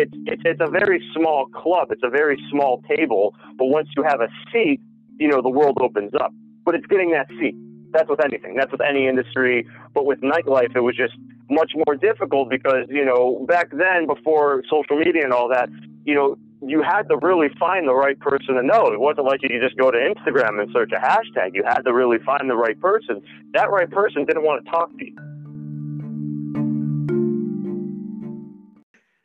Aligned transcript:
It's, 0.00 0.14
it's, 0.24 0.42
it's 0.46 0.60
a 0.62 0.70
very 0.70 1.02
small 1.14 1.46
club. 1.46 1.88
It's 1.90 2.00
a 2.02 2.08
very 2.08 2.38
small 2.50 2.82
table. 2.88 3.34
But 3.58 3.66
once 3.66 3.88
you 3.96 4.02
have 4.02 4.22
a 4.22 4.28
seat, 4.50 4.80
you 5.18 5.28
know, 5.28 5.42
the 5.42 5.50
world 5.50 5.76
opens 5.78 6.12
up. 6.18 6.32
But 6.64 6.74
it's 6.74 6.86
getting 6.86 7.10
that 7.10 7.28
seat. 7.38 7.54
That's 7.92 8.08
with 8.08 8.24
anything. 8.24 8.56
That's 8.56 8.72
with 8.72 8.80
any 8.80 9.06
industry. 9.06 9.66
But 9.92 10.06
with 10.06 10.20
nightlife, 10.22 10.74
it 10.74 10.80
was 10.80 10.96
just 10.96 11.12
much 11.50 11.72
more 11.86 11.96
difficult 11.96 12.48
because, 12.48 12.86
you 12.88 13.04
know, 13.04 13.44
back 13.46 13.70
then, 13.72 14.06
before 14.06 14.62
social 14.70 14.96
media 14.96 15.22
and 15.24 15.34
all 15.34 15.48
that, 15.50 15.68
you 16.04 16.14
know, 16.14 16.38
you 16.66 16.82
had 16.82 17.02
to 17.08 17.18
really 17.20 17.48
find 17.58 17.86
the 17.86 17.94
right 17.94 18.18
person 18.20 18.54
to 18.54 18.62
know. 18.62 18.86
It 18.86 19.00
wasn't 19.00 19.26
like 19.26 19.40
you 19.42 19.60
just 19.60 19.76
go 19.76 19.90
to 19.90 19.98
Instagram 19.98 20.60
and 20.62 20.70
search 20.72 20.92
a 20.92 21.00
hashtag. 21.00 21.50
You 21.52 21.64
had 21.66 21.82
to 21.82 21.92
really 21.92 22.18
find 22.24 22.48
the 22.48 22.56
right 22.56 22.78
person. 22.80 23.20
That 23.52 23.70
right 23.70 23.90
person 23.90 24.24
didn't 24.24 24.44
want 24.44 24.64
to 24.64 24.70
talk 24.70 24.96
to 24.98 25.04
you. 25.04 25.29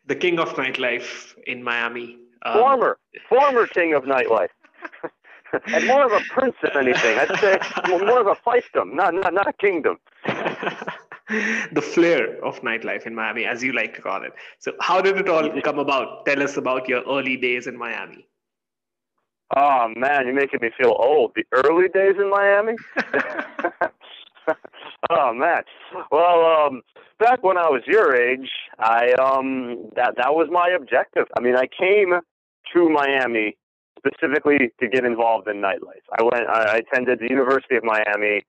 The 0.08 0.16
king 0.16 0.40
of 0.40 0.50
nightlife 0.50 1.34
in 1.48 1.64
Miami. 1.64 2.18
Um, 2.44 2.60
former, 2.60 2.98
former 3.28 3.68
king 3.68 3.94
of 3.94 4.04
nightlife. 4.04 4.50
and 5.68 5.88
more 5.88 6.06
of 6.06 6.12
a 6.12 6.22
prince 6.30 6.56
than 6.62 6.72
anything. 6.78 7.18
I'd 7.18 7.40
say 7.40 7.60
more 7.88 8.22
of 8.22 8.28
a 8.28 8.36
fiefdom, 8.36 8.94
not, 8.94 9.14
not, 9.14 9.34
not 9.34 9.48
a 9.48 9.54
kingdom. 9.54 9.98
the 10.26 11.82
flair 11.82 12.44
of 12.44 12.62
nightlife 12.62 13.08
in 13.08 13.16
Miami, 13.16 13.46
as 13.46 13.64
you 13.64 13.74
like 13.74 13.96
to 13.96 14.02
call 14.02 14.24
it. 14.24 14.34
So, 14.60 14.74
how 14.80 15.02
did 15.02 15.18
it 15.18 15.28
all 15.28 15.50
come 15.62 15.80
about? 15.80 16.26
Tell 16.26 16.42
us 16.44 16.58
about 16.58 16.88
your 16.88 17.02
early 17.04 17.38
days 17.38 17.68
in 17.68 17.78
Miami. 17.78 18.28
Oh 19.56 19.92
man, 19.96 20.26
you're 20.26 20.36
making 20.36 20.60
me 20.62 20.72
feel 20.78 20.96
old. 20.98 21.34
The 21.36 21.46
early 21.52 21.88
days 21.90 22.16
in 22.18 22.30
Miami. 22.30 22.76
oh 25.10 25.34
man. 25.34 25.64
Well, 26.12 26.46
um, 26.46 26.82
back 27.20 27.44
when 27.44 27.58
I 27.58 27.70
was 27.70 27.82
your 27.86 28.16
age, 28.16 28.50
I 28.80 29.12
um 29.14 29.90
that 29.96 30.16
that 30.18 30.34
was 30.34 30.48
my 30.52 30.70
objective. 30.76 31.26
I 31.38 31.42
mean, 31.42 31.56
I 31.56 31.68
came 31.68 32.14
to 32.74 32.90
Miami 32.90 33.58
specifically 33.98 34.72
to 34.80 34.88
get 34.88 35.06
involved 35.06 35.48
in 35.48 35.58
nightlife. 35.58 36.06
I 36.18 36.24
went. 36.24 36.48
I 36.50 36.78
attended 36.78 37.20
the 37.20 37.30
University 37.30 37.76
of 37.76 37.84
Miami 37.84 38.44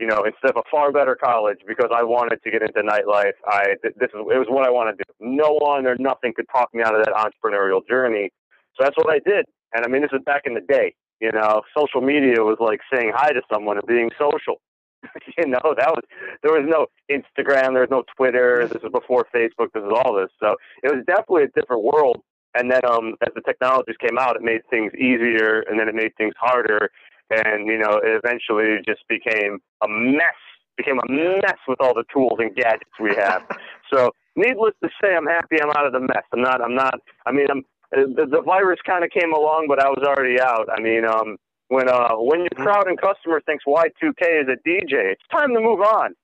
you 0.00 0.06
know, 0.06 0.24
instead 0.24 0.50
of 0.50 0.56
a 0.56 0.62
far 0.70 0.90
better 0.90 1.14
college 1.14 1.58
because 1.68 1.90
I 1.94 2.02
wanted 2.02 2.42
to 2.42 2.50
get 2.50 2.62
into 2.62 2.80
nightlife. 2.80 3.36
I 3.46 3.74
this 3.84 3.92
is 3.98 4.08
it 4.14 4.38
was 4.40 4.46
what 4.48 4.66
I 4.66 4.70
wanted 4.70 4.96
to 4.96 5.04
do. 5.06 5.14
No 5.20 5.58
one 5.60 5.86
or 5.86 5.94
nothing 6.00 6.32
could 6.34 6.46
talk 6.50 6.72
me 6.72 6.82
out 6.82 6.98
of 6.98 7.04
that 7.04 7.12
entrepreneurial 7.14 7.86
journey. 7.86 8.30
So 8.76 8.84
that's 8.84 8.96
what 8.96 9.10
I 9.10 9.18
did. 9.18 9.44
And 9.74 9.84
I 9.84 9.88
mean, 9.88 10.00
this 10.00 10.10
is 10.12 10.20
back 10.24 10.42
in 10.46 10.54
the 10.54 10.62
day. 10.62 10.94
You 11.20 11.30
know, 11.32 11.60
social 11.76 12.00
media 12.00 12.40
was 12.40 12.56
like 12.60 12.80
saying 12.92 13.12
hi 13.14 13.32
to 13.32 13.42
someone 13.52 13.76
and 13.76 13.86
being 13.86 14.10
social. 14.18 14.62
you 15.38 15.46
know, 15.46 15.74
that 15.76 15.90
was 15.90 16.04
there 16.42 16.52
was 16.52 16.66
no 16.66 16.86
Instagram, 17.10 17.72
there 17.72 17.82
was 17.82 17.90
no 17.90 18.04
Twitter. 18.16 18.68
This 18.68 18.82
was 18.82 18.92
before 18.92 19.26
Facebook. 19.34 19.72
This 19.74 19.82
is 19.82 19.92
all 19.92 20.14
this. 20.14 20.30
So 20.40 20.56
it 20.82 20.94
was 20.94 21.04
definitely 21.06 21.44
a 21.44 21.60
different 21.60 21.82
world. 21.82 22.22
And 22.54 22.70
then 22.70 22.84
um, 22.84 23.14
as 23.22 23.32
the 23.34 23.42
technologies 23.42 23.94
came 24.00 24.18
out, 24.18 24.34
it 24.34 24.42
made 24.42 24.62
things 24.70 24.92
easier, 24.94 25.60
and 25.68 25.78
then 25.78 25.88
it 25.88 25.94
made 25.94 26.10
things 26.16 26.34
harder 26.36 26.90
and 27.30 27.66
you 27.66 27.78
know, 27.78 28.00
it 28.02 28.20
eventually 28.22 28.82
just 28.86 29.06
became 29.08 29.58
a 29.82 29.88
mess. 29.88 30.38
Became 30.76 30.98
a 30.98 31.12
mess 31.12 31.58
with 31.68 31.80
all 31.80 31.94
the 31.94 32.04
tools 32.12 32.38
and 32.38 32.54
gadgets 32.54 32.90
we 32.98 33.14
have. 33.14 33.42
so, 33.92 34.10
needless 34.34 34.72
to 34.82 34.88
say, 35.02 35.14
I'm 35.14 35.26
happy 35.26 35.60
I'm 35.62 35.70
out 35.70 35.86
of 35.86 35.92
the 35.92 36.00
mess. 36.00 36.24
I'm 36.32 36.42
not. 36.42 36.62
I'm 36.62 36.74
not. 36.74 36.94
I 37.26 37.32
mean, 37.32 37.46
I'm. 37.50 37.64
The, 37.92 38.26
the 38.30 38.42
virus 38.42 38.78
kind 38.86 39.04
of 39.04 39.10
came 39.10 39.32
along, 39.32 39.66
but 39.68 39.80
I 39.80 39.88
was 39.88 40.04
already 40.06 40.40
out. 40.40 40.68
I 40.72 40.80
mean, 40.80 41.04
um, 41.04 41.36
when 41.70 41.88
uh, 41.88 42.14
when 42.16 42.40
your 42.40 42.56
crowd 42.56 42.88
and 42.88 43.00
customer 43.00 43.40
thinks 43.40 43.64
Y2K 43.64 44.42
is 44.42 44.48
a 44.48 44.68
DJ, 44.68 45.12
it's 45.12 45.22
time 45.30 45.54
to 45.54 45.60
move 45.60 45.80
on. 45.80 46.14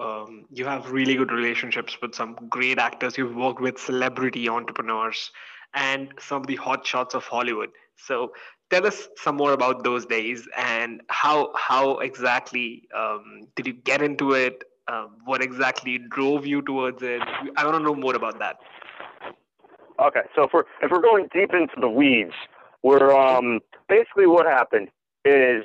Um, 0.00 0.46
you 0.50 0.64
have 0.64 0.90
really 0.90 1.14
good 1.14 1.30
relationships 1.30 1.98
with 2.00 2.14
some 2.14 2.36
great 2.48 2.78
actors. 2.78 3.18
You've 3.18 3.36
worked 3.36 3.60
with 3.60 3.78
celebrity 3.78 4.48
entrepreneurs 4.48 5.30
and 5.74 6.08
some 6.18 6.40
of 6.40 6.46
the 6.46 6.56
hot 6.56 6.86
shots 6.86 7.14
of 7.14 7.24
Hollywood. 7.24 7.68
So 7.96 8.32
tell 8.70 8.86
us 8.86 9.08
some 9.16 9.36
more 9.36 9.52
about 9.52 9.84
those 9.84 10.06
days 10.06 10.48
and 10.56 11.02
how 11.10 11.52
how 11.54 11.98
exactly 11.98 12.88
um, 12.96 13.42
did 13.56 13.66
you 13.66 13.74
get 13.74 14.00
into 14.00 14.32
it? 14.32 14.64
Um, 14.88 15.16
what 15.26 15.42
exactly 15.42 15.98
drove 15.98 16.46
you 16.46 16.62
towards 16.62 17.02
it? 17.02 17.20
I 17.56 17.64
want 17.66 17.76
to 17.76 17.82
know 17.82 17.94
more 17.94 18.14
about 18.14 18.38
that. 18.38 18.56
Okay, 20.00 20.22
so 20.34 20.44
if 20.44 20.52
we're 20.54 20.64
if 20.82 20.90
we're 20.90 21.02
going 21.02 21.28
deep 21.34 21.52
into 21.52 21.78
the 21.78 21.90
weeds, 21.90 22.32
we're 22.82 23.14
um, 23.14 23.60
basically 23.88 24.26
what 24.26 24.46
happened 24.46 24.88
is 25.24 25.64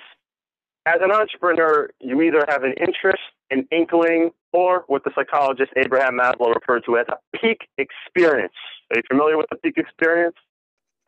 as 0.86 1.02
an 1.02 1.12
entrepreneur, 1.12 1.90
you 2.00 2.22
either 2.22 2.46
have 2.48 2.64
an 2.64 2.74
interest, 2.80 3.22
an 3.52 3.68
inkling, 3.72 4.32
or 4.54 4.86
what 4.88 5.04
the 5.04 5.12
psychologist 5.14 5.72
Abraham 5.78 6.18
Maslow 6.18 6.56
referred 6.56 6.84
to 6.86 6.98
as 6.98 7.06
a 7.10 7.38
peak 7.38 7.68
experience. 7.78 8.54
Are 8.92 8.98
you 8.98 9.04
familiar 9.08 9.38
with 9.38 9.48
the 9.52 9.58
peak 9.58 9.78
experience? 9.78 10.36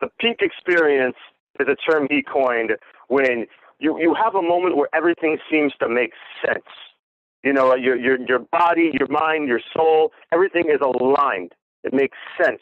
The 0.00 0.08
peak 0.20 0.36
experience 0.40 1.16
is 1.58 1.66
a 1.68 1.76
term 1.90 2.06
he 2.10 2.22
coined 2.22 2.72
when 3.08 3.46
you, 3.78 3.98
you 4.00 4.14
have 4.14 4.34
a 4.34 4.42
moment 4.42 4.76
where 4.76 4.88
everything 4.94 5.38
seems 5.50 5.72
to 5.80 5.88
make 5.88 6.12
sense. 6.46 6.64
You 7.42 7.52
know, 7.52 7.74
your, 7.74 7.96
your, 7.96 8.18
your 8.20 8.38
body, 8.38 8.92
your 8.92 9.08
mind, 9.08 9.48
your 9.48 9.60
soul, 9.74 10.12
everything 10.32 10.66
is 10.68 10.80
aligned. 10.80 11.52
It 11.82 11.92
makes 11.92 12.16
sense 12.40 12.60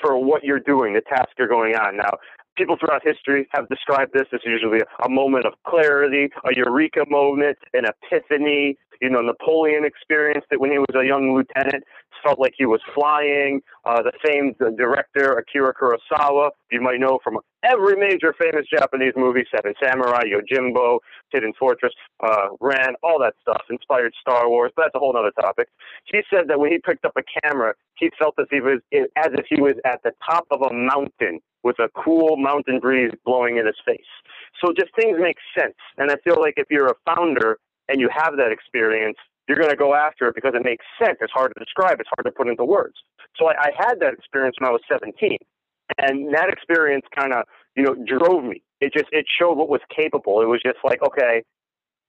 for 0.00 0.16
what 0.22 0.44
you're 0.44 0.60
doing, 0.60 0.94
the 0.94 1.00
task 1.00 1.30
you're 1.36 1.48
going 1.48 1.74
on. 1.74 1.96
Now, 1.96 2.18
people 2.56 2.76
throughout 2.78 3.02
history 3.04 3.48
have 3.52 3.68
described 3.68 4.12
this 4.12 4.26
as 4.32 4.40
usually 4.44 4.80
a 5.04 5.08
moment 5.08 5.46
of 5.46 5.54
clarity, 5.66 6.28
a 6.44 6.54
eureka 6.54 7.04
moment, 7.08 7.58
an 7.72 7.84
epiphany. 7.84 8.76
You 9.00 9.10
know, 9.10 9.20
Napoleon 9.20 9.84
experienced 9.84 10.46
it 10.50 10.60
when 10.60 10.70
he 10.70 10.78
was 10.78 10.94
a 10.94 11.04
young 11.04 11.34
lieutenant 11.34 11.84
felt 12.24 12.40
like 12.40 12.54
he 12.56 12.66
was 12.66 12.80
flying. 12.94 13.60
Uh, 13.84 14.02
the 14.02 14.12
famed 14.24 14.56
director 14.76 15.34
Akira 15.34 15.74
Kurosawa, 15.74 16.50
you 16.72 16.80
might 16.80 16.98
know 16.98 17.20
from 17.22 17.38
every 17.64 17.96
major 17.96 18.34
famous 18.38 18.66
Japanese 18.70 19.12
movie, 19.16 19.44
Seven 19.54 19.74
Samurai, 19.82 20.22
Yojimbo, 20.24 20.98
Hidden 21.30 21.52
Fortress, 21.58 21.92
uh, 22.20 22.48
Ran, 22.60 22.94
all 23.02 23.18
that 23.20 23.34
stuff, 23.40 23.62
inspired 23.70 24.12
Star 24.20 24.48
Wars. 24.48 24.72
That's 24.76 24.94
a 24.94 24.98
whole 24.98 25.16
other 25.16 25.32
topic. 25.40 25.68
He 26.04 26.20
said 26.30 26.48
that 26.48 26.58
when 26.60 26.70
he 26.72 26.78
picked 26.78 27.04
up 27.04 27.16
a 27.16 27.22
camera, 27.42 27.74
he 27.96 28.10
felt 28.18 28.34
as 28.38 28.46
if 28.50 28.50
he 28.50 28.60
was 28.60 28.80
as 29.16 29.32
if 29.32 29.46
he 29.48 29.60
was 29.60 29.74
at 29.84 30.02
the 30.02 30.12
top 30.24 30.46
of 30.50 30.60
a 30.62 30.72
mountain 30.72 31.40
with 31.62 31.78
a 31.78 31.88
cool 31.96 32.36
mountain 32.36 32.78
breeze 32.78 33.12
blowing 33.24 33.56
in 33.56 33.66
his 33.66 33.76
face. 33.84 34.00
So 34.62 34.72
just 34.72 34.94
things 34.94 35.18
make 35.18 35.38
sense. 35.58 35.74
And 35.96 36.10
I 36.10 36.16
feel 36.22 36.40
like 36.40 36.54
if 36.56 36.66
you're 36.70 36.88
a 36.88 36.94
founder 37.06 37.58
and 37.88 38.00
you 38.00 38.08
have 38.14 38.36
that 38.36 38.52
experience, 38.52 39.16
you're 39.48 39.58
going 39.58 39.70
to 39.70 39.76
go 39.76 39.94
after 39.94 40.28
it 40.28 40.34
because 40.34 40.52
it 40.54 40.64
makes 40.64 40.84
sense. 40.98 41.18
It's 41.20 41.32
hard 41.32 41.52
to 41.56 41.64
describe. 41.64 42.00
It's 42.00 42.08
hard 42.16 42.24
to 42.26 42.32
put 42.32 42.48
into 42.48 42.64
words. 42.64 42.94
So 43.36 43.48
I, 43.48 43.54
I 43.58 43.70
had 43.76 44.00
that 44.00 44.14
experience 44.14 44.56
when 44.58 44.68
I 44.68 44.72
was 44.72 44.80
17, 44.90 45.38
and 45.98 46.34
that 46.34 46.48
experience 46.48 47.04
kind 47.16 47.32
of 47.32 47.44
you 47.76 47.82
know 47.82 47.94
drove 48.06 48.44
me. 48.44 48.62
It 48.80 48.92
just 48.92 49.06
it 49.12 49.26
showed 49.38 49.56
what 49.56 49.68
was 49.68 49.80
capable. 49.94 50.40
It 50.40 50.46
was 50.46 50.60
just 50.64 50.78
like 50.84 51.02
okay, 51.02 51.42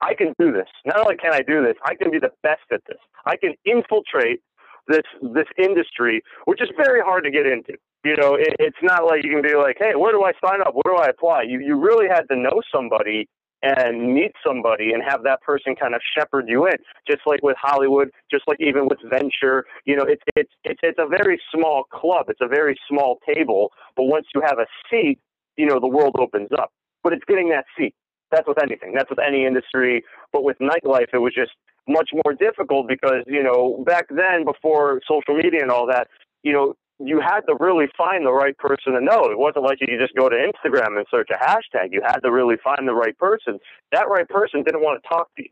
I 0.01 0.13
can 0.13 0.33
do 0.39 0.51
this. 0.51 0.67
Not 0.85 0.99
only 0.99 1.15
can 1.17 1.33
I 1.33 1.41
do 1.41 1.63
this, 1.63 1.75
I 1.83 1.95
can 1.95 2.11
be 2.11 2.19
the 2.19 2.31
best 2.43 2.63
at 2.71 2.81
this. 2.87 2.99
I 3.25 3.37
can 3.37 3.53
infiltrate 3.65 4.41
this 4.87 5.03
this 5.21 5.47
industry, 5.57 6.21
which 6.45 6.61
is 6.61 6.69
very 6.77 7.01
hard 7.01 7.23
to 7.23 7.31
get 7.31 7.45
into. 7.45 7.73
You 8.03 8.15
know, 8.17 8.35
it, 8.35 8.55
it's 8.59 8.77
not 8.83 9.05
like 9.05 9.23
you 9.23 9.31
can 9.31 9.41
be 9.41 9.55
like, 9.55 9.77
hey, 9.79 9.95
where 9.95 10.11
do 10.11 10.23
I 10.23 10.33
sign 10.45 10.61
up? 10.61 10.75
Where 10.75 10.95
do 10.95 11.01
I 11.01 11.07
apply? 11.07 11.43
You 11.43 11.59
you 11.59 11.79
really 11.79 12.07
had 12.07 12.23
to 12.29 12.35
know 12.35 12.61
somebody 12.73 13.27
and 13.61 14.13
meet 14.13 14.31
somebody 14.45 14.91
and 14.91 15.03
have 15.03 15.23
that 15.23 15.41
person 15.41 15.75
kind 15.75 15.95
of 15.95 16.01
shepherd 16.15 16.45
you 16.47 16.67
in. 16.67 16.75
Just 17.07 17.21
like 17.25 17.41
with 17.43 17.57
Hollywood, 17.59 18.09
just 18.29 18.43
like 18.47 18.59
even 18.59 18.87
with 18.87 18.99
venture, 19.09 19.65
you 19.85 19.95
know, 19.95 20.03
it's 20.03 20.21
it's 20.35 20.51
it's 20.63 20.79
it's 20.83 20.99
a 20.99 21.07
very 21.07 21.39
small 21.53 21.83
club. 21.91 22.27
It's 22.29 22.41
a 22.41 22.47
very 22.47 22.77
small 22.87 23.19
table, 23.25 23.71
but 23.95 24.03
once 24.03 24.27
you 24.33 24.41
have 24.41 24.59
a 24.59 24.67
seat, 24.89 25.19
you 25.57 25.65
know, 25.65 25.79
the 25.79 25.87
world 25.87 26.15
opens 26.19 26.49
up. 26.57 26.71
But 27.03 27.13
it's 27.13 27.25
getting 27.27 27.49
that 27.49 27.65
seat. 27.77 27.93
That's 28.31 28.47
with 28.47 28.61
anything. 28.61 28.93
That's 28.95 29.09
with 29.09 29.19
any 29.19 29.45
industry. 29.45 30.03
But 30.33 30.43
with 30.43 30.57
nightlife, 30.59 31.13
it 31.13 31.19
was 31.19 31.33
just 31.33 31.51
much 31.87 32.09
more 32.13 32.33
difficult 32.33 32.87
because 32.87 33.23
you 33.27 33.43
know 33.43 33.83
back 33.85 34.07
then, 34.09 34.43
before 34.43 35.01
social 35.07 35.35
media 35.35 35.61
and 35.61 35.71
all 35.71 35.87
that, 35.87 36.07
you 36.43 36.51
know, 36.51 36.75
you 36.99 37.19
had 37.19 37.41
to 37.41 37.55
really 37.59 37.87
find 37.97 38.25
the 38.25 38.31
right 38.31 38.57
person 38.57 38.93
to 38.93 39.01
know. 39.01 39.25
It 39.25 39.37
wasn't 39.37 39.65
like 39.65 39.79
you 39.81 39.87
could 39.87 39.99
just 39.99 40.15
go 40.15 40.29
to 40.29 40.35
Instagram 40.35 40.97
and 40.97 41.05
search 41.11 41.29
a 41.29 41.37
hashtag. 41.37 41.89
You 41.91 42.01
had 42.01 42.19
to 42.19 42.31
really 42.31 42.55
find 42.63 42.87
the 42.87 42.93
right 42.93 43.17
person. 43.17 43.59
That 43.91 44.07
right 44.07 44.27
person 44.27 44.63
didn't 44.63 44.81
want 44.81 45.01
to 45.01 45.09
talk 45.09 45.27
to 45.35 45.43
you. 45.43 45.49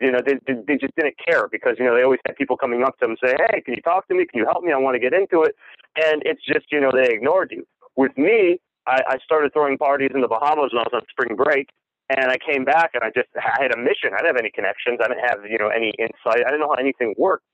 You 0.00 0.12
know, 0.12 0.20
they, 0.24 0.34
they 0.46 0.76
just 0.76 0.94
didn't 0.94 1.16
care 1.26 1.48
because, 1.48 1.76
you 1.78 1.84
know, 1.86 1.96
they 1.96 2.02
always 2.02 2.20
had 2.26 2.36
people 2.36 2.56
coming 2.56 2.82
up 2.82 2.98
to 2.98 3.06
them 3.06 3.10
and 3.10 3.18
say, 3.24 3.34
hey, 3.50 3.62
can 3.62 3.74
you 3.74 3.80
talk 3.82 4.06
to 4.08 4.14
me? 4.14 4.26
Can 4.26 4.38
you 4.38 4.44
help 4.44 4.62
me? 4.62 4.72
I 4.72 4.76
want 4.76 4.94
to 4.94 5.00
get 5.00 5.14
into 5.14 5.42
it. 5.42 5.56
And 5.96 6.22
it's 6.26 6.44
just, 6.44 6.66
you 6.70 6.80
know, 6.80 6.90
they 6.92 7.08
ignored 7.14 7.50
you. 7.50 7.66
With 7.96 8.16
me, 8.18 8.60
I, 8.86 9.00
I 9.08 9.16
started 9.24 9.54
throwing 9.54 9.78
parties 9.78 10.10
in 10.14 10.20
the 10.20 10.28
Bahamas 10.28 10.70
when 10.72 10.84
I 10.84 10.88
was 10.92 10.92
on 10.92 11.02
spring 11.10 11.34
break. 11.34 11.70
And 12.08 12.30
I 12.30 12.36
came 12.38 12.64
back 12.64 12.90
and 12.94 13.02
I 13.02 13.10
just 13.10 13.28
I 13.34 13.60
had 13.60 13.74
a 13.74 13.78
mission. 13.78 14.14
I 14.14 14.18
didn't 14.18 14.36
have 14.36 14.36
any 14.36 14.50
connections. 14.50 15.00
I 15.02 15.08
didn't 15.08 15.26
have, 15.26 15.38
you 15.50 15.58
know, 15.58 15.68
any 15.68 15.92
insight. 15.98 16.46
I 16.46 16.50
didn't 16.50 16.60
know 16.60 16.68
how 16.68 16.80
anything 16.80 17.14
worked. 17.18 17.44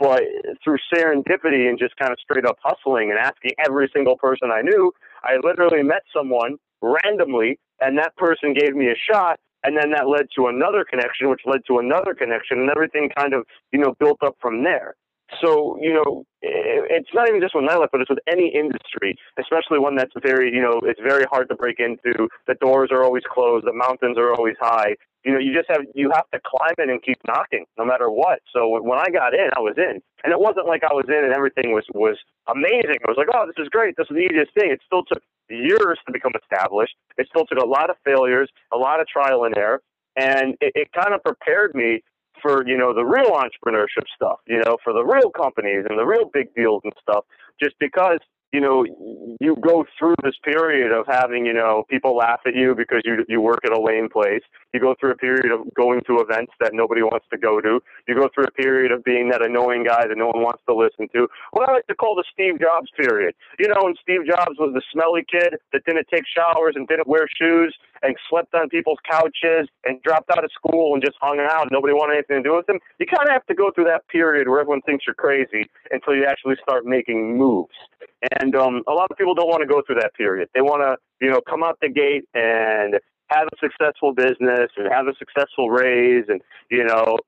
But 0.00 0.22
through 0.64 0.78
serendipity 0.92 1.68
and 1.68 1.78
just 1.78 1.94
kind 1.96 2.10
of 2.10 2.18
straight 2.20 2.46
up 2.46 2.56
hustling 2.64 3.10
and 3.10 3.18
asking 3.18 3.52
every 3.64 3.90
single 3.94 4.16
person 4.16 4.50
I 4.50 4.62
knew, 4.62 4.92
I 5.22 5.36
literally 5.44 5.82
met 5.82 6.02
someone 6.16 6.56
randomly, 6.80 7.58
and 7.80 7.98
that 7.98 8.16
person 8.16 8.54
gave 8.54 8.74
me 8.74 8.88
a 8.88 8.96
shot. 8.96 9.38
and 9.62 9.76
then 9.76 9.90
that 9.90 10.08
led 10.08 10.26
to 10.34 10.46
another 10.46 10.84
connection, 10.88 11.28
which 11.28 11.42
led 11.44 11.60
to 11.66 11.78
another 11.78 12.14
connection, 12.14 12.60
and 12.60 12.70
everything 12.70 13.10
kind 13.14 13.34
of 13.34 13.44
you 13.72 13.78
know 13.78 13.94
built 14.00 14.22
up 14.22 14.34
from 14.40 14.64
there. 14.64 14.94
So 15.40 15.78
you 15.80 15.92
know, 15.92 16.24
eh, 16.42 16.82
it's 16.90 17.10
not 17.14 17.28
even 17.28 17.40
just 17.40 17.54
with 17.54 17.64
nightlife, 17.64 17.88
but 17.92 18.00
it's 18.00 18.10
with 18.10 18.20
any 18.26 18.48
industry, 18.54 19.16
especially 19.38 19.78
one 19.78 19.94
that's 19.94 20.12
very 20.22 20.52
you 20.52 20.60
know 20.60 20.80
it's 20.84 21.00
very 21.00 21.24
hard 21.30 21.48
to 21.48 21.54
break 21.54 21.78
into. 21.78 22.28
The 22.46 22.54
doors 22.54 22.90
are 22.92 23.04
always 23.04 23.22
closed, 23.30 23.66
the 23.66 23.72
mountains 23.72 24.18
are 24.18 24.32
always 24.34 24.56
high. 24.60 24.96
You 25.24 25.32
know, 25.32 25.38
you 25.38 25.52
just 25.54 25.70
have 25.70 25.82
you 25.94 26.10
have 26.14 26.28
to 26.32 26.40
climb 26.44 26.74
in 26.78 26.90
and 26.90 27.02
keep 27.02 27.18
knocking, 27.26 27.66
no 27.78 27.84
matter 27.84 28.10
what. 28.10 28.40
So 28.52 28.80
when 28.82 28.98
I 28.98 29.10
got 29.10 29.34
in, 29.34 29.50
I 29.56 29.60
was 29.60 29.74
in, 29.76 30.00
and 30.24 30.32
it 30.32 30.40
wasn't 30.40 30.66
like 30.66 30.82
I 30.82 30.92
was 30.92 31.06
in 31.08 31.24
and 31.24 31.34
everything 31.34 31.72
was 31.72 31.84
was 31.94 32.16
amazing. 32.48 32.98
I 33.04 33.10
was 33.10 33.16
like, 33.18 33.28
oh, 33.34 33.46
this 33.46 33.62
is 33.62 33.68
great, 33.68 33.96
this 33.96 34.06
is 34.10 34.16
the 34.16 34.22
easiest 34.24 34.54
thing. 34.54 34.70
It 34.70 34.80
still 34.86 35.04
took 35.04 35.22
years 35.48 35.98
to 36.06 36.12
become 36.12 36.32
established. 36.40 36.94
It 37.18 37.26
still 37.28 37.44
took 37.44 37.58
a 37.58 37.66
lot 37.66 37.90
of 37.90 37.96
failures, 38.04 38.50
a 38.72 38.76
lot 38.76 39.00
of 39.00 39.06
trial 39.08 39.44
and 39.44 39.56
error, 39.56 39.82
and 40.16 40.54
it, 40.60 40.72
it 40.74 40.88
kind 40.92 41.14
of 41.14 41.22
prepared 41.22 41.74
me 41.74 42.02
for 42.40 42.66
you 42.66 42.76
know 42.76 42.94
the 42.94 43.04
real 43.04 43.32
entrepreneurship 43.32 44.06
stuff, 44.14 44.40
you 44.46 44.60
know, 44.64 44.76
for 44.82 44.92
the 44.92 45.04
real 45.04 45.30
companies 45.30 45.84
and 45.88 45.98
the 45.98 46.04
real 46.04 46.30
big 46.32 46.54
deals 46.54 46.82
and 46.84 46.92
stuff. 47.02 47.24
Just 47.62 47.76
because 47.78 48.20
you 48.52 48.60
know, 48.60 48.84
you 49.40 49.56
go 49.60 49.84
through 49.98 50.16
this 50.24 50.34
period 50.42 50.90
of 50.90 51.06
having, 51.06 51.46
you 51.46 51.52
know, 51.52 51.84
people 51.88 52.16
laugh 52.16 52.40
at 52.46 52.54
you 52.54 52.74
because 52.74 53.02
you 53.04 53.24
you 53.28 53.40
work 53.40 53.60
at 53.64 53.72
a 53.72 53.80
lame 53.80 54.08
place. 54.08 54.42
You 54.74 54.80
go 54.80 54.94
through 54.98 55.12
a 55.12 55.16
period 55.16 55.52
of 55.52 55.72
going 55.74 56.00
to 56.08 56.18
events 56.18 56.52
that 56.60 56.72
nobody 56.74 57.02
wants 57.02 57.26
to 57.30 57.38
go 57.38 57.60
to. 57.60 57.80
You 58.08 58.14
go 58.14 58.28
through 58.34 58.44
a 58.44 58.50
period 58.50 58.90
of 58.90 59.04
being 59.04 59.28
that 59.30 59.42
annoying 59.42 59.84
guy 59.84 60.06
that 60.08 60.18
no 60.18 60.26
one 60.28 60.42
wants 60.42 60.62
to 60.68 60.74
listen 60.74 61.06
to. 61.14 61.28
What 61.52 61.68
I 61.68 61.72
like 61.74 61.86
to 61.86 61.94
call 61.94 62.16
the 62.16 62.24
Steve 62.32 62.58
Jobs 62.60 62.90
period. 62.96 63.34
You 63.58 63.68
know, 63.68 63.82
when 63.82 63.94
Steve 64.02 64.26
Jobs 64.26 64.58
was 64.58 64.72
the 64.74 64.82
smelly 64.92 65.24
kid 65.30 65.54
that 65.72 65.84
didn't 65.84 66.08
take 66.12 66.24
showers 66.26 66.74
and 66.74 66.88
didn't 66.88 67.06
wear 67.06 67.26
shoes 67.40 67.76
and 68.02 68.16
slept 68.28 68.54
on 68.54 68.68
people's 68.68 68.98
couches 69.08 69.68
and 69.84 70.02
dropped 70.02 70.30
out 70.30 70.44
of 70.44 70.50
school 70.52 70.94
and 70.94 71.02
just 71.02 71.16
hung 71.20 71.38
out. 71.40 71.68
Nobody 71.70 71.92
wanted 71.92 72.14
anything 72.14 72.42
to 72.42 72.48
do 72.48 72.56
with 72.56 72.68
him. 72.68 72.78
You 72.98 73.06
kind 73.06 73.28
of 73.28 73.32
have 73.32 73.46
to 73.46 73.54
go 73.54 73.70
through 73.74 73.84
that 73.84 74.06
period 74.08 74.48
where 74.48 74.60
everyone 74.60 74.82
thinks 74.82 75.06
you're 75.06 75.14
crazy 75.14 75.68
until 75.90 76.14
you 76.14 76.24
actually 76.24 76.56
start 76.62 76.84
making 76.84 77.36
moves. 77.36 77.74
And 78.40 78.54
um, 78.54 78.82
a 78.88 78.92
lot 78.92 79.10
of 79.10 79.16
people 79.16 79.34
don't 79.34 79.48
want 79.48 79.62
to 79.62 79.66
go 79.66 79.82
through 79.86 79.96
that 79.96 80.14
period. 80.14 80.48
They 80.54 80.60
want 80.60 80.82
to, 80.82 80.96
you 81.24 81.30
know, 81.30 81.40
come 81.48 81.62
out 81.62 81.78
the 81.80 81.88
gate 81.88 82.24
and 82.34 82.98
have 83.28 83.46
a 83.46 83.56
successful 83.60 84.12
business 84.12 84.70
and 84.76 84.92
have 84.92 85.06
a 85.06 85.14
successful 85.18 85.70
raise 85.70 86.24
and, 86.28 86.40
you 86.70 86.84
know, 86.84 87.18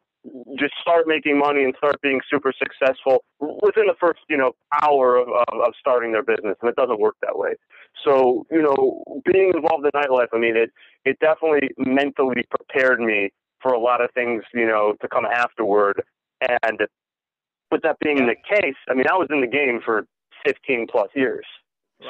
just 0.58 0.74
start 0.80 1.06
making 1.06 1.38
money 1.38 1.64
and 1.64 1.74
start 1.76 2.00
being 2.00 2.20
super 2.30 2.52
successful 2.56 3.24
within 3.40 3.86
the 3.86 3.94
first, 3.98 4.20
you 4.28 4.36
know, 4.36 4.52
hour 4.82 5.16
of, 5.16 5.28
of, 5.28 5.60
of 5.60 5.72
starting 5.78 6.12
their 6.12 6.22
business. 6.22 6.56
And 6.60 6.68
it 6.68 6.76
doesn't 6.76 7.00
work 7.00 7.16
that 7.22 7.36
way. 7.36 7.54
So, 8.04 8.46
you 8.50 8.62
know, 8.62 9.02
being 9.24 9.52
involved 9.54 9.84
in 9.84 9.90
nightlife, 9.90 10.28
I 10.32 10.38
mean, 10.38 10.56
it, 10.56 10.70
it 11.04 11.18
definitely 11.20 11.70
mentally 11.76 12.44
prepared 12.50 13.00
me 13.00 13.32
for 13.60 13.72
a 13.72 13.78
lot 13.78 14.00
of 14.00 14.10
things, 14.12 14.42
you 14.54 14.66
know, 14.66 14.94
to 15.00 15.08
come 15.08 15.24
afterward. 15.24 16.02
And 16.40 16.80
with 17.70 17.82
that 17.82 17.98
being 18.00 18.26
the 18.26 18.36
case, 18.36 18.76
I 18.88 18.94
mean, 18.94 19.06
I 19.10 19.16
was 19.16 19.28
in 19.30 19.40
the 19.40 19.46
game 19.46 19.80
for 19.84 20.06
15 20.44 20.86
plus 20.90 21.08
years. 21.14 21.46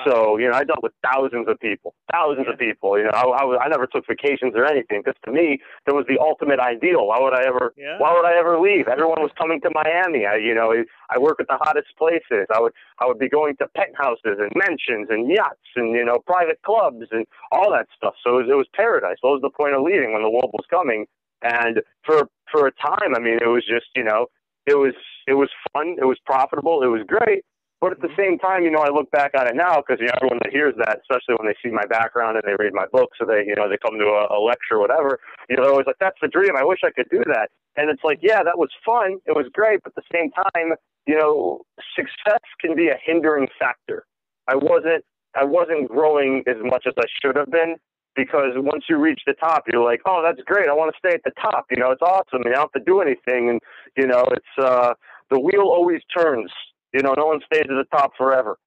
So 0.05 0.39
you 0.39 0.49
know, 0.49 0.55
I 0.55 0.65
dealt 0.65 0.83
with 0.83 0.93
thousands 1.05 1.49
of 1.49 1.59
people, 1.61 1.95
thousands 2.11 2.47
yeah. 2.47 2.55
of 2.55 2.59
people. 2.59 2.99
You 2.99 3.05
know, 3.05 3.15
I, 3.15 3.23
I, 3.23 3.45
was, 3.45 3.59
I 3.61 3.69
never 3.69 3.87
took 3.87 4.07
vacations 4.07 4.55
or 4.55 4.65
anything 4.65 5.03
because 5.05 5.19
to 5.25 5.33
me, 5.33 5.61
that 5.87 5.95
was 5.95 6.07
the 6.09 6.19
ultimate 6.19 6.61
ideal. 6.61 7.07
Why 7.07 7.21
would 7.21 7.35
I 7.35 7.45
ever? 7.47 7.73
Yeah. 7.77 7.99
Why 7.99 8.13
would 8.13 8.25
I 8.25 8.39
ever 8.39 8.59
leave? 8.59 8.89
Everyone 8.89 9.21
was 9.21 9.31
coming 9.37 9.61
to 9.63 9.71
Miami. 9.71 10.27
I, 10.27 10.37
you 10.37 10.55
know, 10.55 10.73
I 11.11 11.19
work 11.19 11.41
at 11.41 11.49
the 11.49 11.59
hottest 11.61 11.89
places. 11.99 12.47
I 12.55 12.61
would, 12.61 12.73
I 12.99 13.07
would 13.07 13.19
be 13.19 13.29
going 13.29 13.57
to 13.57 13.69
penthouses 13.77 14.39
and 14.41 14.51
mansions 14.55 15.09
and 15.11 15.29
yachts 15.29 15.69
and 15.77 15.93
you 15.93 16.05
know, 16.05 16.19
private 16.27 16.61
clubs 16.63 17.07
and 17.11 17.27
all 17.51 17.71
that 17.73 17.87
stuff. 17.97 18.15
So 18.25 18.39
it 18.39 18.47
was, 18.47 18.49
it 18.51 18.57
was 18.57 18.69
paradise. 18.75 19.17
What 19.21 19.41
was 19.41 19.43
the 19.43 19.51
point 19.51 19.75
of 19.75 19.83
leaving 19.83 20.13
when 20.13 20.23
the 20.23 20.31
world 20.31 20.51
was 20.53 20.67
coming? 20.71 21.07
And 21.43 21.83
for 22.07 22.29
for 22.51 22.67
a 22.67 22.73
time, 22.73 23.15
I 23.17 23.19
mean, 23.19 23.39
it 23.43 23.51
was 23.51 23.67
just 23.67 23.87
you 23.97 24.05
know, 24.05 24.27
it 24.67 24.79
was 24.79 24.95
it 25.27 25.35
was 25.35 25.51
fun. 25.73 25.97
It 26.01 26.07
was 26.07 26.19
profitable. 26.25 26.83
It 26.83 26.87
was 26.87 27.03
great 27.07 27.45
but 27.83 27.91
at 27.91 28.01
the 28.01 28.15
same 28.17 28.39
time, 28.39 28.63
you 28.63 28.71
know, 28.71 28.79
I 28.79 28.95
look 28.95 29.11
back 29.11 29.33
on 29.37 29.49
it 29.49 29.57
now 29.57 29.83
because 29.83 29.99
you 29.99 30.07
know 30.07 30.15
everyone 30.15 30.39
that 30.45 30.53
hears 30.53 30.73
that, 30.79 31.03
especially 31.03 31.35
when 31.35 31.51
they 31.51 31.59
see 31.59 31.75
my 31.75 31.85
background 31.85 32.39
and 32.39 32.45
they 32.47 32.55
read 32.55 32.73
my 32.73 32.87
books 32.93 33.19
or 33.19 33.27
they, 33.27 33.43
you 33.45 33.57
know, 33.57 33.69
they 33.69 33.77
come 33.77 33.99
to 33.99 34.07
a, 34.07 34.39
a 34.39 34.41
lecture 34.41 34.79
or 34.79 34.79
whatever, 34.79 35.19
you 35.51 35.57
know, 35.57 35.65
they're 35.65 35.73
always 35.73 35.89
like, 35.89 35.99
"That's 35.99 36.17
the 36.23 36.29
dream. 36.29 36.55
I 36.57 36.63
wish 36.63 36.79
I 36.87 36.93
could 36.95 37.11
do 37.11 37.25
that." 37.27 37.51
And 37.75 37.91
it's 37.91 38.05
like, 38.05 38.21
yeah, 38.23 38.45
that 38.45 38.57
was 38.57 38.71
fun. 38.87 39.19
It 39.27 39.35
was 39.35 39.47
great, 39.53 39.81
but 39.83 39.95
at 39.97 39.99
the 39.99 40.09
same 40.15 40.31
time, 40.31 40.79
you 41.07 41.19
know, 41.19 41.63
success 41.97 42.41
can 42.61 42.77
be 42.77 42.87
a 42.87 42.97
hindering 43.05 43.49
factor. 43.59 44.05
I 44.47 44.55
wasn't, 44.55 45.05
I 45.35 45.43
wasn't 45.43 45.89
growing 45.89 46.45
as 46.47 46.63
much 46.63 46.85
as 46.87 46.95
I 46.97 47.07
should 47.21 47.35
have 47.35 47.51
been 47.51 47.77
because 48.15 48.53
once 48.57 48.85
you 48.89 48.97
reach 48.97 49.23
the 49.27 49.35
top, 49.35 49.65
you're 49.67 49.83
like, 49.83 50.03
oh, 50.07 50.23
that's 50.23 50.41
great. 50.47 50.69
I 50.69 50.75
want 50.75 50.95
to 50.95 50.99
stay 50.99 51.15
at 51.15 51.25
the 51.25 51.33
top. 51.41 51.67
You 51.71 51.79
know, 51.79 51.91
it's 51.91 52.03
awesome. 52.03 52.43
You 52.45 52.53
don't 52.53 52.61
have 52.61 52.73
to 52.73 52.85
do 52.87 53.01
anything, 53.01 53.49
and 53.51 53.61
you 53.97 54.07
know, 54.07 54.25
it's 54.31 54.65
uh, 54.65 54.95
the 55.31 55.41
wheel 55.41 55.63
always 55.63 56.01
turns 56.17 56.53
you 56.93 57.03
know, 57.03 57.15
no 57.17 57.27
one 57.27 57.41
stays 57.47 57.65
at 57.65 57.69
the 57.69 57.87
top 57.91 58.13
forever. 58.17 58.59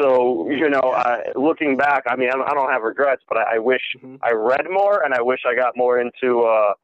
So, 0.00 0.50
you 0.50 0.68
know, 0.68 0.80
uh, 0.80 1.18
looking 1.36 1.76
back, 1.76 2.02
I 2.06 2.16
mean, 2.16 2.28
I 2.28 2.52
don't 2.54 2.70
have 2.70 2.82
regrets, 2.82 3.22
but 3.28 3.38
I, 3.38 3.56
I 3.56 3.58
wish 3.58 3.80
mm-hmm. 3.96 4.16
I 4.22 4.32
read 4.32 4.66
more 4.70 5.02
and 5.02 5.14
I 5.14 5.22
wish 5.22 5.40
I 5.46 5.54
got 5.54 5.76
more 5.76 5.98
into 5.98 6.42
uh, 6.42 6.74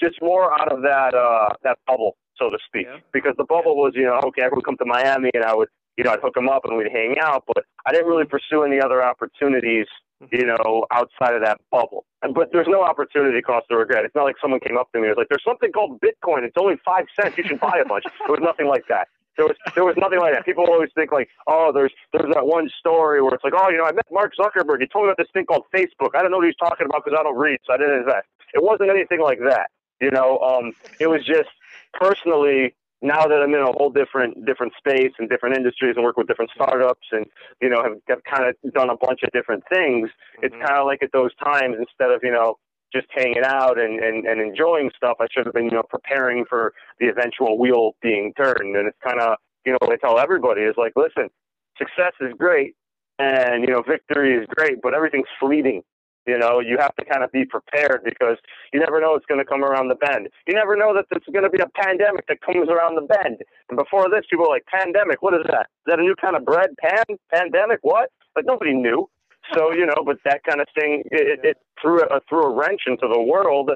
just 0.00 0.20
more 0.22 0.52
out 0.58 0.72
of 0.72 0.82
that 0.82 1.14
uh, 1.14 1.50
that 1.64 1.78
bubble, 1.86 2.16
so 2.36 2.48
to 2.50 2.58
speak. 2.66 2.86
Yeah. 2.86 2.98
Because 3.12 3.34
the 3.36 3.44
bubble 3.44 3.76
was, 3.76 3.92
you 3.94 4.04
know, 4.04 4.20
okay, 4.28 4.42
I 4.42 4.48
would 4.50 4.64
come 4.64 4.76
to 4.78 4.86
Miami 4.86 5.30
and 5.34 5.44
I 5.44 5.54
would, 5.54 5.68
you 5.96 6.04
know, 6.04 6.10
I'd 6.12 6.20
hook 6.20 6.34
them 6.34 6.48
up 6.48 6.64
and 6.64 6.76
we'd 6.76 6.90
hang 6.90 7.16
out, 7.20 7.44
but 7.46 7.64
I 7.86 7.92
didn't 7.92 8.08
really 8.08 8.24
pursue 8.24 8.62
any 8.62 8.80
other 8.80 9.02
opportunities, 9.02 9.86
mm-hmm. 10.22 10.34
you 10.34 10.46
know, 10.46 10.86
outside 10.90 11.34
of 11.34 11.42
that 11.42 11.60
bubble. 11.70 12.04
And, 12.22 12.34
but 12.34 12.50
there's 12.52 12.68
no 12.68 12.82
opportunity 12.82 13.40
cost 13.42 13.66
of 13.70 13.78
regret. 13.78 14.04
It's 14.04 14.14
not 14.14 14.24
like 14.24 14.36
someone 14.40 14.60
came 14.60 14.78
up 14.78 14.90
to 14.92 15.00
me 15.00 15.08
and 15.08 15.16
was 15.16 15.20
like, 15.20 15.28
"There's 15.28 15.44
something 15.44 15.72
called 15.72 16.00
Bitcoin. 16.00 16.44
It's 16.44 16.56
only 16.58 16.76
five 16.84 17.06
cents. 17.20 17.36
You 17.36 17.44
should 17.46 17.60
buy 17.60 17.80
a 17.84 17.88
bunch." 17.88 18.04
It 18.06 18.30
was 18.30 18.40
nothing 18.40 18.66
like 18.66 18.84
that. 18.88 19.08
There 19.36 19.46
was 19.46 19.56
there 19.74 19.84
was 19.84 19.96
nothing 19.96 20.20
like 20.20 20.34
that. 20.34 20.44
People 20.44 20.64
always 20.68 20.90
think 20.94 21.10
like, 21.10 21.28
oh, 21.46 21.72
there's 21.74 21.92
there's 22.12 22.32
that 22.34 22.46
one 22.46 22.68
story 22.78 23.22
where 23.22 23.32
it's 23.32 23.44
like, 23.44 23.54
oh, 23.56 23.70
you 23.70 23.78
know, 23.78 23.84
I 23.84 23.92
met 23.92 24.04
Mark 24.10 24.32
Zuckerberg. 24.38 24.80
He 24.80 24.86
told 24.86 25.06
me 25.06 25.08
about 25.10 25.16
this 25.16 25.32
thing 25.32 25.46
called 25.46 25.64
Facebook. 25.74 26.14
I 26.14 26.22
don't 26.22 26.30
know 26.30 26.38
what 26.38 26.46
he's 26.46 26.56
talking 26.56 26.86
about 26.86 27.04
because 27.04 27.18
I 27.18 27.22
don't 27.22 27.38
read, 27.38 27.58
so 27.66 27.72
I 27.72 27.78
didn't 27.78 27.98
invest. 28.00 28.28
It 28.54 28.62
wasn't 28.62 28.90
anything 28.90 29.20
like 29.20 29.38
that. 29.40 29.70
You 30.00 30.10
know, 30.10 30.38
um, 30.40 30.72
it 31.00 31.06
was 31.08 31.24
just 31.24 31.48
personally. 31.94 32.74
Now 33.02 33.26
that 33.26 33.42
I'm 33.42 33.52
in 33.52 33.60
a 33.60 33.72
whole 33.72 33.90
different 33.90 34.46
different 34.46 34.72
space 34.78 35.12
and 35.18 35.28
different 35.28 35.56
industries 35.56 35.94
and 35.96 36.04
work 36.04 36.16
with 36.16 36.28
different 36.28 36.52
startups 36.54 37.06
and 37.10 37.26
you 37.60 37.68
know 37.68 37.82
have, 37.82 37.98
have 38.08 38.22
kind 38.24 38.48
of 38.48 38.72
done 38.72 38.90
a 38.90 38.96
bunch 38.96 39.20
of 39.24 39.30
different 39.32 39.64
things, 39.68 40.08
mm-hmm. 40.08 40.44
it's 40.44 40.54
kind 40.54 40.78
of 40.78 40.86
like 40.86 41.02
at 41.02 41.10
those 41.12 41.34
times 41.42 41.76
instead 41.78 42.10
of 42.10 42.20
you 42.22 42.30
know 42.30 42.56
just 42.92 43.06
hanging 43.10 43.42
out 43.44 43.80
and, 43.80 43.98
and, 44.00 44.26
and 44.26 44.40
enjoying 44.40 44.90
stuff. 44.96 45.16
I 45.20 45.26
should 45.32 45.46
have 45.46 45.54
been, 45.54 45.64
you 45.64 45.70
know, 45.70 45.82
preparing 45.82 46.44
for 46.44 46.74
the 47.00 47.08
eventual 47.08 47.58
wheel 47.58 47.92
being 48.02 48.32
turned. 48.34 48.76
And 48.76 48.86
it's 48.86 48.98
kind 49.02 49.20
of, 49.20 49.38
you 49.64 49.72
know, 49.72 49.78
what 49.80 49.92
I 49.92 49.96
tell 49.96 50.18
everybody 50.18 50.62
is 50.62 50.74
like, 50.76 50.92
listen, 50.94 51.30
success 51.78 52.12
is 52.20 52.32
great 52.38 52.74
and, 53.18 53.64
you 53.64 53.70
know, 53.70 53.82
victory 53.82 54.34
is 54.34 54.46
great, 54.54 54.82
but 54.82 54.94
everything's 54.94 55.28
fleeting. 55.40 55.82
You 56.26 56.38
know, 56.38 56.60
you 56.60 56.78
have 56.78 56.94
to 56.96 57.04
kind 57.04 57.24
of 57.24 57.32
be 57.32 57.44
prepared 57.44 58.02
because 58.04 58.36
you 58.72 58.78
never 58.78 59.00
know 59.00 59.14
it's 59.14 59.26
going 59.26 59.40
to 59.40 59.44
come 59.44 59.64
around 59.64 59.88
the 59.88 59.96
bend. 59.96 60.28
You 60.46 60.54
never 60.54 60.76
know 60.76 60.94
that 60.94 61.06
there's 61.10 61.24
going 61.32 61.44
to 61.44 61.50
be 61.50 61.62
a 61.62 61.68
pandemic 61.82 62.26
that 62.28 62.40
comes 62.40 62.68
around 62.68 62.94
the 62.94 63.02
bend. 63.02 63.42
And 63.68 63.76
before 63.76 64.08
this, 64.08 64.24
people 64.30 64.46
were 64.46 64.54
like, 64.54 64.66
pandemic, 64.66 65.22
what 65.22 65.34
is 65.34 65.44
that? 65.50 65.66
Is 65.82 65.86
that 65.86 65.98
a 65.98 66.02
new 66.02 66.14
kind 66.14 66.36
of 66.36 66.44
bread? 66.44 66.70
Pan? 66.78 67.18
Pandemic? 67.32 67.80
What? 67.82 68.10
But 68.34 68.44
nobody 68.46 68.72
knew. 68.72 69.08
So 69.54 69.72
you 69.72 69.86
know, 69.86 70.02
but 70.04 70.18
that 70.24 70.44
kind 70.44 70.60
of 70.60 70.68
thing 70.74 71.02
it, 71.10 71.40
it 71.42 71.56
threw 71.80 72.00
a 72.00 72.20
threw 72.28 72.44
a 72.44 72.54
wrench 72.54 72.82
into 72.86 73.08
the 73.08 73.20
world, 73.20 73.72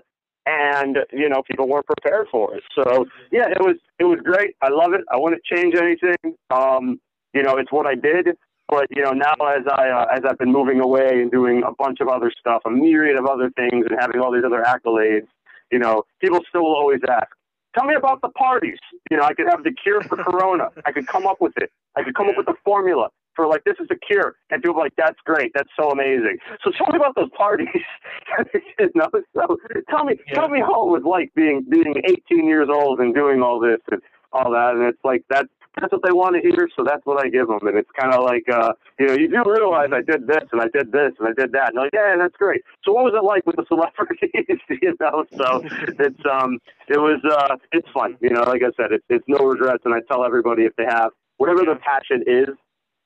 and 0.46 0.98
you 1.12 1.28
know 1.28 1.42
people 1.42 1.68
weren't 1.68 1.86
prepared 1.86 2.28
for 2.30 2.54
it. 2.54 2.62
So 2.74 3.06
yeah, 3.32 3.48
it 3.48 3.60
was 3.60 3.76
it 3.98 4.04
was 4.04 4.20
great. 4.22 4.54
I 4.62 4.68
love 4.70 4.92
it. 4.92 5.02
I 5.12 5.16
wouldn't 5.16 5.42
change 5.44 5.74
anything. 5.74 6.36
Um, 6.50 7.00
you 7.34 7.42
know, 7.42 7.56
it's 7.56 7.72
what 7.72 7.86
I 7.86 7.94
did. 7.94 8.28
But 8.68 8.86
you 8.90 9.02
know, 9.02 9.12
now 9.12 9.34
as 9.46 9.64
I 9.70 9.88
uh, 9.88 10.06
as 10.12 10.22
I've 10.28 10.38
been 10.38 10.52
moving 10.52 10.80
away 10.80 11.20
and 11.22 11.30
doing 11.30 11.62
a 11.66 11.72
bunch 11.72 12.00
of 12.00 12.08
other 12.08 12.32
stuff, 12.38 12.62
a 12.66 12.70
myriad 12.70 13.18
of 13.18 13.26
other 13.26 13.50
things, 13.50 13.86
and 13.88 13.98
having 13.98 14.20
all 14.20 14.32
these 14.32 14.44
other 14.44 14.64
accolades, 14.66 15.26
you 15.70 15.78
know, 15.78 16.02
people 16.20 16.40
still 16.48 16.62
will 16.62 16.74
always 16.74 17.00
ask, 17.08 17.28
"Tell 17.76 17.84
me 17.84 17.94
about 17.94 18.22
the 18.22 18.28
parties." 18.30 18.78
You 19.10 19.18
know, 19.18 19.22
I 19.22 19.34
could 19.34 19.46
have 19.48 19.62
the 19.62 19.72
cure 19.72 20.02
for 20.02 20.16
Corona. 20.16 20.70
I 20.84 20.92
could 20.92 21.06
come 21.06 21.26
up 21.26 21.40
with 21.40 21.56
it. 21.58 21.70
I 21.94 22.02
could 22.02 22.16
come 22.16 22.28
up 22.28 22.36
with 22.36 22.48
a 22.48 22.56
formula 22.64 23.10
for 23.36 23.46
like 23.46 23.62
this 23.64 23.76
is 23.78 23.86
a 23.90 23.94
cure, 23.94 24.34
and 24.50 24.62
people 24.62 24.80
are 24.80 24.84
like 24.84 24.96
that's 24.96 25.20
great, 25.24 25.52
that's 25.54 25.70
so 25.78 25.90
amazing. 25.90 26.38
So 26.64 26.72
tell 26.72 26.88
me 26.88 26.96
about 26.96 27.14
those 27.14 27.30
parties. 27.36 27.68
you 28.80 28.90
know, 28.94 29.08
so 29.34 29.58
tell 29.88 30.04
me, 30.04 30.18
yeah. 30.26 30.34
tell 30.34 30.48
me 30.48 30.60
how 30.60 30.88
it 30.88 30.90
was 30.90 31.02
like 31.04 31.32
being 31.34 31.64
being 31.68 31.94
18 32.04 32.48
years 32.48 32.68
old 32.68 32.98
and 32.98 33.14
doing 33.14 33.42
all 33.42 33.60
this 33.60 33.78
and 33.92 34.00
all 34.32 34.50
that, 34.50 34.74
and 34.74 34.82
it's 34.82 35.04
like 35.04 35.22
that's 35.28 35.48
that's 35.80 35.92
what 35.92 36.02
they 36.02 36.12
want 36.12 36.34
to 36.36 36.40
hear, 36.40 36.68
so 36.74 36.84
that's 36.84 37.04
what 37.04 37.22
I 37.24 37.28
give 37.28 37.48
them. 37.48 37.60
And 37.66 37.76
it's 37.76 37.90
kind 37.98 38.14
of 38.14 38.24
like, 38.24 38.48
uh, 38.48 38.72
you 38.98 39.06
know, 39.06 39.12
you 39.12 39.28
do 39.28 39.42
realize 39.46 39.90
I 39.92 40.00
did 40.00 40.26
this 40.26 40.44
and 40.50 40.60
I 40.60 40.68
did 40.72 40.90
this 40.90 41.12
and 41.18 41.28
I 41.28 41.32
did 41.36 41.52
that. 41.52 41.70
And 41.70 41.76
like, 41.76 41.90
yeah, 41.92 42.16
that's 42.18 42.36
great. 42.36 42.62
So 42.82 42.92
what 42.92 43.04
was 43.04 43.14
it 43.14 43.24
like 43.24 43.44
with 43.46 43.56
the 43.56 43.66
celebrities? 43.68 44.30
you 44.82 44.96
know, 44.98 45.24
so 45.36 45.62
it's 46.00 46.20
um, 46.30 46.58
it 46.88 46.98
was 46.98 47.20
uh, 47.30 47.56
it's 47.72 47.88
fun. 47.92 48.16
You 48.20 48.30
know, 48.30 48.42
like 48.42 48.62
I 48.62 48.72
said, 48.76 48.92
it's 48.92 49.04
it's 49.10 49.24
no 49.28 49.44
regrets. 49.44 49.82
And 49.84 49.92
I 49.92 50.00
tell 50.08 50.24
everybody 50.24 50.64
if 50.64 50.74
they 50.76 50.86
have 50.88 51.10
whatever 51.36 51.64
their 51.64 51.78
passion 51.78 52.24
is, 52.26 52.56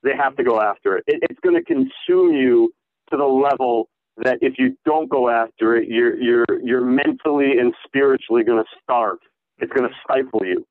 they 0.03 0.15
have 0.15 0.37
to 0.37 0.43
go 0.43 0.61
after 0.61 0.97
it. 0.97 1.03
it 1.07 1.23
it's 1.29 1.39
going 1.41 1.55
to 1.55 1.63
consume 1.63 2.33
you 2.33 2.73
to 3.09 3.17
the 3.17 3.25
level 3.25 3.89
that 4.17 4.37
if 4.41 4.53
you 4.57 4.77
don't 4.85 5.09
go 5.09 5.29
after 5.29 5.75
it, 5.75 5.89
you're 5.89 6.15
you're 6.15 6.45
you're 6.63 6.85
mentally 6.85 7.57
and 7.59 7.73
spiritually 7.85 8.43
going 8.43 8.63
to 8.63 8.69
starve. 8.81 9.17
It's 9.57 9.71
going 9.73 9.89
to 9.89 9.95
stifle 10.03 10.45
you. 10.45 10.65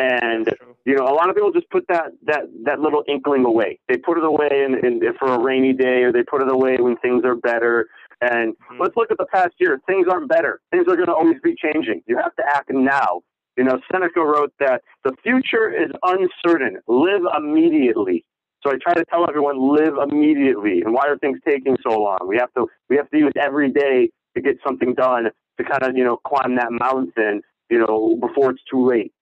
And 0.00 0.48
you 0.86 0.96
know, 0.96 1.04
a 1.04 1.12
lot 1.14 1.28
of 1.28 1.34
people 1.34 1.52
just 1.52 1.68
put 1.70 1.84
that 1.88 2.12
that 2.24 2.44
that 2.64 2.80
little 2.80 3.04
inkling 3.06 3.44
away. 3.44 3.78
They 3.88 3.98
put 3.98 4.16
it 4.16 4.24
away 4.24 4.64
in, 4.64 4.84
in 4.84 5.00
for 5.18 5.34
a 5.34 5.38
rainy 5.38 5.74
day, 5.74 6.02
or 6.02 6.12
they 6.12 6.22
put 6.22 6.42
it 6.42 6.50
away 6.50 6.78
when 6.78 6.96
things 6.98 7.24
are 7.24 7.34
better. 7.34 7.86
And 8.22 8.54
mm-hmm. 8.54 8.80
let's 8.80 8.96
look 8.96 9.10
at 9.10 9.18
the 9.18 9.26
past 9.26 9.54
year. 9.58 9.80
Things 9.86 10.06
aren't 10.10 10.28
better. 10.28 10.60
Things 10.70 10.86
are 10.88 10.96
going 10.96 11.08
to 11.08 11.14
always 11.14 11.36
be 11.42 11.54
changing. 11.54 12.02
You 12.06 12.16
have 12.16 12.34
to 12.36 12.42
act 12.46 12.70
now. 12.70 13.22
You 13.56 13.64
know, 13.64 13.78
Seneca 13.92 14.20
wrote 14.20 14.52
that 14.58 14.82
the 15.04 15.12
future 15.22 15.70
is 15.70 15.90
uncertain. 16.02 16.80
Live 16.86 17.22
immediately. 17.36 18.24
So 18.62 18.70
I 18.70 18.76
try 18.82 18.94
to 18.94 19.04
tell 19.06 19.28
everyone 19.28 19.74
live 19.74 19.94
immediately. 20.10 20.82
And 20.82 20.94
why 20.94 21.08
are 21.08 21.18
things 21.18 21.38
taking 21.46 21.76
so 21.82 21.98
long? 21.98 22.18
We 22.26 22.38
have 22.38 22.52
to 22.54 22.66
we 22.88 22.96
have 22.96 23.10
to 23.10 23.18
use 23.18 23.32
every 23.38 23.70
day 23.70 24.10
to 24.34 24.40
get 24.40 24.56
something 24.66 24.94
done 24.94 25.24
to 25.58 25.64
kind 25.64 25.82
of 25.82 25.96
you 25.96 26.04
know 26.04 26.16
climb 26.16 26.56
that 26.56 26.70
mountain. 26.70 27.42
You 27.68 27.78
know, 27.78 28.16
before 28.20 28.50
it's 28.50 28.62
too 28.70 28.84
late. 28.86 29.12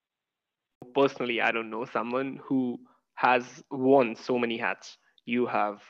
Personally, 0.93 1.41
I 1.41 1.51
don't 1.51 1.69
know 1.69 1.85
someone 1.85 2.39
who 2.43 2.79
has 3.15 3.63
worn 3.71 4.15
so 4.15 4.37
many 4.39 4.57
hats. 4.57 4.97
You 5.25 5.45
have 5.47 5.81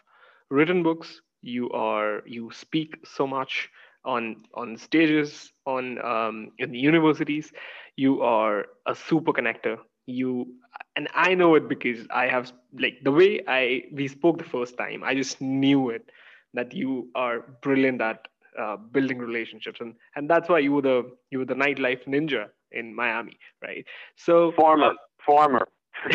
written 0.49 0.83
books. 0.83 1.21
You 1.41 1.69
are 1.71 2.21
you 2.25 2.51
speak 2.51 2.95
so 3.05 3.27
much 3.27 3.69
on 4.05 4.43
on 4.53 4.77
stages 4.77 5.51
on 5.65 5.99
um, 6.03 6.51
in 6.57 6.71
the 6.71 6.79
universities. 6.79 7.51
You 7.95 8.21
are 8.21 8.65
a 8.85 8.95
super 8.95 9.31
connector 9.33 9.77
you 10.07 10.47
and 10.95 11.07
i 11.13 11.33
know 11.35 11.55
it 11.55 11.67
because 11.69 12.07
i 12.11 12.27
have 12.27 12.51
like 12.79 12.97
the 13.03 13.11
way 13.11 13.41
i 13.47 13.83
we 13.93 14.07
spoke 14.07 14.37
the 14.37 14.43
first 14.43 14.77
time 14.77 15.03
i 15.03 15.13
just 15.13 15.39
knew 15.41 15.89
it 15.89 16.09
that 16.53 16.73
you 16.73 17.09
are 17.15 17.41
brilliant 17.61 18.01
at 18.01 18.27
uh, 18.59 18.75
building 18.77 19.19
relationships 19.19 19.79
and 19.79 19.93
and 20.15 20.29
that's 20.29 20.49
why 20.49 20.59
you 20.59 20.71
were 20.73 20.81
the 20.81 21.11
you 21.31 21.39
were 21.39 21.45
the 21.45 21.53
nightlife 21.65 22.03
ninja 22.05 22.47
in 22.71 22.95
miami 22.95 23.37
right? 23.61 23.85
So 24.15 24.51
former 24.53 24.87
uh, 24.87 24.93
former. 25.25 25.67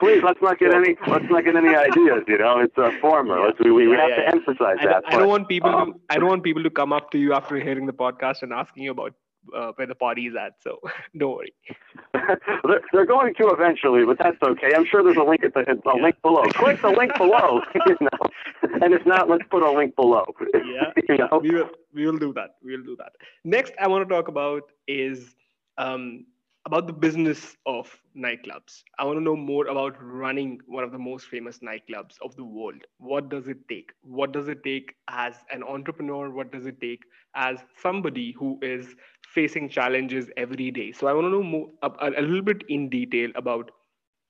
Please 0.00 0.22
let's 0.22 0.40
not 0.40 0.58
get 0.58 0.74
any 0.74 0.96
let's 1.06 1.24
not 1.28 1.44
get 1.44 1.56
any 1.56 1.74
ideas 1.74 2.22
you 2.28 2.38
know? 2.38 2.60
It's 2.60 2.76
a 2.76 2.90
former. 3.00 3.38
Yeah. 3.38 3.46
let's 3.46 3.58
we, 3.60 3.72
we 3.72 3.92
yeah, 3.92 4.00
have 4.00 4.10
yeah, 4.10 4.16
to 4.16 4.26
emphasize 4.36 4.76
I 4.80 4.86
that 4.86 5.02
I 5.08 5.18
don't 5.18 5.28
want 5.28 5.48
people 5.48 5.70
um, 5.74 5.94
to 5.94 5.98
I 6.10 6.18
don't 6.18 6.28
want 6.28 6.44
people 6.44 6.62
to 6.62 6.70
come 6.70 6.92
up 6.92 7.10
to 7.12 7.18
you 7.18 7.32
after 7.32 7.56
hearing 7.56 7.86
the 7.86 7.92
podcast 7.92 8.42
and 8.42 8.52
asking 8.52 8.84
you 8.84 8.90
about 8.92 9.14
uh, 9.56 9.72
where 9.76 9.86
the 9.86 9.94
party 9.94 10.26
is 10.26 10.34
at. 10.36 10.54
So 10.60 10.78
don't 11.18 11.36
worry. 11.36 11.54
they're, 12.12 12.80
they're, 12.92 13.06
going 13.06 13.34
to 13.34 13.48
eventually, 13.48 14.04
but 14.04 14.18
that's 14.18 14.36
okay. 14.42 14.72
I'm 14.74 14.86
sure 14.86 15.02
there's 15.02 15.16
a 15.16 15.22
link 15.22 15.44
at 15.44 15.54
the 15.54 15.60
a 15.60 15.74
yeah. 15.96 16.02
link 16.02 16.20
below. 16.22 16.42
Click 16.54 16.80
the 16.82 16.90
link 16.90 17.12
below. 17.16 17.60
you 17.86 17.96
know? 18.00 18.30
And 18.82 18.94
if 18.94 19.04
not, 19.06 19.28
let's 19.28 19.44
put 19.50 19.62
a 19.62 19.70
link 19.70 19.96
below. 19.96 20.24
yeah, 20.54 20.92
you 21.08 21.18
know? 21.18 21.40
we 21.42 21.50
will. 21.50 21.70
We 21.94 22.06
will 22.06 22.18
do 22.18 22.32
that. 22.34 22.56
We 22.62 22.76
will 22.76 22.84
do 22.84 22.96
that. 22.96 23.12
Next, 23.44 23.72
I 23.80 23.88
want 23.88 24.08
to 24.08 24.14
talk 24.14 24.28
about 24.28 24.62
is 24.86 25.34
um, 25.78 26.26
about 26.68 26.86
the 26.86 26.92
business 26.92 27.56
of 27.64 27.88
nightclubs. 28.14 28.82
I 28.98 29.04
want 29.04 29.16
to 29.16 29.22
know 29.22 29.36
more 29.36 29.68
about 29.68 29.96
running 30.02 30.60
one 30.66 30.84
of 30.84 30.92
the 30.92 30.98
most 30.98 31.28
famous 31.28 31.60
nightclubs 31.60 32.16
of 32.20 32.36
the 32.36 32.44
world. 32.44 32.82
What 32.98 33.30
does 33.30 33.48
it 33.48 33.66
take? 33.70 33.92
What 34.02 34.32
does 34.32 34.48
it 34.48 34.62
take 34.64 34.94
as 35.08 35.36
an 35.50 35.62
entrepreneur? 35.62 36.28
What 36.28 36.52
does 36.52 36.66
it 36.66 36.78
take 36.78 37.00
as 37.34 37.58
somebody 37.82 38.32
who 38.38 38.58
is 38.60 38.94
facing 39.34 39.68
challenges 39.68 40.28
every 40.36 40.70
day? 40.70 40.92
So 40.92 41.06
I 41.06 41.12
want 41.12 41.26
to 41.26 41.30
know 41.30 41.42
more, 41.42 41.68
a, 41.82 41.90
a 42.16 42.22
little 42.22 42.42
bit 42.42 42.62
in 42.68 42.88
detail 42.88 43.30
about 43.34 43.70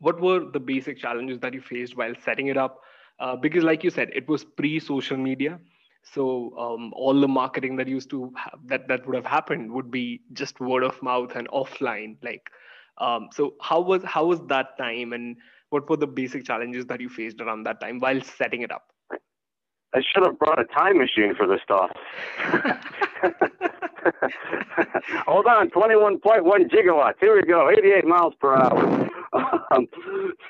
what 0.00 0.21
were 0.21 0.45
the 0.50 0.61
basic 0.61 0.99
challenges 0.99 1.38
that 1.40 1.55
you 1.55 1.61
faced 1.61 1.97
while 1.97 2.14
setting 2.25 2.47
it 2.49 2.57
up. 2.57 2.81
Uh, 3.21 3.35
because, 3.35 3.64
like 3.64 3.83
you 3.83 3.90
said, 3.90 4.11
it 4.14 4.28
was 4.28 4.45
pre-social 4.45 5.17
media 5.17 5.59
so 6.14 6.57
um, 6.59 6.93
all 6.95 7.19
the 7.19 7.28
marketing 7.28 7.76
that 7.76 7.88
used 7.88 8.11
to 8.11 8.33
have, 8.37 8.59
that 8.67 8.88
that 8.88 9.07
would 9.07 9.17
have 9.17 9.26
happened 9.26 9.71
would 9.73 9.90
be 9.90 10.23
just 10.33 10.61
word 10.61 10.83
of 10.83 11.00
mouth 11.02 11.35
and 11.35 11.49
offline 11.49 12.17
like 12.23 12.50
um, 12.99 13.28
so 13.33 13.55
how 13.61 13.81
was 13.81 14.02
how 14.05 14.25
was 14.25 14.40
that 14.49 14.76
time 14.78 15.12
and 15.12 15.37
what 15.71 15.88
were 15.88 15.97
the 15.97 16.07
basic 16.07 16.45
challenges 16.45 16.87
that 16.87 17.00
you 17.00 17.09
faced 17.09 17.40
around 17.40 17.64
that 17.64 17.81
time 17.81 17.99
while 17.99 18.21
setting 18.21 18.62
it 18.62 18.73
up 18.73 18.90
i 19.95 20.00
should 20.00 20.25
have 20.25 20.38
brought 20.38 20.59
a 20.59 20.64
time 20.67 20.99
machine 20.99 21.35
for 21.35 21.47
this 21.47 21.61
stuff 21.62 21.90
hold 25.26 25.47
on 25.47 25.71
21.1 25.71 26.43
gigawatts 26.71 27.14
here 27.21 27.35
we 27.35 27.43
go 27.43 27.71
88 27.71 28.05
miles 28.07 28.35
per 28.40 28.55
hour 28.55 29.09
um, 29.73 29.87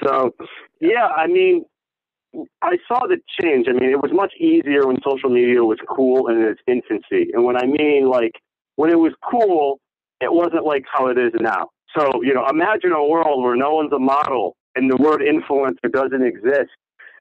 so 0.02 0.34
yeah 0.80 1.08
i 1.16 1.26
mean 1.26 1.64
I 2.60 2.76
saw 2.86 3.06
the 3.06 3.16
change. 3.40 3.68
I 3.68 3.72
mean, 3.72 3.90
it 3.90 4.02
was 4.02 4.12
much 4.12 4.34
easier 4.38 4.86
when 4.86 4.98
social 5.02 5.30
media 5.30 5.64
was 5.64 5.78
cool 5.88 6.28
in 6.28 6.42
its 6.42 6.60
infancy. 6.66 7.30
And 7.32 7.42
when 7.42 7.56
I 7.56 7.64
mean 7.64 8.08
like 8.08 8.32
when 8.76 8.90
it 8.90 8.98
was 8.98 9.12
cool, 9.28 9.80
it 10.20 10.32
wasn't 10.32 10.64
like 10.64 10.84
how 10.92 11.06
it 11.08 11.18
is 11.18 11.32
now. 11.40 11.70
So, 11.96 12.22
you 12.22 12.34
know, 12.34 12.46
imagine 12.48 12.92
a 12.92 13.04
world 13.04 13.42
where 13.42 13.56
no 13.56 13.74
one's 13.74 13.92
a 13.92 13.98
model 13.98 14.56
and 14.74 14.90
the 14.90 14.96
word 14.96 15.20
influencer 15.20 15.90
doesn't 15.90 16.22
exist 16.22 16.70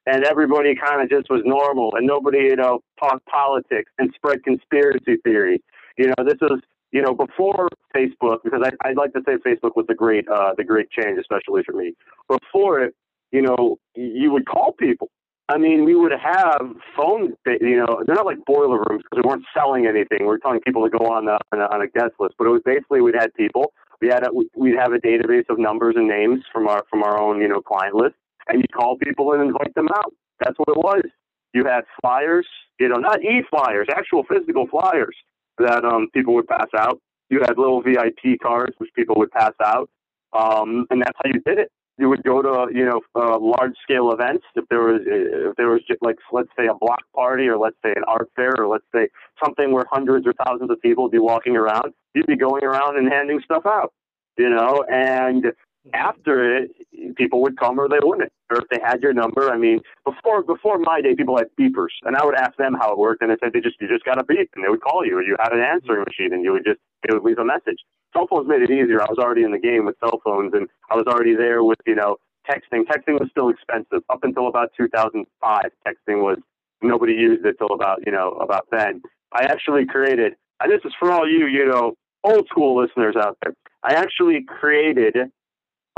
and 0.06 0.24
everybody 0.24 0.76
kind 0.76 1.02
of 1.02 1.10
just 1.10 1.30
was 1.30 1.42
normal 1.46 1.94
and 1.96 2.06
nobody, 2.06 2.40
you 2.40 2.56
know, 2.56 2.82
talked 3.00 3.26
politics 3.26 3.92
and 3.98 4.12
spread 4.16 4.44
conspiracy 4.44 5.18
theory. 5.24 5.64
You 5.98 6.08
know, 6.08 6.24
this 6.24 6.38
was, 6.42 6.62
you 6.92 7.01
know, 7.01 7.13
before 7.13 7.70
Facebook, 7.96 8.39
because 8.44 8.62
I, 8.63 8.88
I'd 8.88 8.98
like 8.98 9.13
to 9.13 9.22
say 9.25 9.34
Facebook 9.36 9.75
was 9.75 9.86
the 9.88 9.96
great, 9.96 10.27
uh, 10.27 10.54
the 10.56 10.63
great 10.63 10.89
change, 10.92 11.18
especially 11.20 11.63
for 11.63 11.74
me. 11.74 11.94
Before 12.27 12.80
it, 12.82 12.96
you 13.32 13.42
know, 13.42 13.77
you 13.96 14.32
would 14.32 14.46
call 14.46 14.74
people. 14.74 15.10
I 15.50 15.58
mean, 15.58 15.86
we 15.86 15.96
would 15.96 16.12
have 16.12 16.62
phone, 16.96 17.34
you 17.46 17.77
know, 17.77 18.04
they're 18.06 18.16
not 18.16 18.25
like 18.25 18.44
boiler 18.46 18.84
rooms 18.89 19.04
because 19.10 19.24
we 19.24 19.30
weren't 19.30 19.46
selling 19.54 19.88
anything. 19.88 20.20
We 20.22 20.25
were 20.25 20.39
telling 20.39 20.60
people 20.60 20.84
to 20.84 20.89
go 20.89 21.06
on, 21.06 21.25
the, 21.25 21.39
on, 21.54 21.62
a, 21.62 21.66
on 21.74 21.82
a 21.82 21.88
guest 21.88 22.16
list, 22.20 22.36
but 22.38 22.48
it 22.48 22.50
was 22.50 22.62
basically 22.66 23.00
we'd 23.00 23.16
had 23.16 23.34
people. 23.34 23.72
We 24.01 24.10
had 24.10 24.27
a, 24.27 24.30
we'd 24.56 24.75
have 24.75 24.92
a 24.92 25.00
database 25.00 25.46
of 25.50 25.58
numbers 25.58 25.96
and 25.98 26.08
names 26.08 26.44
from 26.54 26.68
our 26.68 26.84
from 26.89 27.01
our 27.01 27.20
own, 27.20 27.42
you 27.42 27.48
know, 27.48 27.62
client 27.62 27.96
list, 27.96 28.16
and 28.48 28.60
you 28.62 28.68
call 28.68 28.98
people 28.98 29.34
and 29.34 29.42
invite 29.42 29.74
them 29.74 29.88
out. 29.96 30.13
That's 30.39 30.60
what 30.60 30.70
it 30.70 30.77
was. 30.77 31.01
You 31.54 31.66
had 31.66 31.86
flyers, 32.01 32.46
you 32.80 32.89
know, 32.89 32.98
not 32.98 33.24
e-flyers, 33.24 33.88
actual 33.89 34.24
physical 34.24 34.68
flyers 34.68 35.16
that 35.60 35.84
um, 35.86 36.10
people 36.14 36.36
would 36.36 36.48
pass 36.48 36.68
out. 36.78 37.00
You 37.30 37.42
had 37.42 37.58
little 37.58 37.82
VIP 37.82 38.40
cards 38.42 38.74
which 38.78 38.90
people 38.96 39.16
would 39.18 39.32
pass 39.32 39.54
out, 39.64 39.90
um, 40.34 40.86
and 40.90 41.02
that's 41.02 41.18
how 41.24 41.30
you 41.34 41.42
did 41.42 41.60
it. 41.60 41.72
You 41.98 42.10
would 42.10 42.24
go 42.24 42.42
to 42.42 42.74
you 42.74 42.86
know 42.86 43.02
uh, 43.16 43.40
large 43.40 43.74
scale 43.84 44.12
events. 44.12 44.46
If 44.56 44.66
there 44.70 44.82
was 44.82 45.02
if 45.06 45.56
there 45.56 45.70
was 45.70 45.82
just 45.88 46.02
like 46.02 46.18
let's 46.32 46.50
say 46.58 46.68
a 46.68 46.76
block 46.76 47.02
party 47.16 47.48
or 47.48 47.58
let's 47.58 47.78
say 47.84 47.92
an 47.96 48.04
art 48.08 48.30
fair 48.36 48.54
or 48.58 48.68
let's 48.68 48.86
say 48.94 49.10
something 49.44 49.72
where 49.72 49.86
hundreds 49.92 50.28
or 50.28 50.34
thousands 50.46 50.72
of 50.72 50.82
people 50.82 51.04
would 51.06 51.12
be 51.12 51.20
walking 51.20 51.56
around 51.56 51.94
you'd 52.14 52.28
be 52.28 52.38
going 52.38 52.64
around 52.64 52.98
and 52.98 53.12
handing 53.12 53.42
stuff 53.44 53.66
out 53.66 53.92
you 54.38 54.50
know? 54.50 54.86
And 54.90 55.46
after 55.94 56.58
it 56.58 56.72
people 57.15 57.41
would 57.41 57.58
come 57.58 57.79
or 57.79 57.88
they 57.88 58.00
wouldn't 58.01 58.32
or 58.50 58.58
if 58.58 58.65
they 58.70 58.79
had 58.84 59.01
your 59.01 59.13
number 59.13 59.50
i 59.50 59.58
mean 59.58 59.79
before 60.06 60.44
before 60.44 60.77
my 60.77 61.01
day 61.01 61.15
people 61.15 61.38
had 61.38 61.48
beepers 61.60 61.94
and 62.03 62.15
i 62.15 62.25
would 62.25 62.36
ask 62.36 62.56
them 62.58 62.74
how 62.74 62.91
it 62.91 62.98
worked 62.98 63.22
and 63.22 63.32
they 63.32 63.36
said 63.44 63.53
they 63.53 63.62
just 63.62 63.75
you 63.79 63.88
just 63.88 64.06
got 64.06 64.20
a 64.20 64.24
beep 64.24 64.50
and 64.56 64.63
they 64.63 64.70
would 64.70 64.82
call 64.82 65.06
you 65.06 65.17
or 65.17 65.24
you 65.24 65.36
had 65.39 65.53
an 65.53 65.62
answering 65.62 66.03
machine 66.03 66.34
and 66.34 66.44
you 66.44 66.51
would 66.51 66.65
just 66.65 66.79
it 67.03 67.13
would 67.13 67.24
leave 67.24 67.38
a 67.38 67.46
message 67.46 67.79
cell 68.17 68.27
phones 68.29 68.48
made 68.48 68.62
it 68.62 68.72
easier. 68.72 69.01
I 69.01 69.06
was 69.10 69.17
already 69.20 69.44
in 69.44 69.51
the 69.51 69.60
game 69.60 69.86
with 69.86 69.96
cell 70.00 70.20
phones, 70.24 70.53
and 70.53 70.67
I 70.89 70.96
was 70.96 71.06
already 71.08 71.36
there 71.36 71.63
with 71.63 71.79
you 71.86 71.96
know 71.96 72.17
texting. 72.50 72.84
Texting 72.86 73.20
was 73.20 73.29
still 73.32 73.50
expensive 73.50 74.03
up 74.10 74.24
until 74.24 74.48
about 74.48 74.72
2005. 74.77 75.63
Texting 75.88 76.24
was 76.24 76.38
nobody 76.82 77.13
used 77.13 77.46
it 77.46 77.58
till 77.58 77.74
about 77.74 78.00
you 78.06 78.12
know 78.12 78.32
about 78.41 78.67
then. 78.72 79.01
I 79.34 79.44
actually 79.44 79.86
created, 79.86 80.34
and 80.62 80.72
this 80.72 80.82
is 80.86 80.94
for 81.00 81.12
all 81.12 81.29
you 81.29 81.48
you 81.48 81.65
know 81.65 81.94
old 82.24 82.48
school 82.48 82.82
listeners 82.82 83.15
out 83.15 83.38
there. 83.44 83.53
I 83.84 83.94
actually 83.94 84.44
created 84.48 85.15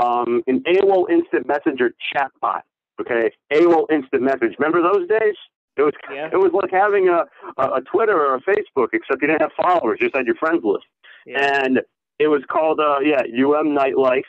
um, 0.00 0.42
an 0.46 0.62
AOL 0.64 1.10
Instant 1.10 1.46
Messenger 1.46 1.92
chatbot. 2.14 2.62
Okay, 3.00 3.30
AOL 3.52 3.90
Instant 3.90 4.22
Message. 4.22 4.56
Remember 4.58 4.82
those 4.82 5.08
days? 5.08 5.34
It 5.76 5.82
was 5.82 5.94
yeah. 6.12 6.28
it 6.32 6.36
was 6.36 6.52
like 6.52 6.70
having 6.70 7.08
a, 7.08 7.24
a, 7.56 7.80
Twitter 7.80 8.18
or 8.18 8.34
a 8.34 8.40
Facebook, 8.40 8.88
except 8.92 9.22
you 9.22 9.28
didn't 9.28 9.40
have 9.40 9.52
followers. 9.56 9.98
You 10.00 10.08
just 10.08 10.16
had 10.16 10.26
your 10.26 10.34
friends 10.34 10.62
list. 10.64 10.84
Yeah. 11.24 11.62
And 11.62 11.80
it 12.18 12.28
was 12.28 12.42
called, 12.50 12.80
uh, 12.80 12.98
yeah, 13.00 13.22
UM 13.22 13.74
Nightlife. 13.74 14.28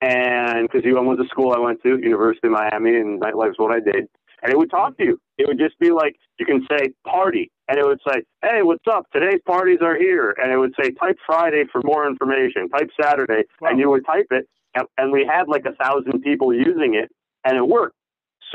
And 0.00 0.68
because 0.68 0.84
UM 0.86 1.06
was 1.06 1.18
a 1.18 1.26
school 1.28 1.52
I 1.52 1.58
went 1.58 1.82
to, 1.82 1.98
University 1.98 2.46
of 2.46 2.52
Miami, 2.52 2.96
and 2.96 3.20
nightlife 3.20 3.50
is 3.50 3.58
what 3.58 3.74
I 3.74 3.80
did. 3.80 4.08
And 4.42 4.52
it 4.52 4.58
would 4.58 4.70
talk 4.70 4.96
to 4.98 5.04
you. 5.04 5.20
It 5.38 5.48
would 5.48 5.58
just 5.58 5.78
be 5.78 5.90
like, 5.90 6.16
you 6.38 6.46
can 6.46 6.66
say 6.70 6.90
party. 7.06 7.50
And 7.68 7.78
it 7.78 7.84
would 7.84 8.00
say, 8.06 8.22
hey, 8.42 8.62
what's 8.62 8.84
up? 8.88 9.06
Today's 9.12 9.40
parties 9.44 9.78
are 9.82 9.96
here. 9.96 10.36
And 10.40 10.52
it 10.52 10.58
would 10.58 10.74
say, 10.80 10.90
type 10.90 11.16
Friday 11.26 11.64
for 11.72 11.80
more 11.82 12.06
information, 12.06 12.68
type 12.68 12.90
Saturday. 13.00 13.44
Wow. 13.60 13.70
And 13.70 13.80
you 13.80 13.90
would 13.90 14.04
type 14.06 14.26
it. 14.30 14.48
And, 14.76 14.86
and 14.98 15.12
we 15.12 15.28
had 15.30 15.48
like 15.48 15.64
a 15.66 15.74
thousand 15.82 16.20
people 16.22 16.54
using 16.54 16.94
it, 16.94 17.10
and 17.44 17.56
it 17.56 17.66
worked. 17.66 17.96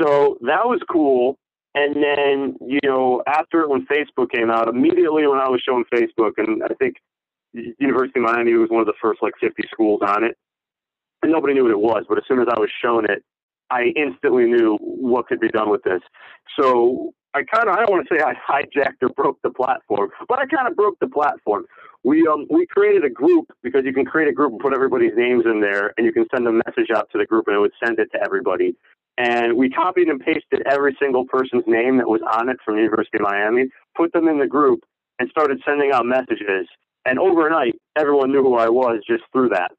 So 0.00 0.38
that 0.42 0.66
was 0.66 0.80
cool. 0.90 1.36
And 1.74 1.96
then, 1.96 2.56
you 2.60 2.80
know, 2.84 3.22
after 3.26 3.68
when 3.68 3.86
Facebook 3.86 4.30
came 4.30 4.50
out, 4.50 4.68
immediately 4.68 5.26
when 5.26 5.38
I 5.38 5.48
was 5.48 5.62
showing 5.66 5.84
Facebook, 5.92 6.32
and 6.36 6.62
I 6.62 6.74
think 6.74 6.96
University 7.52 8.20
of 8.20 8.24
Miami 8.24 8.54
was 8.54 8.70
one 8.70 8.80
of 8.80 8.86
the 8.86 8.94
first 9.00 9.22
like 9.22 9.34
50 9.40 9.62
schools 9.72 10.00
on 10.06 10.24
it. 10.24 10.36
And 11.22 11.32
nobody 11.32 11.54
knew 11.54 11.62
what 11.62 11.70
it 11.70 11.78
was, 11.78 12.04
but 12.08 12.18
as 12.18 12.24
soon 12.26 12.40
as 12.40 12.48
I 12.48 12.58
was 12.58 12.70
shown 12.82 13.04
it, 13.08 13.22
I 13.70 13.92
instantly 13.96 14.44
knew 14.44 14.76
what 14.80 15.28
could 15.28 15.40
be 15.40 15.48
done 15.48 15.70
with 15.70 15.82
this. 15.82 16.02
So 16.58 17.14
I 17.34 17.42
kind 17.42 17.68
of 17.68 17.74
I 17.74 17.78
don't 17.78 17.90
want 17.90 18.06
to 18.06 18.14
say 18.14 18.22
I 18.22 18.34
hijacked 18.34 19.02
or 19.02 19.08
broke 19.10 19.40
the 19.42 19.50
platform, 19.50 20.10
but 20.28 20.38
I 20.38 20.46
kind 20.46 20.68
of 20.68 20.76
broke 20.76 20.98
the 21.00 21.08
platform. 21.08 21.64
We 22.04 22.26
um 22.26 22.46
we 22.50 22.66
created 22.66 23.04
a 23.04 23.10
group 23.10 23.52
because 23.62 23.82
you 23.84 23.92
can 23.92 24.04
create 24.04 24.28
a 24.28 24.32
group 24.32 24.52
and 24.52 24.60
put 24.60 24.74
everybody's 24.74 25.12
names 25.16 25.44
in 25.46 25.60
there, 25.60 25.94
and 25.96 26.06
you 26.06 26.12
can 26.12 26.26
send 26.34 26.46
a 26.48 26.52
message 26.52 26.90
out 26.94 27.08
to 27.12 27.18
the 27.18 27.26
group, 27.26 27.46
and 27.46 27.56
it 27.56 27.60
would 27.60 27.72
send 27.84 27.98
it 27.98 28.10
to 28.12 28.22
everybody. 28.22 28.74
And 29.18 29.56
we 29.56 29.68
copied 29.70 30.08
and 30.08 30.20
pasted 30.20 30.62
every 30.66 30.96
single 31.00 31.26
person's 31.26 31.64
name 31.66 31.98
that 31.98 32.08
was 32.08 32.22
on 32.32 32.48
it 32.48 32.56
from 32.64 32.76
the 32.76 32.82
University 32.82 33.18
of 33.18 33.22
Miami, 33.22 33.68
put 33.94 34.12
them 34.12 34.26
in 34.26 34.38
the 34.38 34.46
group, 34.46 34.84
and 35.18 35.28
started 35.30 35.60
sending 35.64 35.92
out 35.92 36.06
messages. 36.06 36.66
And 37.04 37.18
overnight, 37.18 37.74
everyone 37.96 38.32
knew 38.32 38.42
who 38.42 38.56
I 38.56 38.68
was 38.68 39.02
just 39.06 39.24
through 39.32 39.50
that. 39.50 39.72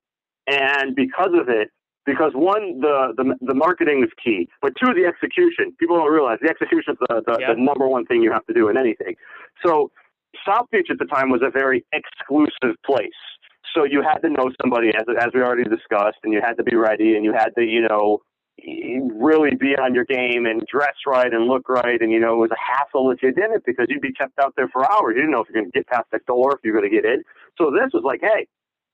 And 0.48 0.96
because 0.96 1.32
of 1.34 1.50
it, 1.50 1.72
because 2.06 2.34
one, 2.36 2.82
the, 2.82 3.14
the 3.16 3.36
the 3.42 3.54
marketing 3.54 4.04
is 4.04 4.10
key, 4.22 4.50
but 4.62 4.74
two, 4.76 4.94
the 4.94 5.06
execution. 5.06 5.74
People 5.80 5.98
don't 5.98 6.12
realize 6.12 6.38
the 6.42 6.50
execution 6.50 6.94
is 6.94 7.00
the, 7.08 7.24
the, 7.26 7.54
the 7.54 7.56
number 7.56 7.88
one 7.88 8.06
thing 8.06 8.22
you 8.22 8.32
have 8.32 8.46
to 8.48 8.54
do 8.54 8.68
in 8.68 8.78
anything. 8.78 9.16
So 9.66 9.90
South 10.48 10.68
Beach 10.72 10.88
at 10.90 11.00
the 11.00 11.06
time 11.06 11.30
was 11.30 11.42
a 11.44 11.50
very 11.50 11.86
exclusive 11.94 12.76
place. 12.86 13.10
So 13.76 13.86
you 13.86 14.02
had 14.02 14.20
to 14.20 14.30
know 14.30 14.52
somebody, 14.62 14.90
as 14.90 15.04
as 15.20 15.30
we 15.34 15.42
already 15.42 15.64
discussed, 15.64 16.18
and 16.24 16.34
you 16.34 16.42
had 16.42 16.54
to 16.58 16.64
be 16.64 16.76
ready, 16.76 17.16
and 17.16 17.26
you 17.26 17.34
had 17.34 17.50
to, 17.58 17.64
you 17.64 17.88
know, 17.88 18.20
really 19.20 19.56
be 19.56 19.76
on 19.76 19.96
your 19.96 20.06
game 20.06 20.46
and 20.46 20.62
dress 20.72 20.96
right 21.08 21.34
and 21.34 21.48
look 21.48 21.68
right. 21.70 22.00
And, 22.02 22.12
you 22.12 22.20
know, 22.20 22.34
it 22.34 22.38
was 22.38 22.52
a 22.52 22.60
hassle 22.60 23.12
if 23.12 23.22
you 23.24 23.32
didn't 23.32 23.66
because 23.66 23.88
you'd 23.90 24.02
be 24.02 24.14
kept 24.14 24.38
out 24.40 24.54
there 24.56 24.70
for 24.70 24.90
hours. 24.92 25.14
You 25.16 25.22
didn't 25.22 25.32
know 25.32 25.42
if 25.42 25.48
you're 25.50 25.62
going 25.62 25.72
to 25.72 25.78
get 25.78 25.88
past 25.88 26.06
that 26.12 26.26
door, 26.26 26.54
if 26.54 26.60
you're 26.64 26.78
going 26.78 26.90
to 26.90 26.96
get 26.96 27.06
in. 27.06 27.24
So 27.58 27.72
this 27.72 27.90
was 27.94 28.04
like, 28.06 28.22
hey, 28.22 28.48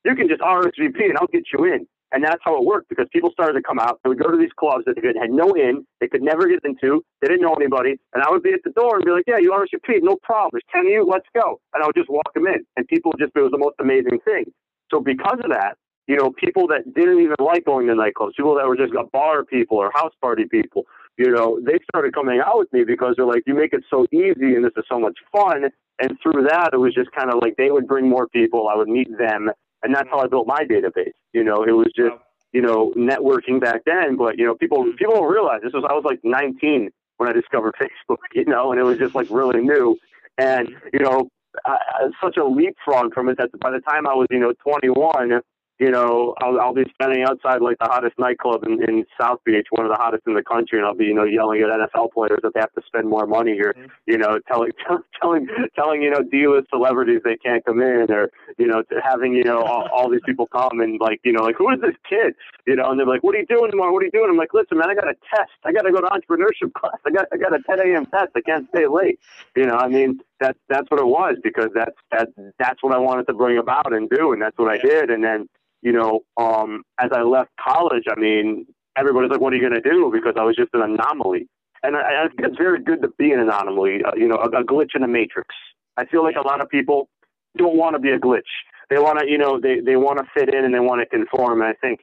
you 0.05 0.15
can 0.15 0.27
just 0.27 0.41
RSVP 0.41 1.03
and 1.03 1.17
I'll 1.19 1.27
get 1.27 1.43
you 1.53 1.65
in. 1.65 1.86
And 2.12 2.24
that's 2.24 2.42
how 2.44 2.58
it 2.58 2.66
worked 2.66 2.89
because 2.89 3.08
people 3.13 3.32
started 3.32 3.54
to 3.54 3.62
come 3.62 3.80
out. 3.80 4.00
They 4.04 4.10
would 4.10 4.20
go 4.20 4.32
to 4.32 4.38
these 4.38 4.54
clubs 4.58 4.86
that 4.86 4.96
they 4.96 5.08
had 5.08 5.30
no 5.30 5.54
in, 5.54 5.86
they 6.01 6.08
could 6.08 6.24
never 6.24 6.48
get 6.48 6.63
into, 6.66 7.04
they 7.22 7.28
didn't 7.28 7.42
know 7.42 7.54
anybody. 7.54 8.00
And 8.13 8.24
I 8.24 8.30
would 8.32 8.42
be 8.42 8.54
at 8.54 8.62
the 8.63 8.72
door 8.72 8.96
and 8.96 9.06
be 9.06 9.12
like, 9.12 9.25
yeah, 9.28 9.38
you 9.38 9.51
RSVP, 9.51 10.01
no 10.01 10.18
problem. 10.24 10.51
There's 10.54 10.63
10 10.74 10.88
of 10.88 10.92
you, 10.92 11.06
let's 11.06 11.28
go. 11.36 11.62
And 11.74 11.84
I 11.84 11.86
would 11.86 11.96
just 11.96 12.10
walk 12.10 12.34
them 12.34 12.48
in. 12.48 12.66
And 12.78 12.88
people 12.88 13.13
just, 13.20 13.34
it 13.36 13.42
was 13.42 13.51
the 13.51 13.60
most 13.60 13.75
amazing 13.80 14.20
thing. 14.25 14.46
So 14.92 15.00
because 15.00 15.38
of 15.44 15.51
that, 15.51 15.78
you 16.08 16.16
know, 16.18 16.32
people 16.32 16.66
that 16.68 16.92
didn't 16.96 17.20
even 17.20 17.36
like 17.39 17.66
going 17.66 17.86
to 17.86 17.94
nightclubs, 17.94 18.34
people 18.36 18.56
that 18.56 18.68
were 18.68 18.75
just 18.75 18.94
bar 19.12 19.46
people 19.46 19.78
or 19.78 19.92
house 19.94 20.13
party 20.20 20.46
people, 20.50 20.86
you 21.18 21.30
know, 21.30 21.60
they 21.63 21.78
started 21.92 22.16
coming 22.16 22.42
out 22.44 22.58
with 22.58 22.74
me 22.74 22.84
because 22.84 23.13
they're 23.16 23.28
like, 23.28 23.44
you 23.46 23.54
make 23.54 23.74
it 23.74 23.84
so 23.92 24.08
easy 24.12 24.56
and 24.56 24.66
this 24.66 24.72
is 24.75 24.86
so 24.89 25.00
much 25.00 25.18
fun. 25.32 25.66
And 26.00 26.18
through 26.24 26.48
that, 26.50 26.70
it 26.74 26.78
was 26.78 26.96
just 26.96 27.12
kind 27.12 27.30
of 27.30 27.39
like 27.44 27.58
they 27.58 27.70
would 27.70 27.88
bring 27.88 28.10
more 28.10 28.28
people, 28.28 28.70
I 28.70 28.75
would 28.75 28.88
meet 28.88 29.10
them, 29.18 29.51
and 29.83 29.93
that's 29.93 30.09
how 30.09 30.19
I 30.19 30.27
built 30.27 30.48
my 30.48 30.63
database. 30.63 31.13
You 31.33 31.43
know, 31.43 31.63
it 31.63 31.71
was 31.71 31.88
just 31.95 32.15
you 32.51 32.62
know 32.62 32.93
networking 32.95 33.59
back 33.59 33.83
then, 33.86 34.15
but 34.17 34.38
you 34.38 34.45
know 34.45 34.55
people 34.55 34.83
people 34.98 35.15
don't 35.15 35.31
realize 35.31 35.62
this 35.63 35.74
was 35.74 35.86
I 35.88 35.93
was 35.93 36.03
like 36.05 36.19
19 36.24 36.89
when 37.17 37.29
I 37.29 37.33
discovered 37.33 37.75
Facebook, 37.81 38.17
you 38.33 38.45
know, 38.45 38.71
and 38.71 38.79
it 38.79 38.83
was 38.83 38.98
just 38.98 39.15
like 39.15 39.27
really 39.29 39.62
new, 39.62 39.98
and 40.38 40.69
you 40.93 41.00
know, 41.00 41.29
uh, 41.65 41.77
such 42.24 42.38
a 42.38 42.43
leapfrog 42.43 43.13
from 43.13 43.29
it 43.29 43.38
that 43.38 43.50
by 43.59 43.71
the 43.71 43.81
time 43.81 44.07
I 44.07 44.13
was 44.13 44.27
you 44.29 44.39
know 44.39 44.53
21 44.63 45.41
you 45.79 45.89
know, 45.89 46.36
I'll, 46.41 46.59
I'll 46.59 46.74
be 46.74 46.83
standing 46.95 47.24
outside 47.24 47.62
like 47.62 47.77
the 47.79 47.86
hottest 47.86 48.19
nightclub 48.19 48.63
in, 48.65 48.83
in 48.83 49.05
South 49.19 49.39
Beach, 49.45 49.67
one 49.71 49.86
of 49.86 49.91
the 49.91 49.95
hottest 49.95 50.24
in 50.27 50.33
the 50.33 50.43
country, 50.43 50.77
and 50.77 50.86
I'll 50.86 50.93
be, 50.93 51.05
you 51.05 51.13
know, 51.13 51.24
yelling 51.24 51.62
at 51.62 51.69
NFL 51.69 52.12
players 52.12 52.39
that 52.43 52.53
they 52.53 52.59
have 52.59 52.74
to 52.74 52.81
spend 52.86 53.07
more 53.07 53.25
money 53.25 53.53
here, 53.53 53.74
mm-hmm. 53.77 53.88
you 54.05 54.17
know, 54.17 54.39
telling, 54.45 54.71
telling, 55.21 55.48
telling, 55.75 56.01
you 56.01 56.12
know, 56.12 56.21
D-list 56.21 56.67
celebrities 56.69 57.21
they 57.24 57.38
can't 57.38 57.63
come 57.63 57.81
in, 57.81 58.12
or, 58.12 58.29
you 58.57 58.67
know, 58.67 58.83
having, 59.01 59.33
you 59.33 59.45
know, 59.45 59.62
all, 59.62 59.88
all 59.93 60.09
these 60.09 60.19
people 60.25 60.48
come 60.48 60.81
and 60.81 61.00
like, 61.00 61.21
you 61.24 61.31
know, 61.31 61.43
like, 61.43 61.55
who 61.57 61.69
is 61.71 61.79
this 61.79 61.95
kid? 62.07 62.33
You 62.67 62.75
know, 62.75 62.91
and 62.91 63.00
they're 63.00 63.07
like, 63.07 63.24
what 63.24 63.33
are 63.36 63.39
you 63.39 63.45
doing 63.45 63.71
tomorrow? 63.71 63.93
What 63.93 64.03
are 64.03 64.05
you 64.05 64.12
doing? 64.12 64.29
I'm 64.29 64.38
like, 64.38 64.53
listen, 64.53 64.77
man, 64.77 64.89
I 64.89 64.95
got 64.95 65.07
a 65.07 65.15
test. 65.33 65.51
I 65.63 65.71
got 65.71 65.83
to 65.83 65.91
go 65.93 66.01
to 66.01 66.07
entrepreneurship 66.07 66.74
class. 66.77 67.00
I 67.05 67.12
got, 67.12 67.27
I 67.31 67.38
got 67.38 67.53
a 67.53 67.59
10 67.63 67.79
a.m. 67.79 68.05
test. 68.07 68.31
I 68.36 68.41
can't 68.41 68.67
stay 68.75 68.86
late. 68.86 69.17
You 69.55 69.65
know, 69.65 69.77
I 69.77 69.88
mean, 69.88 70.19
that's, 70.41 70.59
that's 70.67 70.91
what 70.91 71.00
it 71.00 71.07
was 71.07 71.38
because 71.41 71.69
that's, 71.74 71.95
that's, 72.12 72.31
that's 72.59 72.83
what 72.83 72.93
I 72.93 72.98
wanted 72.98 73.27
to 73.27 73.33
bring 73.33 73.57
about 73.57 73.93
and 73.93 74.09
do. 74.09 74.33
And 74.33 74.41
that's 74.41 74.57
what 74.57 74.69
I 74.69 74.77
did. 74.77 75.09
And 75.09 75.24
then, 75.24 75.48
you 75.81 75.91
know, 75.91 76.21
um, 76.38 76.83
as 77.00 77.12
I 77.13 77.21
left 77.21 77.51
college, 77.59 78.03
I 78.09 78.19
mean, 78.19 78.65
everybody's 78.98 79.31
like, 79.31 79.41
"What 79.41 79.53
are 79.53 79.55
you 79.55 79.67
going 79.67 79.81
to 79.81 79.89
do?" 79.89 80.12
Because 80.13 80.33
I 80.38 80.43
was 80.43 80.55
just 80.55 80.69
an 80.74 80.81
anomaly, 80.81 81.48
and 81.83 81.95
I, 81.95 82.25
I 82.25 82.27
think 82.27 82.41
it's 82.41 82.58
very 82.58 82.82
good 82.82 83.01
to 83.01 83.10
be 83.17 83.32
an 83.32 83.39
anomaly. 83.39 84.04
Uh, 84.04 84.15
you 84.15 84.27
know, 84.27 84.36
a, 84.36 84.49
a 84.49 84.63
glitch 84.63 84.95
in 84.95 85.01
the 85.01 85.08
matrix. 85.08 85.56
I 85.97 86.06
feel 86.06 86.23
like 86.23 86.36
a 86.36 86.47
lot 86.47 86.62
of 86.62 86.69
people 86.69 87.10
don't 87.58 87.77
want 87.77 87.95
to 87.95 87.99
be 87.99 88.12
a 88.12 88.19
glitch. 88.19 88.41
They 88.89 88.97
want 88.97 89.19
to, 89.19 89.27
you 89.27 89.38
know, 89.38 89.60
they 89.60 89.80
they 89.80 89.95
want 89.95 90.19
to 90.19 90.25
fit 90.34 90.54
in 90.54 90.65
and 90.65 90.73
they 90.73 90.80
want 90.80 91.01
to 91.01 91.06
conform. 91.06 91.62
And 91.62 91.69
I 91.69 91.73
think 91.73 92.01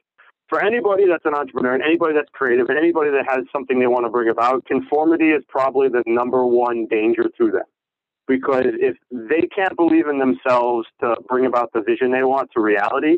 for 0.49 0.63
anybody 0.63 1.05
that's 1.07 1.25
an 1.25 1.33
entrepreneur 1.33 1.73
and 1.73 1.83
anybody 1.83 2.13
that's 2.13 2.29
creative 2.31 2.69
and 2.69 2.77
anybody 2.77 3.11
that 3.11 3.25
has 3.27 3.45
something 3.51 3.79
they 3.79 3.87
want 3.87 4.05
to 4.05 4.09
bring 4.09 4.29
about, 4.29 4.65
conformity 4.65 5.29
is 5.29 5.43
probably 5.49 5.89
the 5.89 6.03
number 6.05 6.45
one 6.45 6.87
danger 6.89 7.23
to 7.37 7.51
them. 7.51 7.65
Because 8.27 8.65
if 8.65 8.97
they 9.11 9.47
can't 9.55 9.75
believe 9.75 10.07
in 10.07 10.19
themselves 10.19 10.87
to 11.01 11.15
bring 11.27 11.45
about 11.45 11.71
the 11.73 11.81
vision 11.81 12.11
they 12.11 12.23
want 12.23 12.49
to 12.53 12.61
reality, 12.61 13.17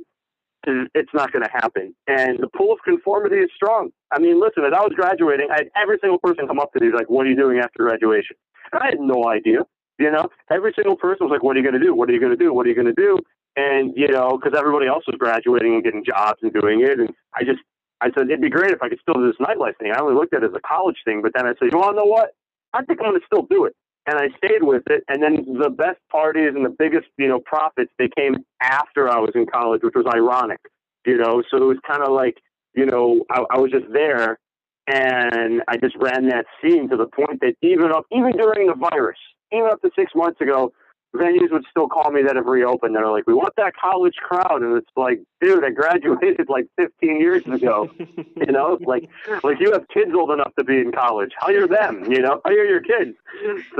it's 0.65 1.13
not 1.13 1.31
going 1.31 1.43
to 1.43 1.51
happen. 1.51 1.95
And 2.07 2.39
the 2.39 2.47
pull 2.47 2.71
of 2.71 2.79
conformity 2.83 3.37
is 3.37 3.49
strong. 3.55 3.91
I 4.11 4.19
mean, 4.19 4.39
listen, 4.39 4.63
as 4.65 4.73
I 4.75 4.81
was 4.81 4.93
graduating, 4.95 5.49
I 5.51 5.57
had 5.57 5.69
every 5.81 5.97
single 6.01 6.19
person 6.19 6.47
come 6.47 6.59
up 6.59 6.73
to 6.73 6.79
me 6.83 6.91
like, 6.93 7.09
"What 7.09 7.25
are 7.25 7.29
you 7.29 7.35
doing 7.35 7.59
after 7.59 7.83
graduation?" 7.83 8.35
And 8.71 8.81
I 8.83 8.87
had 8.87 8.99
no 8.99 9.27
idea. 9.27 9.65
You 9.97 10.11
know, 10.11 10.29
every 10.49 10.73
single 10.75 10.95
person 10.95 11.27
was 11.27 11.31
like, 11.31 11.43
"What 11.43 11.55
are 11.55 11.59
you 11.59 11.65
going 11.65 11.79
to 11.79 11.85
do? 11.85 11.95
What 11.95 12.09
are 12.09 12.13
you 12.13 12.19
going 12.19 12.37
to 12.37 12.43
do? 12.43 12.53
What 12.53 12.65
are 12.65 12.69
you 12.69 12.75
going 12.75 12.93
to 12.93 12.93
do?" 12.93 13.19
And 13.55 13.93
you 13.95 14.07
know, 14.07 14.37
because 14.37 14.57
everybody 14.57 14.87
else 14.87 15.05
was 15.07 15.15
graduating 15.17 15.73
and 15.73 15.83
getting 15.83 16.03
jobs 16.03 16.39
and 16.41 16.53
doing 16.53 16.81
it, 16.81 16.99
and 16.99 17.09
I 17.35 17.43
just, 17.43 17.59
I 18.01 18.11
said 18.11 18.27
it'd 18.27 18.41
be 18.41 18.49
great 18.49 18.71
if 18.71 18.81
I 18.81 18.89
could 18.89 18.99
still 19.01 19.15
do 19.15 19.27
this 19.27 19.39
nightlife 19.39 19.77
thing. 19.77 19.91
I 19.91 19.99
only 19.99 20.15
looked 20.15 20.33
at 20.33 20.43
it 20.43 20.51
as 20.51 20.55
a 20.55 20.67
college 20.67 20.97
thing, 21.05 21.21
but 21.21 21.31
then 21.33 21.45
I 21.45 21.53
said, 21.59 21.71
you 21.71 21.77
want 21.77 21.91
to 21.91 22.01
know 22.01 22.05
what? 22.05 22.31
I 22.73 22.83
think 22.83 22.99
I'm 23.01 23.09
going 23.09 23.19
to 23.19 23.25
still 23.25 23.47
do 23.49 23.65
it 23.65 23.75
and 24.09 24.17
I 24.17 24.35
stayed 24.37 24.63
with 24.63 24.83
it. 24.87 25.03
And 25.07 25.21
then 25.21 25.45
the 25.61 25.69
best 25.69 25.99
parties 26.11 26.53
and 26.55 26.65
the 26.65 26.75
biggest, 26.77 27.07
you 27.17 27.27
know, 27.27 27.39
profits 27.39 27.91
they 27.99 28.09
came 28.09 28.37
after 28.59 29.07
I 29.07 29.19
was 29.19 29.31
in 29.35 29.45
college, 29.45 29.81
which 29.83 29.93
was 29.95 30.05
ironic, 30.11 30.59
you 31.05 31.17
know. 31.17 31.43
So 31.49 31.57
it 31.57 31.65
was 31.65 31.77
kind 31.87 32.01
of 32.01 32.11
like, 32.11 32.37
you 32.73 32.87
know, 32.87 33.23
I, 33.29 33.43
I 33.51 33.57
was 33.59 33.71
just 33.71 33.85
there, 33.93 34.39
and 34.87 35.61
I 35.67 35.77
just 35.77 35.95
ran 35.97 36.27
that 36.29 36.45
scene 36.59 36.89
to 36.89 36.97
the 36.97 37.05
point 37.05 37.41
that 37.41 37.53
even 37.61 37.91
up, 37.91 38.05
even 38.11 38.31
during 38.31 38.67
the 38.67 38.73
virus, 38.73 39.19
even 39.51 39.67
up 39.67 39.81
to 39.81 39.91
six 39.95 40.11
months 40.15 40.41
ago, 40.41 40.73
venues 41.15 41.51
would 41.51 41.65
still 41.69 41.87
call 41.87 42.11
me 42.11 42.21
that 42.23 42.35
have 42.35 42.45
reopened. 42.45 42.95
They're 42.95 43.07
like, 43.07 43.25
"We 43.27 43.33
want 43.33 43.55
that 43.57 43.73
college 43.75 44.15
crowd," 44.15 44.61
and 44.61 44.77
it's 44.77 44.91
like, 44.95 45.21
dude, 45.41 45.63
I 45.63 45.71
graduated 45.71 46.49
like 46.49 46.67
15 46.77 47.19
years 47.19 47.45
ago. 47.47 47.89
you 47.99 48.51
know, 48.51 48.77
like 48.81 49.09
like 49.43 49.59
you 49.59 49.71
have 49.71 49.87
kids 49.87 50.11
old 50.13 50.31
enough 50.31 50.53
to 50.57 50.63
be 50.63 50.79
in 50.79 50.91
college. 50.91 51.31
Hire 51.37 51.67
them. 51.67 52.11
You 52.11 52.21
know, 52.21 52.41
hire 52.45 52.65
your 52.65 52.81
kids. 52.81 53.17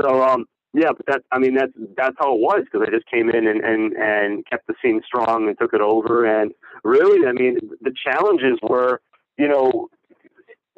So 0.00 0.22
um, 0.22 0.46
yeah, 0.72 0.90
but 0.96 1.06
that 1.06 1.22
I 1.30 1.38
mean 1.38 1.54
that's 1.54 1.72
that's 1.96 2.16
how 2.18 2.34
it 2.34 2.40
was 2.40 2.64
because 2.64 2.86
I 2.86 2.90
just 2.90 3.06
came 3.06 3.30
in 3.30 3.46
and 3.46 3.62
and 3.62 3.92
and 3.94 4.46
kept 4.46 4.66
the 4.66 4.74
scene 4.82 5.00
strong 5.04 5.48
and 5.48 5.58
took 5.58 5.72
it 5.72 5.80
over. 5.80 6.24
And 6.24 6.52
really, 6.84 7.26
I 7.26 7.32
mean, 7.32 7.58
the 7.80 7.92
challenges 8.04 8.58
were, 8.62 9.00
you 9.38 9.48
know. 9.48 9.88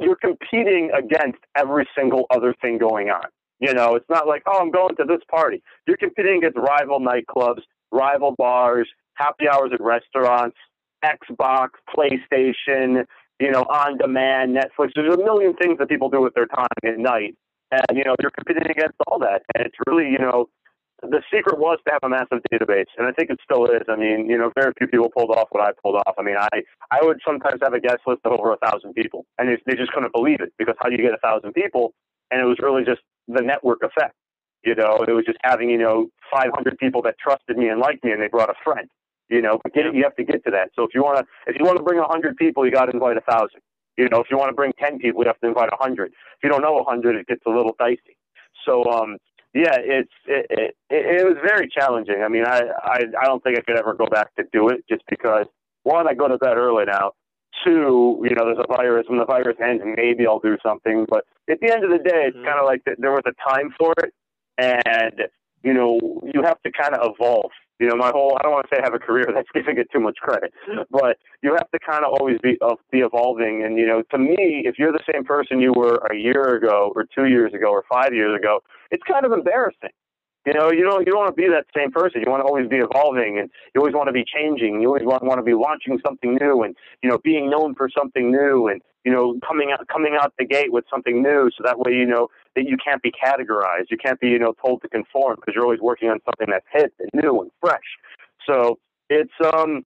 You're 0.01 0.17
competing 0.17 0.91
against 0.93 1.38
every 1.55 1.88
single 1.97 2.27
other 2.31 2.57
thing 2.61 2.77
going 2.77 3.11
on 3.11 3.23
you 3.62 3.72
know, 3.72 3.94
it's 3.94 4.11
not 4.11 4.27
like, 4.27 4.42
oh, 4.46 4.59
I'm 4.61 4.72
going 4.72 4.96
to 4.96 5.05
this 5.05 5.22
party. 5.31 5.62
You're 5.87 5.96
competing 5.96 6.38
against 6.38 6.59
rival 6.59 7.01
nightclubs, 7.01 7.62
rival 7.92 8.35
bars, 8.37 8.88
happy 9.14 9.48
hours 9.48 9.70
at 9.72 9.81
restaurants, 9.81 10.57
Xbox, 11.05 11.68
PlayStation, 11.96 13.05
you 13.38 13.51
know, 13.53 13.62
on 13.62 13.98
demand, 13.98 14.57
Netflix. 14.57 14.90
There's 14.96 15.14
a 15.14 15.16
million 15.16 15.55
things 15.55 15.79
that 15.79 15.88
people 15.88 16.11
do 16.11 16.20
with 16.20 16.35
their 16.35 16.46
time 16.46 16.66
at 16.85 16.98
night. 16.98 17.37
And, 17.70 17.96
you 17.96 18.05
know, 18.05 18.16
you're 18.20 18.33
competing 18.33 18.68
against 18.68 18.96
all 19.07 19.20
that. 19.20 19.42
And 19.55 19.64
it's 19.64 19.77
really, 19.87 20.11
you 20.11 20.18
know, 20.18 20.48
the 21.03 21.22
secret 21.33 21.59
was 21.59 21.79
to 21.87 21.92
have 21.92 22.03
a 22.05 22.09
massive 22.09 22.38
database, 22.53 22.87
and 22.96 23.09
I 23.09 23.12
think 23.12 23.31
it 23.31 23.38
still 23.42 23.66
is. 23.66 23.83
I 23.88 23.96
mean, 23.96 24.31
you 24.31 24.38
know, 24.38 24.53
very 24.55 24.72
few 24.79 24.87
people 24.87 25.11
pulled 25.11 25.31
off 25.31 25.48
what 25.51 25.64
I 25.64 25.72
pulled 25.83 25.96
off. 25.96 26.14
I 26.16 26.22
mean, 26.22 26.37
I 26.38 26.62
I 26.92 27.01
would 27.03 27.18
sometimes 27.27 27.59
have 27.62 27.75
a 27.75 27.81
guest 27.81 28.07
list 28.07 28.20
of 28.25 28.33
over 28.33 28.53
a 28.53 28.57
thousand 28.59 28.94
people, 28.94 29.27
and 29.37 29.48
they, 29.48 29.59
they 29.66 29.75
just 29.75 29.90
couldn't 29.90 30.12
believe 30.12 30.40
it 30.40 30.53
because 30.59 30.77
how 30.79 30.88
do 30.88 30.94
you 30.94 31.03
get 31.03 31.12
a 31.12 31.18
thousand 31.18 31.55
people? 31.55 31.92
And 32.31 32.40
it 32.40 32.44
was 32.44 32.59
really 32.61 32.85
just 32.85 33.01
the 33.33 33.42
network 33.42 33.83
effect. 33.83 34.14
You 34.64 34.75
know, 34.75 35.05
it 35.07 35.11
was 35.11 35.25
just 35.25 35.38
having, 35.42 35.71
you 35.71 35.79
know, 35.79 36.09
500 36.33 36.79
people 36.79 37.03
that 37.03 37.16
trusted 37.18 37.57
me 37.57 37.68
and 37.68 37.81
liked 37.81 38.05
me 38.05 38.12
and 38.12 38.23
they 38.23 38.29
brought 38.29 38.51
a 38.51 38.55
friend. 38.62 38.88
You 39.29 39.40
know, 39.40 39.59
but 39.62 39.73
get 39.73 39.87
it, 39.87 39.95
you 39.95 40.03
have 40.03 40.16
to 40.16 40.25
get 40.25 40.45
to 40.45 40.51
that. 40.51 40.71
So 40.77 40.83
if 40.85 40.90
you 40.95 41.03
want 41.03 41.18
to, 41.18 41.25
if 41.47 41.57
you 41.59 41.64
want 41.64 41.79
to 41.79 41.83
bring 41.83 41.99
100 41.99 42.37
people, 42.37 42.66
you 42.66 42.73
got 42.73 42.87
to 42.87 42.92
invite 42.92 43.16
a 43.16 43.23
thousand. 43.23 43.61
You 43.97 44.09
know, 44.09 44.21
if 44.21 44.27
you 44.31 44.37
want 44.37 44.51
to 44.51 44.55
bring 44.55 44.73
10 44.79 44.99
people, 44.99 45.23
you 45.23 45.29
have 45.29 45.40
to 45.40 45.49
invite 45.49 45.71
100. 45.71 46.09
If 46.09 46.12
you 46.42 46.51
don't 46.51 46.61
know 46.62 46.75
100, 46.75 47.16
it 47.16 47.27
gets 47.27 47.40
a 47.47 47.51
little 47.51 47.75
dicey. 47.79 48.16
So, 48.66 48.85
um, 48.85 49.16
yeah, 49.55 49.77
it's 49.79 50.12
it, 50.27 50.47
it, 50.51 50.75
it 50.90 51.25
was 51.25 51.37
very 51.45 51.68
challenging. 51.68 52.23
I 52.23 52.29
mean, 52.29 52.45
I, 52.47 52.62
I 52.83 53.01
I 53.21 53.25
don't 53.27 53.42
think 53.42 53.59
I 53.59 53.62
could 53.62 53.79
ever 53.79 53.95
go 53.95 54.07
back 54.07 54.35
to 54.37 54.45
do 54.53 54.68
it 54.68 54.85
just 54.88 55.03
because 55.09 55.47
one, 55.83 56.09
I 56.09 56.14
go 56.14 56.29
to 56.29 56.38
bed 56.38 56.57
early 56.57 56.85
now, 56.87 57.12
two, 57.64 58.20
you 58.25 58.35
know, 58.35 58.44
there's 58.44 58.64
a 58.68 58.72
virus. 58.72 59.07
When 59.09 59.18
the 59.18 59.25
virus 59.25 59.57
ends, 59.62 59.83
maybe 59.85 60.27
I'll 60.27 60.40
do 60.40 60.57
something. 60.62 61.07
But 61.09 61.25
at 61.51 61.61
the 61.61 61.72
end 61.72 61.85
of 61.85 61.90
the 61.90 61.98
day, 61.98 62.27
it's 62.27 62.37
mm-hmm. 62.37 62.46
kind 62.46 62.59
of 62.59 62.66
like 62.66 62.83
there 62.85 63.12
was 63.12 63.22
a 63.27 63.51
time 63.51 63.75
for 63.79 63.92
it, 64.03 64.12
and 64.59 65.29
you 65.62 65.75
know, 65.75 65.98
you 66.35 66.42
have 66.42 66.61
to 66.62 66.72
kind 66.72 66.94
of 66.94 67.14
evolve. 67.14 67.51
You 67.79 67.88
know, 67.88 67.96
my 67.96 68.11
whole 68.14 68.37
I 68.38 68.42
don't 68.42 68.53
want 68.53 68.68
to 68.68 68.75
say 68.75 68.81
I 68.81 68.85
have 68.85 68.94
a 68.94 68.98
career 68.98 69.27
that's 69.35 69.48
giving 69.53 69.79
it 69.79 69.88
too 69.92 70.01
much 70.01 70.16
credit, 70.18 70.53
but 70.90 71.18
you 71.42 71.53
have 71.53 71.70
to 71.70 71.79
kind 71.79 72.05
of 72.05 72.12
always 72.12 72.38
be 72.42 72.57
uh, 72.61 72.77
be 72.90 73.01
evolving. 73.01 73.64
And 73.64 73.79
you 73.79 73.87
know, 73.87 74.03
to 74.11 74.18
me, 74.18 74.62
if 74.64 74.79
you're 74.79 74.92
the 74.92 75.05
same 75.12 75.25
person 75.25 75.61
you 75.61 75.72
were 75.72 75.96
a 76.11 76.16
year 76.16 76.57
ago, 76.57 76.92
or 76.94 77.05
two 77.05 77.27
years 77.27 77.53
ago, 77.55 77.70
or 77.70 77.85
five 77.90 78.14
years 78.14 78.38
ago, 78.38 78.61
it's 78.90 79.03
kind 79.05 79.25
of 79.25 79.33
embarrassing. 79.33 79.90
You 80.44 80.55
know, 80.55 80.72
you 80.72 80.83
don't 80.83 81.07
you 81.07 81.12
don't 81.12 81.22
want 81.22 81.37
to 81.37 81.40
be 81.40 81.48
that 81.48 81.66
same 81.76 81.92
person. 81.92 82.20
You 82.24 82.31
want 82.31 82.42
to 82.42 82.46
always 82.46 82.68
be 82.68 82.78
evolving, 82.78 83.38
and 83.38 83.48
you 83.74 83.81
always 83.81 83.94
want 83.94 84.09
to 84.09 84.12
be 84.12 84.24
changing. 84.24 84.81
You 84.81 84.88
always 84.88 85.05
want, 85.05 85.22
want 85.22 85.38
to 85.38 85.44
be 85.44 85.55
launching 85.55 86.00
something 86.05 86.37
new, 86.40 86.62
and 86.62 86.74
you 87.02 87.09
know, 87.09 87.18
being 87.22 87.48
known 87.48 87.76
for 87.76 87.88
something 87.96 88.33
new, 88.33 88.66
and 88.66 88.83
you 89.05 89.12
know, 89.12 89.38
coming 89.46 89.70
out 89.70 89.87
coming 89.87 90.16
out 90.20 90.33
the 90.38 90.44
gate 90.44 90.72
with 90.72 90.85
something 90.90 91.22
new. 91.22 91.48
So 91.57 91.62
that 91.64 91.78
way, 91.78 91.92
you 91.92 92.07
know 92.07 92.28
that 92.57 92.64
you 92.64 92.76
can't 92.76 93.00
be 93.02 93.12
categorized. 93.12 93.90
You 93.90 93.98
can't 93.98 94.18
be 94.18 94.28
you 94.28 94.38
know 94.38 94.55
told 94.61 94.83
to 94.83 94.88
conform 94.88 95.37
because 95.37 95.55
you're 95.55 95.64
always 95.64 95.81
working 95.81 96.09
on 96.09 96.18
something 96.24 96.48
that's 96.50 96.66
hip 96.72 96.92
and 96.98 97.11
new 97.22 97.40
and 97.42 97.50
fresh. 97.61 97.78
So 98.44 98.81
it's 99.11 99.33
um 99.55 99.85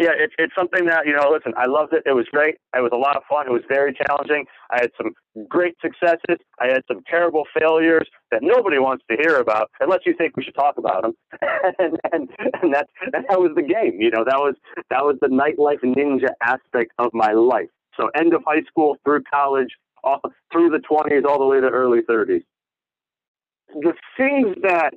yeah, 0.00 0.16
it's 0.16 0.32
it's 0.38 0.54
something 0.56 0.86
that 0.86 1.06
you 1.06 1.14
know. 1.14 1.30
Listen, 1.30 1.52
I 1.56 1.66
loved 1.66 1.92
it. 1.92 2.02
It 2.06 2.12
was 2.12 2.26
great. 2.32 2.56
It 2.74 2.80
was 2.80 2.90
a 2.92 2.96
lot 2.96 3.16
of 3.16 3.22
fun. 3.28 3.46
It 3.46 3.52
was 3.52 3.62
very 3.68 3.94
challenging. 3.94 4.46
I 4.70 4.78
had 4.80 4.90
some 4.96 5.12
great 5.46 5.76
successes. 5.82 6.40
I 6.58 6.68
had 6.68 6.82
some 6.88 7.02
terrible 7.06 7.44
failures 7.58 8.08
that 8.30 8.40
nobody 8.42 8.78
wants 8.78 9.04
to 9.10 9.16
hear 9.16 9.36
about, 9.36 9.70
unless 9.78 10.00
you 10.06 10.14
think 10.16 10.36
we 10.36 10.42
should 10.42 10.54
talk 10.54 10.78
about 10.78 11.02
them. 11.02 11.12
and 11.78 11.98
and 12.12 12.30
and 12.62 12.74
that 12.74 12.88
that 13.12 13.38
was 13.38 13.52
the 13.54 13.62
game. 13.62 14.00
You 14.00 14.10
know, 14.10 14.24
that 14.24 14.38
was 14.38 14.54
that 14.88 15.04
was 15.04 15.16
the 15.20 15.28
nightlife 15.28 15.84
ninja 15.84 16.30
aspect 16.42 16.92
of 16.98 17.10
my 17.12 17.32
life. 17.32 17.68
So 17.96 18.08
end 18.16 18.32
of 18.32 18.42
high 18.46 18.62
school 18.62 18.96
through 19.04 19.24
college, 19.30 19.68
all, 20.02 20.20
through 20.50 20.70
the 20.70 20.78
twenties, 20.78 21.24
all 21.28 21.38
the 21.38 21.46
way 21.46 21.60
to 21.60 21.68
early 21.68 22.00
thirties. 22.06 22.42
The 23.74 23.92
things 24.16 24.56
that 24.62 24.94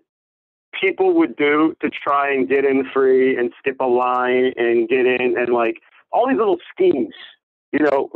people 0.80 1.14
would 1.14 1.36
do 1.36 1.76
to 1.82 1.90
try 1.90 2.34
and 2.34 2.48
get 2.48 2.66
in 2.66 2.86
free 2.94 3.38
and 3.38 3.52
skip 3.60 3.78
a 3.80 3.86
line 3.86 4.54
and 4.58 4.88
get 4.90 5.06
in 5.06 5.38
and 5.38 5.54
like 5.54 5.78
all 6.12 6.28
these 6.28 6.38
little 6.38 6.58
schemes, 6.72 7.14
you 7.72 7.80
know, 7.80 8.10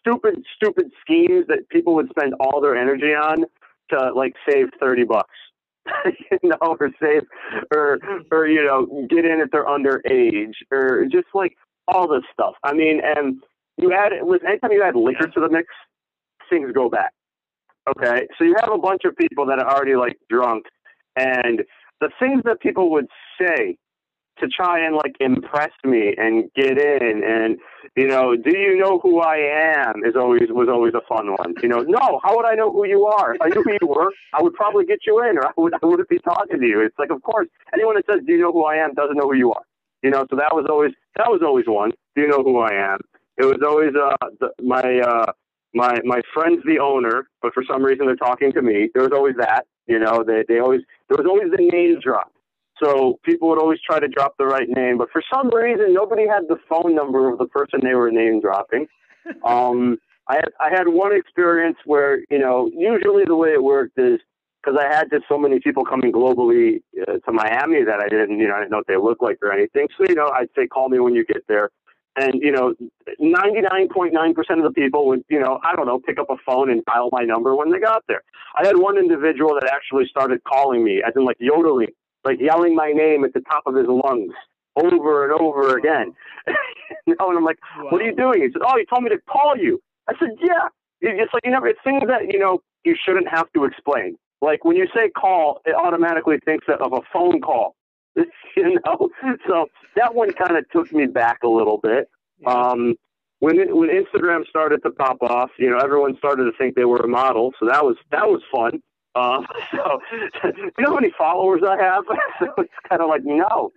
stupid, 0.00 0.42
stupid 0.56 0.90
schemes 1.00 1.46
that 1.48 1.68
people 1.68 1.94
would 1.94 2.08
spend 2.10 2.34
all 2.40 2.60
their 2.60 2.76
energy 2.76 3.14
on 3.14 3.44
to 3.90 4.12
like 4.14 4.34
save 4.48 4.66
30 4.80 5.04
bucks. 5.04 5.34
you 6.04 6.38
know, 6.42 6.56
or 6.60 6.90
save, 7.00 7.22
or, 7.72 8.00
or, 8.32 8.48
you 8.48 8.64
know, 8.64 9.06
get 9.08 9.24
in 9.24 9.40
if 9.40 9.48
they're 9.52 9.66
underage, 9.66 10.54
or 10.72 11.04
just 11.04 11.28
like 11.32 11.56
all 11.86 12.08
this 12.08 12.24
stuff. 12.32 12.54
I 12.64 12.72
mean, 12.72 13.00
and 13.04 13.40
you 13.76 13.92
add, 13.92 14.10
with 14.22 14.42
anytime 14.44 14.72
you 14.72 14.82
add 14.82 14.96
liquor 14.96 15.28
to 15.28 15.40
the 15.40 15.48
mix, 15.48 15.68
things 16.50 16.72
go 16.72 16.88
back. 16.88 17.12
Okay. 17.88 18.26
So 18.36 18.44
you 18.44 18.56
have 18.60 18.72
a 18.72 18.78
bunch 18.78 19.02
of 19.04 19.16
people 19.16 19.46
that 19.46 19.60
are 19.60 19.76
already 19.76 19.94
like 19.94 20.18
drunk 20.28 20.64
and 21.14 21.62
the 22.00 22.10
things 22.18 22.42
that 22.44 22.60
people 22.60 22.90
would 22.90 23.06
say 23.40 23.76
to 24.38 24.48
try 24.48 24.84
and 24.84 24.96
like 24.96 25.16
impress 25.20 25.70
me 25.84 26.14
and 26.18 26.50
get 26.54 26.78
in 26.78 27.22
and 27.24 27.58
you 27.96 28.06
know 28.06 28.36
do 28.36 28.56
you 28.56 28.76
know 28.76 28.98
who 29.02 29.20
i 29.20 29.36
am? 29.36 30.04
is 30.04 30.14
always 30.14 30.42
was 30.50 30.68
always 30.68 30.92
a 30.94 31.00
fun 31.08 31.30
one 31.30 31.54
you 31.62 31.68
know? 31.68 31.80
No 31.80 32.20
how 32.22 32.36
would 32.36 32.44
i 32.44 32.54
know 32.54 32.70
who 32.70 32.86
you 32.86 33.06
are? 33.06 33.34
If 33.34 33.42
i 33.42 33.48
knew 33.48 33.62
who 33.62 33.72
you 33.80 33.88
were 33.88 34.10
i 34.34 34.42
would 34.42 34.54
probably 34.54 34.84
get 34.84 35.00
you 35.06 35.22
in 35.22 35.38
or 35.38 35.46
i 35.46 35.52
would 35.56 35.74
i 35.82 35.86
wouldn't 35.86 36.08
be 36.08 36.18
talking 36.18 36.60
to 36.60 36.66
you. 36.66 36.80
It's 36.80 36.98
like 36.98 37.10
of 37.10 37.22
course 37.22 37.48
anyone 37.72 37.96
that 37.96 38.04
says 38.10 38.20
do 38.26 38.32
you 38.32 38.40
know 38.40 38.52
who 38.52 38.64
i 38.64 38.76
am? 38.76 38.94
doesn't 38.94 39.16
know 39.16 39.28
who 39.28 39.36
you 39.36 39.52
are 39.52 39.62
you 40.02 40.10
know? 40.10 40.26
So 40.30 40.36
that 40.36 40.52
was 40.54 40.66
always 40.68 40.92
that 41.16 41.28
was 41.28 41.40
always 41.44 41.64
one 41.66 41.92
do 42.14 42.22
you 42.22 42.28
know 42.28 42.42
who 42.42 42.58
i 42.58 42.72
am? 42.72 42.98
It 43.38 43.44
was 43.44 43.60
always 43.66 43.92
uh 43.94 44.16
the, 44.40 44.50
my 44.62 45.00
uh 45.00 45.32
my 45.74 45.98
my 46.04 46.20
friend's 46.34 46.62
the 46.66 46.78
owner 46.78 47.28
but 47.40 47.54
for 47.54 47.64
some 47.64 47.82
reason 47.82 48.06
they're 48.06 48.16
talking 48.16 48.52
to 48.52 48.60
me. 48.62 48.90
There 48.92 49.02
was 49.02 49.12
always 49.12 49.36
that 49.38 49.64
you 49.86 49.98
know, 49.98 50.24
they, 50.24 50.44
they 50.48 50.58
always, 50.58 50.80
there 51.08 51.18
was 51.18 51.26
always 51.26 51.50
the 51.50 51.62
name 51.62 51.98
drop. 52.00 52.32
So 52.82 53.18
people 53.24 53.48
would 53.48 53.58
always 53.58 53.78
try 53.80 54.00
to 54.00 54.08
drop 54.08 54.34
the 54.38 54.46
right 54.46 54.68
name, 54.68 54.98
but 54.98 55.10
for 55.10 55.22
some 55.32 55.48
reason, 55.54 55.94
nobody 55.94 56.26
had 56.26 56.42
the 56.48 56.58
phone 56.68 56.94
number 56.94 57.30
of 57.30 57.38
the 57.38 57.46
person 57.46 57.80
they 57.82 57.94
were 57.94 58.10
name 58.10 58.40
dropping. 58.40 58.86
um, 59.44 59.98
I 60.28 60.36
had, 60.36 60.50
I 60.60 60.70
had 60.70 60.88
one 60.88 61.14
experience 61.14 61.78
where, 61.84 62.18
you 62.30 62.38
know, 62.38 62.70
usually 62.74 63.24
the 63.24 63.36
way 63.36 63.50
it 63.50 63.62
worked 63.62 63.98
is 63.98 64.20
because 64.62 64.78
I 64.80 64.92
had 64.92 65.10
just 65.10 65.24
so 65.28 65.38
many 65.38 65.60
people 65.60 65.84
coming 65.84 66.12
globally 66.12 66.82
uh, 67.06 67.18
to 67.18 67.32
Miami 67.32 67.84
that 67.84 68.00
I 68.00 68.08
didn't, 68.08 68.38
you 68.38 68.48
know, 68.48 68.54
I 68.54 68.58
didn't 68.58 68.72
know 68.72 68.78
what 68.78 68.88
they 68.88 68.96
looked 68.96 69.22
like 69.22 69.38
or 69.40 69.52
anything. 69.52 69.86
So, 69.96 70.04
you 70.08 70.16
know, 70.16 70.28
I'd 70.28 70.48
say, 70.56 70.66
call 70.66 70.88
me 70.88 70.98
when 70.98 71.14
you 71.14 71.24
get 71.24 71.46
there. 71.46 71.70
And, 72.16 72.40
you 72.40 72.50
know, 72.50 72.74
99.9% 73.20 74.58
of 74.58 74.62
the 74.62 74.70
people 74.74 75.06
would, 75.08 75.22
you 75.28 75.38
know, 75.38 75.60
I 75.62 75.76
don't 75.76 75.86
know, 75.86 75.98
pick 75.98 76.18
up 76.18 76.30
a 76.30 76.36
phone 76.46 76.70
and 76.70 76.82
dial 76.86 77.10
my 77.12 77.24
number 77.24 77.54
when 77.54 77.70
they 77.70 77.78
got 77.78 78.04
there. 78.08 78.22
I 78.56 78.66
had 78.66 78.78
one 78.78 78.96
individual 78.96 79.54
that 79.60 79.70
actually 79.70 80.06
started 80.06 80.42
calling 80.44 80.82
me, 80.82 81.02
as 81.06 81.12
in 81.14 81.24
like 81.24 81.36
yodeling, 81.38 81.88
like 82.24 82.40
yelling 82.40 82.74
my 82.74 82.92
name 82.92 83.24
at 83.24 83.34
the 83.34 83.40
top 83.40 83.64
of 83.66 83.74
his 83.74 83.86
lungs 83.86 84.32
over 84.76 85.24
and 85.24 85.40
over 85.40 85.76
again. 85.76 86.14
you 87.06 87.16
know, 87.18 87.28
and 87.28 87.38
I'm 87.38 87.44
like, 87.44 87.58
wow. 87.76 87.90
what 87.90 88.00
are 88.00 88.06
you 88.06 88.14
doing? 88.14 88.42
He 88.42 88.48
said, 88.52 88.62
oh, 88.64 88.76
he 88.78 88.86
told 88.86 89.02
me 89.02 89.10
to 89.10 89.18
call 89.28 89.54
you. 89.56 89.80
I 90.08 90.14
said, 90.18 90.30
yeah. 90.40 90.68
It's 91.02 91.32
like, 91.34 91.44
you 91.44 91.50
never. 91.50 91.68
It's 91.68 91.80
things 91.84 92.02
that, 92.06 92.32
you 92.32 92.38
know, 92.38 92.60
you 92.84 92.96
shouldn't 92.98 93.28
have 93.28 93.52
to 93.54 93.64
explain. 93.64 94.16
Like 94.40 94.64
when 94.64 94.76
you 94.76 94.86
say 94.94 95.10
call, 95.10 95.60
it 95.64 95.74
automatically 95.74 96.38
thinks 96.44 96.66
of 96.68 96.92
a 96.92 97.00
phone 97.12 97.40
call. 97.40 97.74
you 98.56 98.80
know, 98.84 99.10
so 99.46 99.66
that 99.96 100.14
one 100.14 100.32
kind 100.32 100.56
of 100.56 100.68
took 100.70 100.92
me 100.92 101.06
back 101.06 101.42
a 101.42 101.48
little 101.48 101.78
bit. 101.78 102.08
Um, 102.46 102.96
when 103.40 103.58
it, 103.58 103.74
when 103.74 103.90
Instagram 103.90 104.46
started 104.46 104.82
to 104.82 104.90
pop 104.90 105.22
off, 105.22 105.50
you 105.58 105.70
know, 105.70 105.78
everyone 105.78 106.16
started 106.16 106.44
to 106.44 106.52
think 106.58 106.74
they 106.74 106.84
were 106.84 106.98
a 106.98 107.08
model, 107.08 107.52
so 107.60 107.66
that 107.66 107.84
was 107.84 107.96
that 108.10 108.26
was 108.26 108.40
fun. 108.50 108.82
Uh, 109.14 109.40
so, 109.72 110.00
you 110.44 110.70
know 110.78 110.90
how 110.90 110.94
many 110.94 111.12
followers 111.16 111.62
I 111.66 111.82
have? 111.82 112.04
so 112.38 112.52
it's 112.58 112.72
kind 112.88 113.02
of 113.02 113.08
like 113.08 113.22
no. 113.24 113.72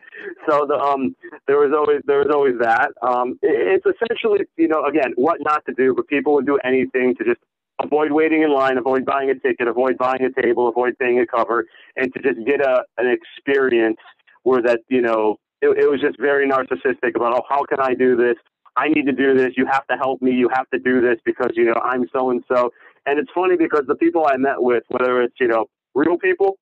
So 0.48 0.66
the 0.66 0.76
um, 0.76 1.16
there 1.48 1.58
was 1.58 1.74
always 1.76 2.02
there 2.06 2.20
was 2.20 2.30
always 2.34 2.56
that. 2.60 2.92
Um, 3.02 3.40
it, 3.42 3.82
it's 3.82 3.86
essentially 3.86 4.46
you 4.58 4.68
know 4.68 4.86
again 4.86 5.14
what 5.16 5.40
not 5.42 5.66
to 5.66 5.74
do, 5.74 5.94
but 5.94 6.08
people 6.08 6.34
would 6.36 6.46
do 6.46 6.58
anything 6.64 7.16
to 7.18 7.26
just 7.26 7.42
avoid 7.82 8.12
waiting 8.12 8.44
in 8.44 8.54
line, 8.54 8.78
avoid 8.78 9.06
buying 9.06 9.30
a 9.30 9.36
ticket, 9.36 9.68
avoid 9.68 9.98
buying 9.98 10.22
a 10.24 10.42
table, 10.42 10.68
avoid 10.68 10.98
paying 11.00 11.20
a 11.20 11.26
cover, 11.26 11.66
and 11.96 12.14
to 12.14 12.22
just 12.22 12.46
get 12.46 12.62
a 12.62 12.84
an 12.98 13.08
experience 13.08 13.98
where 14.44 14.62
that 14.62 14.80
you 14.90 15.02
know 15.02 15.38
it, 15.62 15.70
it 15.78 15.90
was 15.90 16.02
just 16.02 16.20
very 16.20 16.50
narcissistic 16.50 17.16
about 17.16 17.34
oh 17.38 17.44
how 17.50 17.64
can 17.66 17.80
I 17.80 17.94
do 17.94 18.16
this? 18.16 18.36
I 18.78 18.88
need 18.88 19.06
to 19.08 19.12
do 19.12 19.36
this. 19.36 19.54
You 19.58 19.66
have 19.66 19.86
to 19.88 19.98
help 19.98 20.22
me. 20.22 20.32
You 20.32 20.50
have 20.54 20.70
to 20.70 20.80
do 20.80 21.02
this 21.02 21.18
because 21.26 21.52
you 21.56 21.66
know 21.66 21.80
I'm 21.84 22.08
so 22.14 22.30
and 22.32 22.44
so. 22.52 22.72
And 23.06 23.20
it's 23.20 23.32
funny 23.34 23.58
because 23.58 23.84
the 23.88 23.96
people 23.96 24.28
I 24.28 24.38
met 24.38 24.62
with, 24.62 24.84
whether 24.90 25.22
it's 25.22 25.36
you 25.40 25.48
know 25.48 25.66
real 25.96 26.18
people, 26.18 26.58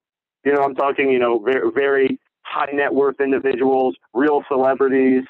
you 0.45 0.53
know 0.53 0.61
I'm 0.61 0.75
talking 0.75 1.09
you 1.09 1.19
know 1.19 1.39
very 1.39 1.71
very 1.73 2.19
high 2.43 2.71
net 2.73 2.93
worth 2.93 3.19
individuals, 3.19 3.95
real 4.13 4.43
celebrities, 4.47 5.23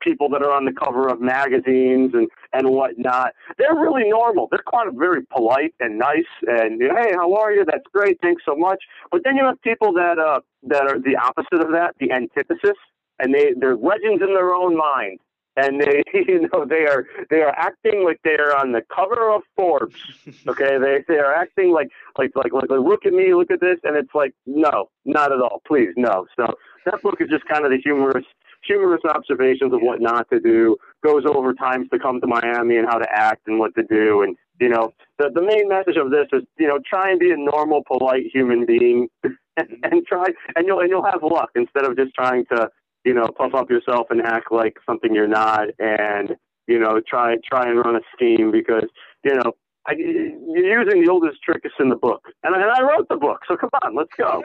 people 0.00 0.28
that 0.30 0.42
are 0.42 0.52
on 0.52 0.64
the 0.64 0.72
cover 0.72 1.08
of 1.08 1.20
magazines 1.20 2.12
and 2.14 2.28
and 2.52 2.70
whatnot. 2.70 3.32
They're 3.58 3.74
really 3.74 4.08
normal. 4.08 4.48
They're 4.50 4.62
of 4.88 4.94
very 4.94 5.24
polite 5.26 5.74
and 5.80 5.98
nice 5.98 6.24
and 6.46 6.80
hey, 6.80 7.12
how 7.14 7.34
are 7.34 7.52
you? 7.52 7.64
That's 7.64 7.86
great. 7.92 8.18
Thanks 8.20 8.42
so 8.46 8.54
much. 8.56 8.82
But 9.10 9.22
then 9.24 9.36
you 9.36 9.44
have 9.44 9.60
people 9.62 9.92
that 9.94 10.18
uh 10.18 10.40
that 10.64 10.86
are 10.86 10.98
the 10.98 11.16
opposite 11.16 11.64
of 11.64 11.72
that, 11.72 11.94
the 12.00 12.10
antithesis, 12.12 12.78
and 13.18 13.34
they 13.34 13.52
they're 13.58 13.76
legends 13.76 14.22
in 14.22 14.34
their 14.34 14.54
own 14.54 14.76
mind. 14.76 15.20
And 15.56 15.80
they, 15.80 16.02
you 16.14 16.48
know, 16.52 16.64
they 16.64 16.86
are 16.86 17.06
they 17.30 17.40
are 17.42 17.54
acting 17.56 18.04
like 18.04 18.20
they 18.24 18.36
are 18.36 18.56
on 18.56 18.72
the 18.72 18.82
cover 18.94 19.30
of 19.32 19.42
Forbes. 19.56 19.94
Okay, 20.46 20.78
they 20.78 21.04
they 21.08 21.18
are 21.18 21.34
acting 21.34 21.72
like 21.72 21.88
like 22.18 22.32
like 22.34 22.52
like 22.52 22.68
look 22.70 23.06
at 23.06 23.12
me, 23.12 23.34
look 23.34 23.50
at 23.50 23.60
this, 23.60 23.78
and 23.84 23.96
it's 23.96 24.14
like 24.14 24.34
no, 24.46 24.90
not 25.04 25.32
at 25.32 25.40
all. 25.40 25.62
Please, 25.66 25.90
no. 25.96 26.26
So 26.36 26.54
that 26.84 27.00
book 27.02 27.20
is 27.20 27.28
just 27.28 27.44
kind 27.46 27.64
of 27.64 27.70
the 27.70 27.78
humorous 27.82 28.26
humorous 28.66 29.02
observations 29.08 29.72
of 29.72 29.80
what 29.80 30.00
not 30.00 30.28
to 30.30 30.40
do, 30.40 30.76
goes 31.04 31.24
over 31.26 31.54
times 31.54 31.88
to 31.92 31.98
come 31.98 32.20
to 32.20 32.26
Miami 32.26 32.76
and 32.76 32.86
how 32.88 32.98
to 32.98 33.06
act 33.10 33.42
and 33.46 33.58
what 33.58 33.74
to 33.74 33.82
do. 33.82 34.22
And, 34.22 34.36
you 34.60 34.68
know, 34.68 34.92
the, 35.18 35.30
the 35.34 35.42
main 35.42 35.68
message 35.68 35.96
of 35.96 36.10
this 36.10 36.26
is, 36.32 36.42
you 36.58 36.66
know, 36.66 36.78
try 36.88 37.10
and 37.10 37.18
be 37.18 37.30
a 37.30 37.36
normal, 37.36 37.82
polite 37.86 38.24
human 38.32 38.66
being 38.66 39.08
and, 39.56 39.68
and 39.82 40.06
try, 40.06 40.26
and 40.56 40.66
you'll, 40.66 40.80
and 40.80 40.88
you'll 40.88 41.04
have 41.04 41.22
luck 41.22 41.50
instead 41.54 41.84
of 41.84 41.96
just 41.96 42.14
trying 42.14 42.44
to, 42.46 42.68
you 43.04 43.14
know, 43.14 43.28
puff 43.36 43.54
up 43.54 43.70
yourself 43.70 44.06
and 44.10 44.22
act 44.22 44.50
like 44.50 44.76
something 44.86 45.14
you're 45.14 45.28
not 45.28 45.68
and, 45.78 46.36
you 46.66 46.78
know, 46.78 47.00
try, 47.06 47.36
try 47.44 47.68
and 47.68 47.78
run 47.84 47.96
a 47.96 48.00
scheme 48.14 48.50
because, 48.50 48.88
you 49.24 49.34
know, 49.34 49.52
I, 49.86 49.92
you're 49.98 50.82
using 50.82 51.04
the 51.04 51.10
oldest 51.10 51.42
trick 51.42 51.62
in 51.78 51.88
the 51.90 51.96
book. 51.96 52.24
And, 52.42 52.54
and 52.54 52.64
I 52.64 52.82
wrote 52.82 53.08
the 53.08 53.16
book. 53.16 53.40
So 53.46 53.56
come 53.56 53.70
on, 53.82 53.94
let's 53.94 54.12
go. 54.16 54.42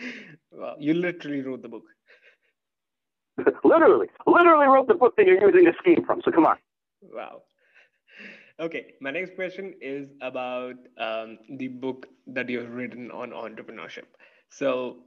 well, 0.50 0.76
you 0.78 0.94
literally 0.94 1.42
wrote 1.42 1.62
the 1.62 1.68
book. 1.68 1.84
literally, 3.64 4.08
literally 4.26 4.66
wrote 4.66 4.88
the 4.88 4.94
book 4.94 5.16
that 5.16 5.26
you're 5.26 5.40
using 5.40 5.66
a 5.68 5.72
scheme 5.78 6.04
from. 6.04 6.20
So 6.24 6.30
come 6.30 6.46
on. 6.46 6.56
Wow. 7.02 7.42
Okay, 8.60 8.94
my 9.00 9.12
next 9.12 9.36
question 9.36 9.74
is 9.80 10.08
about 10.20 10.74
um, 10.98 11.38
the 11.58 11.68
book 11.68 12.06
that 12.26 12.48
you've 12.48 12.72
written 12.74 13.10
on 13.12 13.30
entrepreneurship. 13.30 14.06
So, 14.50 15.04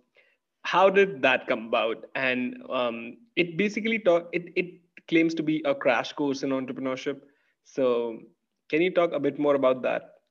how 0.63 0.89
did 0.89 1.22
that 1.24 1.48
come 1.48 1.67
about? 1.67 2.06
And 2.15 2.63
um, 2.70 3.17
it 3.36 3.58
basically 3.58 4.00
talk 4.00 4.30
it 4.32 4.54
it 4.56 4.80
claims 5.10 5.34
to 5.34 5.44
be 5.44 5.62
a 5.65 5.76
crash 5.76 6.13
course 6.13 6.44
in 6.44 6.52
entrepreneurship. 6.52 7.22
So, 7.65 8.20
can 8.70 8.82
you 8.82 8.94
talk 8.94 9.12
a 9.12 9.20
bit 9.20 9.38
more 9.38 9.56
about 9.56 9.82
that? 9.82 10.22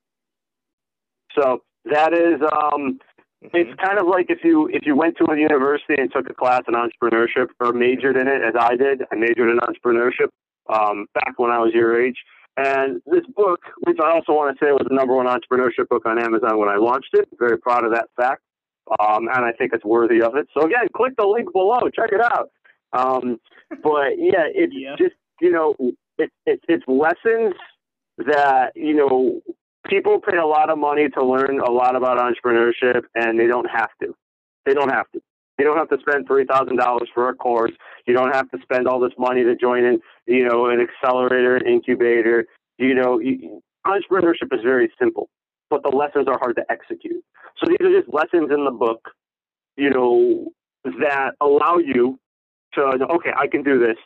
So 1.35 1.63
that 1.85 2.13
is 2.13 2.41
um, 2.53 2.99
Mm-hmm. 3.45 3.57
It's 3.57 3.81
kind 3.81 3.99
of 3.99 4.07
like 4.07 4.27
if 4.29 4.45
you 4.45 4.69
if 4.69 4.85
you 4.85 4.95
went 4.95 5.17
to 5.19 5.25
a 5.31 5.39
university 5.39 5.95
and 5.97 6.13
took 6.13 6.29
a 6.29 6.35
class 6.35 6.63
in 6.69 6.75
entrepreneurship 6.75 7.49
or 7.59 7.73
majored 7.73 8.17
in 8.17 8.29
it, 8.29 8.43
as 8.43 8.55
I 8.59 8.77
did. 8.77 9.03
I 9.11 9.17
majored 9.17 9.51
in 9.51 9.59
entrepreneurship 9.59 10.29
um, 10.69 11.07
back 11.15 11.39
when 11.39 11.51
I 11.51 11.59
was 11.59 11.73
your 11.73 12.01
age. 12.01 12.17
And 12.57 13.01
this 13.07 13.25
book, 13.35 13.61
which 13.87 13.97
I 14.03 14.11
also 14.13 14.33
want 14.33 14.59
to 14.59 14.65
say 14.65 14.73
was 14.73 14.87
the 14.87 14.95
number 14.95 15.15
one 15.15 15.27
entrepreneurship 15.27 15.89
book 15.89 16.05
on 16.05 16.19
Amazon 16.19 16.59
when 16.59 16.69
I 16.69 16.77
launched 16.77 17.11
it, 17.15 17.29
very 17.39 17.59
proud 17.59 17.85
of 17.85 17.93
that 17.93 18.09
fact. 18.17 18.43
Um, 18.99 19.29
and 19.29 19.45
I 19.45 19.53
think 19.53 19.73
it's 19.73 19.85
worthy 19.85 20.21
of 20.21 20.35
it. 20.37 20.49
So 20.53 20.67
again, 20.67 20.89
click 20.95 21.15
the 21.17 21.25
link 21.25 21.53
below, 21.53 21.81
check 21.95 22.11
it 22.13 22.21
out. 22.21 22.51
Um, 22.93 23.41
but 23.83 24.19
yeah, 24.19 24.45
it's 24.53 24.75
yeah. 24.77 24.97
just 24.99 25.15
you 25.41 25.51
know, 25.51 25.75
it, 26.19 26.31
it, 26.45 26.61
it's 26.69 26.85
lessons 26.87 27.55
that 28.19 28.73
you 28.75 28.95
know 28.95 29.41
people 29.87 30.21
pay 30.21 30.37
a 30.37 30.47
lot 30.47 30.71
of 30.71 30.79
money 30.79 31.09
to 31.11 31.25
learn 31.25 31.61
a 31.61 31.71
lot 31.71 31.97
about 31.97 32.19
entrepreneurship, 32.19 33.03
and 33.15 33.39
they 33.39 33.47
don't 33.47 33.69
have 33.71 33.91
to. 34.03 34.15
They 34.67 34.75
don't 34.75 34.91
have 34.91 35.11
to. 35.13 35.21
You 35.59 35.67
don't 35.67 35.77
have 35.77 35.91
to 35.91 35.99
spend 36.01 36.27
three 36.27 36.47
thousand 36.47 36.77
dollars 36.77 37.09
for 37.13 37.29
a 37.29 37.35
course. 37.35 37.73
You 38.07 38.15
don't 38.15 38.35
have 38.35 38.51
to 38.51 38.59
spend 38.63 38.89
all 38.89 38.99
this 38.99 39.13
money 39.19 39.45
to 39.45 39.55
join 39.55 39.85
in, 39.85 40.01
you 40.27 40.49
know, 40.49 40.67
an 40.67 40.81
accelerator, 40.81 41.57
an 41.57 41.67
incubator. 41.67 42.47
You 42.79 42.95
know, 42.95 43.21
you, 43.21 43.63
entrepreneurship 43.87 44.53
is 44.53 44.61
very 44.63 44.91
simple, 44.99 45.29
but 45.69 45.83
the 45.83 45.91
lessons 45.91 46.29
are 46.29 46.39
hard 46.39 46.57
to 46.57 46.65
execute. 46.71 47.23
So 47.59 47.67
these 47.69 47.77
are 47.87 48.01
just 48.01 48.13
lessons 48.13 48.51
in 48.51 48.65
the 48.65 48.71
book, 48.71 49.11
you 49.77 49.91
know, 49.91 50.51
that 50.85 51.33
allow 51.41 51.77
you 51.77 52.19
to 52.75 52.81
okay, 52.83 53.33
I 53.39 53.47
can 53.47 53.63
do 53.63 53.79
this. 53.79 53.97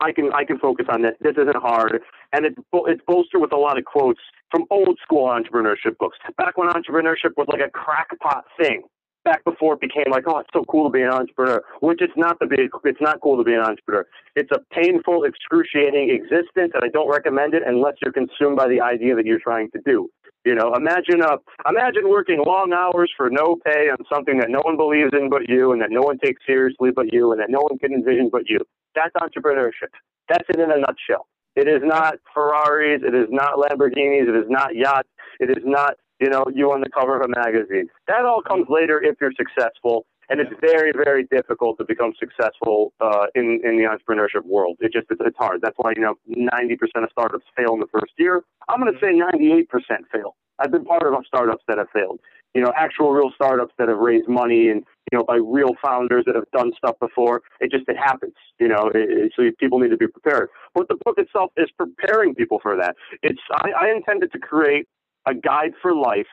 I 0.00 0.12
can 0.12 0.32
I 0.32 0.44
can 0.44 0.58
focus 0.58 0.86
on 0.90 1.02
this. 1.02 1.14
This 1.20 1.36
isn't 1.36 1.56
hard, 1.56 2.00
and 2.32 2.44
it's 2.44 2.56
it's 2.72 3.02
bolstered 3.06 3.40
with 3.40 3.52
a 3.52 3.56
lot 3.56 3.78
of 3.78 3.84
quotes 3.84 4.20
from 4.50 4.64
old 4.70 4.98
school 5.02 5.28
entrepreneurship 5.28 5.96
books. 5.98 6.18
Back 6.36 6.58
when 6.58 6.68
entrepreneurship 6.68 7.36
was 7.36 7.46
like 7.48 7.60
a 7.60 7.70
crackpot 7.70 8.44
thing, 8.58 8.82
back 9.24 9.42
before 9.44 9.74
it 9.74 9.80
became 9.80 10.10
like, 10.10 10.24
oh, 10.26 10.38
it's 10.38 10.50
so 10.52 10.64
cool 10.64 10.84
to 10.88 10.90
be 10.90 11.02
an 11.02 11.10
entrepreneur. 11.10 11.62
Which 11.80 12.00
it's 12.00 12.12
not 12.16 12.38
to 12.40 12.46
be. 12.46 12.68
It's 12.84 13.00
not 13.00 13.20
cool 13.20 13.36
to 13.38 13.44
be 13.44 13.54
an 13.54 13.60
entrepreneur. 13.60 14.06
It's 14.36 14.50
a 14.52 14.60
painful, 14.72 15.24
excruciating 15.24 16.10
existence, 16.10 16.72
and 16.74 16.84
I 16.84 16.88
don't 16.88 17.10
recommend 17.10 17.54
it 17.54 17.62
unless 17.66 17.94
you're 18.02 18.12
consumed 18.12 18.56
by 18.56 18.68
the 18.68 18.80
idea 18.80 19.14
that 19.16 19.26
you're 19.26 19.40
trying 19.40 19.70
to 19.72 19.80
do. 19.84 20.08
You 20.44 20.54
know, 20.54 20.74
imagine 20.74 21.22
uh, 21.22 21.38
imagine 21.68 22.08
working 22.08 22.44
long 22.46 22.72
hours 22.72 23.10
for 23.16 23.28
no 23.28 23.56
pay 23.64 23.90
on 23.90 23.98
something 24.12 24.38
that 24.38 24.48
no 24.48 24.60
one 24.60 24.76
believes 24.76 25.10
in 25.12 25.28
but 25.28 25.48
you, 25.48 25.72
and 25.72 25.82
that 25.82 25.90
no 25.90 26.02
one 26.02 26.18
takes 26.18 26.40
seriously 26.46 26.90
but 26.94 27.12
you, 27.12 27.32
and 27.32 27.40
that 27.40 27.50
no 27.50 27.60
one 27.60 27.78
can 27.78 27.92
envision 27.92 28.28
but 28.30 28.48
you. 28.48 28.60
That's 28.96 29.14
entrepreneurship. 29.16 29.92
That's 30.28 30.44
it 30.48 30.58
in 30.58 30.72
a 30.72 30.78
nutshell. 30.78 31.28
It 31.54 31.68
is 31.68 31.82
not 31.84 32.16
Ferraris. 32.34 33.02
It 33.06 33.14
is 33.14 33.28
not 33.30 33.54
Lamborghinis. 33.56 34.28
It 34.28 34.36
is 34.36 34.48
not 34.48 34.74
yachts. 34.74 35.08
It 35.38 35.50
is 35.50 35.64
not 35.64 35.94
you 36.20 36.30
know 36.30 36.44
you 36.52 36.72
on 36.72 36.80
the 36.80 36.90
cover 36.90 37.20
of 37.20 37.22
a 37.22 37.28
magazine. 37.28 37.88
That 38.08 38.24
all 38.24 38.42
comes 38.42 38.66
later 38.68 39.02
if 39.02 39.16
you're 39.20 39.32
successful. 39.36 40.06
And 40.28 40.40
it's 40.40 40.50
very, 40.60 40.90
very 40.90 41.22
difficult 41.30 41.78
to 41.78 41.84
become 41.84 42.12
successful 42.18 42.92
uh, 43.00 43.26
in 43.36 43.60
in 43.62 43.78
the 43.78 43.84
entrepreneurship 43.84 44.44
world. 44.44 44.76
It 44.80 44.92
just 44.92 45.06
it's, 45.08 45.20
it's 45.24 45.36
hard. 45.38 45.60
That's 45.62 45.76
why 45.78 45.92
you 45.94 46.02
know 46.02 46.16
90% 46.28 47.04
of 47.04 47.10
startups 47.12 47.44
fail 47.56 47.74
in 47.74 47.80
the 47.80 47.86
first 47.92 48.12
year. 48.18 48.42
I'm 48.68 48.80
going 48.80 48.92
to 48.92 48.98
say 48.98 49.14
98% 49.14 49.68
fail. 50.12 50.34
I've 50.58 50.72
been 50.72 50.84
part 50.84 51.02
of 51.06 51.14
startups 51.26 51.62
that 51.68 51.78
have 51.78 51.88
failed. 51.92 52.18
You 52.56 52.62
know, 52.62 52.72
actual 52.76 53.12
real 53.12 53.30
startups 53.34 53.74
that 53.78 53.88
have 53.88 53.98
raised 53.98 54.28
money 54.28 54.68
and 54.70 54.82
you 55.10 55.18
know 55.18 55.24
by 55.24 55.36
real 55.36 55.72
founders 55.84 56.24
that 56.26 56.34
have 56.34 56.50
done 56.52 56.72
stuff 56.76 56.96
before. 57.00 57.42
It 57.60 57.70
just 57.70 57.84
it 57.88 57.96
happens. 57.96 58.34
You 58.58 58.68
know, 58.68 58.90
it, 58.94 59.32
so 59.36 59.42
people 59.60 59.78
need 59.78 59.90
to 59.90 59.96
be 59.96 60.08
prepared. 60.08 60.48
But 60.74 60.88
the 60.88 60.96
book 61.04 61.16
itself 61.18 61.50
is 61.56 61.68
preparing 61.78 62.34
people 62.34 62.58
for 62.62 62.76
that. 62.76 62.96
It's 63.22 63.40
I, 63.52 63.70
I 63.78 63.90
intended 63.94 64.32
to 64.32 64.38
create 64.38 64.86
a 65.26 65.34
guide 65.34 65.72
for 65.82 65.94
life 65.94 66.26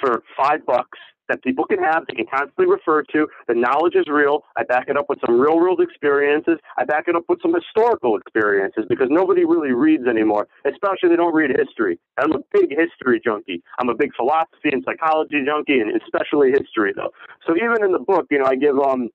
for 0.00 0.22
five 0.36 0.64
bucks 0.66 0.98
that 1.28 1.42
people 1.42 1.64
can 1.64 1.78
have, 1.82 2.04
they 2.08 2.14
can 2.14 2.26
constantly 2.26 2.66
refer 2.66 3.02
to. 3.12 3.26
The 3.48 3.54
knowledge 3.54 3.94
is 3.94 4.06
real. 4.08 4.44
I 4.56 4.64
back 4.64 4.88
it 4.88 4.96
up 4.96 5.06
with 5.08 5.18
some 5.24 5.38
real 5.38 5.56
world 5.56 5.80
experiences. 5.80 6.58
I 6.78 6.84
back 6.84 7.08
it 7.08 7.16
up 7.16 7.24
with 7.28 7.40
some 7.42 7.54
historical 7.54 8.16
experiences 8.16 8.84
because 8.88 9.08
nobody 9.10 9.44
really 9.44 9.72
reads 9.72 10.06
anymore, 10.06 10.48
especially 10.64 11.10
they 11.10 11.16
don't 11.16 11.34
read 11.34 11.50
history. 11.56 11.98
I'm 12.18 12.32
a 12.32 12.40
big 12.52 12.70
history 12.70 13.20
junkie. 13.24 13.62
I'm 13.78 13.88
a 13.88 13.94
big 13.94 14.14
philosophy 14.14 14.70
and 14.72 14.84
psychology 14.84 15.44
junkie, 15.44 15.80
and 15.80 15.90
especially 16.02 16.50
history, 16.50 16.92
though. 16.94 17.10
So 17.46 17.56
even 17.56 17.84
in 17.84 17.92
the 17.92 17.98
book, 17.98 18.26
you 18.30 18.38
know, 18.38 18.46
I 18.46 18.56
give 18.56 18.78
um, 18.78 19.10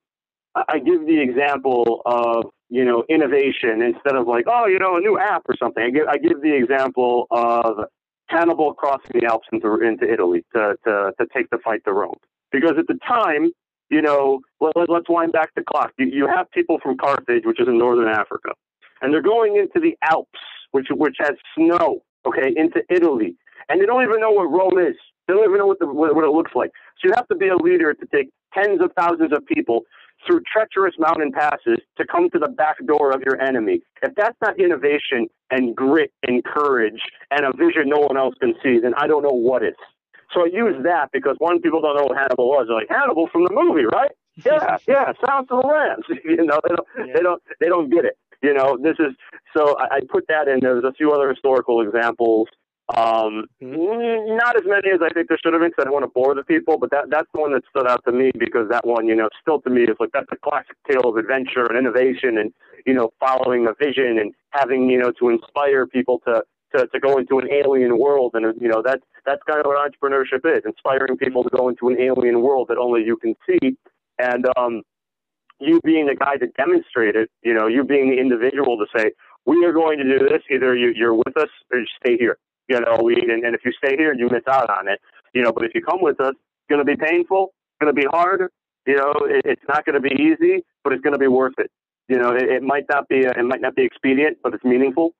I 0.54 0.78
give 0.78 1.06
the 1.06 1.20
example 1.20 2.02
of 2.04 2.46
you 2.68 2.84
know 2.84 3.04
innovation 3.08 3.82
instead 3.82 4.16
of 4.16 4.26
like 4.26 4.44
oh 4.46 4.66
you 4.66 4.78
know 4.78 4.96
a 4.96 5.00
new 5.00 5.18
app 5.18 5.42
or 5.48 5.56
something. 5.56 5.82
I 5.82 5.90
give 5.90 6.08
I 6.08 6.18
give 6.18 6.42
the 6.42 6.54
example 6.54 7.26
of 7.30 7.86
Hannibal 8.26 8.74
crossing 8.74 9.20
the 9.20 9.26
Alps 9.26 9.48
into, 9.52 9.74
into 9.80 10.10
Italy 10.10 10.44
to, 10.54 10.74
to, 10.84 11.12
to 11.18 11.26
take 11.34 11.50
the 11.50 11.58
fight 11.58 11.82
to 11.84 11.92
Rome. 11.92 12.16
Because 12.50 12.72
at 12.78 12.86
the 12.86 12.98
time, 13.06 13.50
you 13.90 14.00
know, 14.00 14.40
let, 14.60 14.76
us 14.76 15.04
wind 15.08 15.32
back 15.32 15.50
the 15.54 15.62
clock. 15.62 15.92
You, 15.98 16.06
you 16.06 16.26
have 16.26 16.50
people 16.50 16.78
from 16.82 16.96
Carthage, 16.96 17.44
which 17.44 17.60
is 17.60 17.68
in 17.68 17.78
northern 17.78 18.08
Africa, 18.08 18.52
and 19.00 19.12
they're 19.12 19.22
going 19.22 19.56
into 19.56 19.80
the 19.80 19.96
Alps, 20.02 20.40
which, 20.70 20.88
which 20.90 21.16
has 21.18 21.32
snow, 21.56 22.02
okay, 22.26 22.52
into 22.56 22.82
Italy. 22.88 23.36
And 23.68 23.80
they 23.80 23.86
don't 23.86 24.02
even 24.02 24.20
know 24.20 24.30
what 24.30 24.44
Rome 24.44 24.78
is. 24.78 24.96
They 25.26 25.34
don't 25.34 25.44
even 25.44 25.58
know 25.58 25.66
what, 25.66 25.78
the, 25.78 25.86
what 25.86 26.24
it 26.24 26.30
looks 26.30 26.52
like. 26.54 26.70
So 27.00 27.08
you 27.08 27.14
have 27.14 27.28
to 27.28 27.36
be 27.36 27.48
a 27.48 27.56
leader 27.56 27.94
to 27.94 28.06
take 28.06 28.30
tens 28.54 28.80
of 28.80 28.90
thousands 28.96 29.32
of 29.32 29.44
people 29.46 29.82
through 30.26 30.40
treacherous 30.52 30.94
mountain 30.98 31.32
passes 31.32 31.78
to 31.96 32.06
come 32.06 32.30
to 32.30 32.38
the 32.38 32.48
back 32.48 32.76
door 32.86 33.12
of 33.12 33.22
your 33.24 33.40
enemy. 33.40 33.80
If 34.02 34.14
that's 34.14 34.36
not 34.40 34.58
innovation 34.58 35.28
and 35.50 35.74
grit 35.74 36.12
and 36.22 36.44
courage 36.44 37.00
and 37.30 37.44
a 37.44 37.52
vision 37.56 37.88
no 37.88 37.98
one 37.98 38.16
else 38.16 38.34
can 38.40 38.54
see, 38.62 38.78
then 38.80 38.94
I 38.96 39.06
don't 39.06 39.22
know 39.22 39.34
what 39.34 39.62
is. 39.62 39.74
So 40.34 40.42
I 40.42 40.46
use 40.46 40.76
that 40.84 41.10
because 41.12 41.36
one, 41.38 41.60
people 41.60 41.82
don't 41.82 41.96
know 41.96 42.04
what 42.04 42.16
Hannibal 42.16 42.48
was. 42.48 42.66
They're 42.68 42.76
like 42.76 42.88
Hannibal 42.88 43.28
from 43.30 43.44
the 43.44 43.52
movie, 43.52 43.84
right? 43.84 44.10
Yeah, 44.44 44.78
yeah, 44.88 45.12
Silence 45.24 45.48
of 45.50 45.62
the 45.62 45.68
Lambs. 45.68 46.04
you 46.24 46.44
know, 46.44 46.60
they 46.66 46.74
don't, 46.74 46.88
yeah. 46.98 47.14
they 47.14 47.20
don't, 47.20 47.42
they 47.60 47.68
don't 47.68 47.90
get 47.90 48.04
it. 48.04 48.16
You 48.42 48.54
know, 48.54 48.76
this 48.82 48.96
is 48.98 49.14
so 49.56 49.76
I, 49.78 49.96
I 49.96 50.00
put 50.08 50.24
that 50.28 50.48
in. 50.48 50.60
There's 50.60 50.84
a 50.84 50.92
few 50.92 51.12
other 51.12 51.28
historical 51.28 51.80
examples 51.80 52.48
um, 52.96 53.46
mm-hmm. 53.62 54.36
Not 54.36 54.56
as 54.56 54.64
many 54.66 54.90
as 54.92 55.00
I 55.02 55.08
think 55.14 55.28
there 55.28 55.38
should 55.42 55.54
have 55.54 55.62
been 55.62 55.70
because 55.70 55.82
I 55.82 55.84
don't 55.84 55.94
want 55.94 56.04
to 56.04 56.12
bore 56.12 56.34
the 56.34 56.44
people, 56.44 56.76
but 56.76 56.90
that 56.90 57.08
that's 57.08 57.28
the 57.32 57.40
one 57.40 57.52
that 57.52 57.62
stood 57.70 57.86
out 57.86 58.04
to 58.04 58.12
me 58.12 58.32
because 58.38 58.68
that 58.68 58.86
one, 58.86 59.06
you 59.06 59.16
know, 59.16 59.28
still 59.40 59.60
to 59.62 59.70
me 59.70 59.84
is 59.84 59.96
like 59.98 60.10
that's 60.12 60.30
a 60.30 60.36
classic 60.36 60.76
tale 60.90 61.08
of 61.08 61.16
adventure 61.16 61.64
and 61.64 61.78
innovation 61.78 62.36
and, 62.36 62.52
you 62.84 62.92
know, 62.92 63.12
following 63.18 63.66
a 63.66 63.72
vision 63.72 64.18
and 64.18 64.34
having, 64.50 64.90
you 64.90 64.98
know, 64.98 65.10
to 65.12 65.30
inspire 65.30 65.86
people 65.86 66.20
to, 66.26 66.42
to, 66.76 66.86
to 66.88 67.00
go 67.00 67.16
into 67.16 67.38
an 67.38 67.48
alien 67.50 67.98
world. 67.98 68.32
And, 68.34 68.60
you 68.60 68.68
know, 68.68 68.82
that's, 68.84 69.02
that's 69.24 69.42
kind 69.48 69.60
of 69.60 69.66
what 69.66 69.78
entrepreneurship 69.80 70.44
is, 70.44 70.62
inspiring 70.66 71.16
people 71.16 71.44
to 71.44 71.50
go 71.50 71.68
into 71.70 71.88
an 71.88 71.98
alien 71.98 72.42
world 72.42 72.68
that 72.68 72.76
only 72.76 73.04
you 73.04 73.16
can 73.16 73.34
see. 73.46 73.76
And, 74.18 74.46
um, 74.58 74.82
you 75.60 75.80
being 75.84 76.06
the 76.06 76.16
guy 76.16 76.36
to 76.36 76.48
demonstrate 76.48 77.14
it, 77.14 77.30
you 77.42 77.54
know, 77.54 77.68
you 77.68 77.84
being 77.84 78.10
the 78.10 78.18
individual 78.18 78.76
to 78.78 78.86
say, 78.94 79.12
we 79.46 79.64
are 79.64 79.72
going 79.72 79.98
to 79.98 80.04
do 80.04 80.18
this. 80.18 80.42
Either 80.50 80.76
you, 80.76 80.92
you're 80.94 81.14
with 81.14 81.36
us 81.36 81.48
or 81.72 81.78
you 81.78 81.86
stay 82.04 82.16
here. 82.18 82.36
You 82.68 82.80
know, 82.80 83.00
we 83.02 83.14
and, 83.14 83.44
and 83.44 83.54
if 83.54 83.62
you 83.64 83.72
stay 83.72 83.96
here, 83.96 84.14
you 84.14 84.28
miss 84.30 84.42
out 84.48 84.70
on 84.70 84.88
it. 84.88 85.00
You 85.34 85.42
know, 85.42 85.52
but 85.52 85.64
if 85.64 85.72
you 85.74 85.82
come 85.82 86.00
with 86.00 86.20
us, 86.20 86.34
it's 86.34 86.68
going 86.70 86.84
to 86.84 86.84
be 86.84 86.96
painful. 86.96 87.52
It's 87.52 87.84
going 87.84 87.94
to 87.94 88.00
be 88.00 88.06
hard. 88.10 88.50
You 88.86 88.96
know, 88.96 89.12
it, 89.24 89.42
it's 89.44 89.62
not 89.68 89.84
going 89.84 89.94
to 89.94 90.00
be 90.00 90.14
easy, 90.14 90.64
but 90.84 90.92
it's 90.92 91.02
going 91.02 91.12
to 91.12 91.18
be 91.18 91.28
worth 91.28 91.54
it. 91.58 91.70
You 92.08 92.18
know, 92.18 92.34
it, 92.34 92.44
it 92.44 92.62
might 92.62 92.84
not 92.88 93.08
be 93.08 93.26
uh, 93.26 93.32
it 93.36 93.44
might 93.44 93.60
not 93.60 93.74
be 93.74 93.84
expedient, 93.84 94.38
but 94.42 94.54
it's 94.54 94.64
meaningful. 94.64 95.14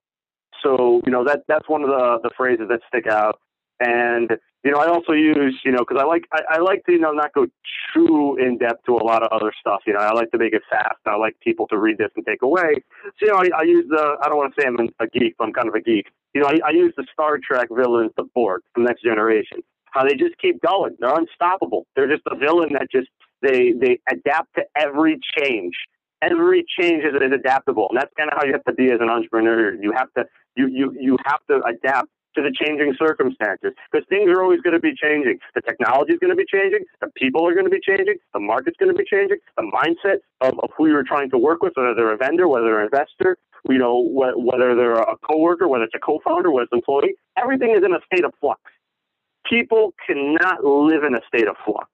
So 0.63 1.03
you 1.05 1.13
know 1.13 1.25
that 1.25 1.43
that's 1.49 1.69
one 1.69 1.83
of 1.83 1.89
the 1.89 2.21
the 2.23 2.31
phrases 2.37 2.67
that 2.69 2.81
stick 2.89 3.07
out. 3.07 3.41
And 3.81 4.31
you 4.65 4.71
know, 4.71 4.79
I 4.79 4.87
also 4.87 5.13
use 5.13 5.59
you 5.65 5.73
know 5.73 5.81
because 5.87 6.01
I 6.01 6.05
like 6.05 6.25
I, 6.33 6.57
I 6.57 6.59
like 6.59 6.85
to 6.87 6.93
you 6.93 7.01
know 7.01 7.13
not 7.13 7.33
go 7.33 7.47
too 7.95 8.37
in 8.41 8.59
depth 8.59 8.85
to 8.87 8.97
a 8.97 9.05
lot 9.05 9.23
of 9.23 9.33
other 9.33 9.53
stuff. 9.59 9.81
You 9.87 9.95
know, 9.95 10.01
I 10.01 10.13
like 10.13 10.31
to 10.31 10.39
make 10.39 10.53
it 10.53 10.63
fast. 10.71 10.99
I 11.07 11.17
like 11.17 11.39
people 11.41 11.67
to 11.69 11.79
read 11.79 11.99
this 11.99 12.11
and 12.17 12.25
take 12.25 12.43
away. 12.43 12.75
So 13.05 13.27
you 13.27 13.29
know, 13.29 13.39
I, 13.39 13.61
I 13.61 13.63
use 13.63 13.87
the 13.89 14.17
I 14.23 14.29
don't 14.29 14.37
want 14.37 14.55
to 14.55 14.61
say 14.61 14.67
I'm 14.67 14.79
a 15.01 15.07
geek, 15.07 15.35
but 15.39 15.45
I'm 15.45 15.53
kind 15.53 15.69
of 15.69 15.75
a 15.75 15.81
geek. 15.81 16.07
You 16.35 16.43
know, 16.43 16.47
I, 16.47 16.59
I 16.65 16.71
use 16.71 16.95
the 16.97 17.05
Star 17.13 17.39
Trek 17.43 17.69
villains, 17.71 18.13
the 18.17 18.25
Borg 18.35 18.63
from 18.75 18.85
Next 18.85 19.03
Generation. 19.03 19.63
How 19.87 20.05
they 20.05 20.15
just 20.15 20.39
keep 20.39 20.63
going. 20.63 20.97
They're 21.01 21.15
unstoppable. 21.15 21.87
They're 21.97 22.09
just 22.09 22.23
a 22.31 22.37
villain 22.37 22.71
that 22.75 22.91
just 22.91 23.09
they 23.43 23.73
they 23.73 23.99
adapt 24.11 24.55
to 24.55 24.63
every 24.77 25.19
change. 25.37 25.75
Every 26.23 26.65
change 26.79 27.03
is, 27.03 27.15
is 27.21 27.33
adaptable, 27.33 27.89
and 27.91 27.99
that's 27.99 28.13
kind 28.17 28.31
of 28.31 28.39
how 28.39 28.47
you 28.47 28.53
have 28.53 28.65
to 28.65 28.73
be 28.73 28.93
as 28.93 29.01
an 29.01 29.11
entrepreneur. 29.11 29.75
You 29.75 29.93
have 29.93 30.13
to 30.17 30.25
you 30.57 30.69
you 30.69 30.97
you 30.99 31.19
have 31.27 31.41
to 31.51 31.63
adapt 31.65 32.09
to 32.35 32.43
the 32.43 32.53
changing 32.53 32.95
circumstances 32.99 33.73
because 33.91 34.07
things 34.09 34.31
are 34.31 34.43
always 34.43 34.61
going 34.61 34.75
to 34.75 34.81
be 34.81 34.95
changing. 34.95 35.39
The 35.55 35.61
technology 35.61 36.13
is 36.13 36.19
going 36.19 36.31
to 36.31 36.37
be 36.37 36.47
changing. 36.51 36.85
The 37.01 37.09
people 37.17 37.47
are 37.47 37.55
going 37.55 37.67
to 37.67 37.71
be 37.71 37.81
changing. 37.81 38.17
The 38.35 38.41
market's 38.41 38.77
going 38.79 38.93
to 38.93 38.99
be 38.99 39.05
changing. 39.05 39.39
The 39.57 39.71
mindset 39.71 40.19
of, 40.41 40.59
of 40.63 40.71
who 40.77 40.89
you're 40.89 41.05
trying 41.05 41.31
to 41.31 41.39
work 41.39 41.63
with, 41.63 41.73
whether 41.77 41.95
they're 41.95 42.13
a 42.13 42.17
vendor, 42.17 42.49
whether 42.49 42.67
they're 42.67 42.81
an 42.81 42.89
investor, 42.93 43.37
you 43.69 43.79
know, 43.79 44.09
whether 44.11 44.75
they're 44.75 44.95
a 44.95 45.17
coworker, 45.29 45.69
whether 45.69 45.85
it's 45.85 45.95
a 45.95 46.01
co-founder, 46.01 46.51
whether 46.51 46.65
it's 46.65 46.73
an 46.73 46.79
employee, 46.79 47.15
everything 47.37 47.75
is 47.77 47.85
in 47.85 47.93
a 47.93 48.01
state 48.13 48.25
of 48.25 48.33
flux. 48.41 48.61
People 49.49 49.95
cannot 50.07 50.65
live 50.65 51.05
in 51.05 51.15
a 51.15 51.21
state 51.29 51.49
of 51.49 51.57
flux. 51.65 51.89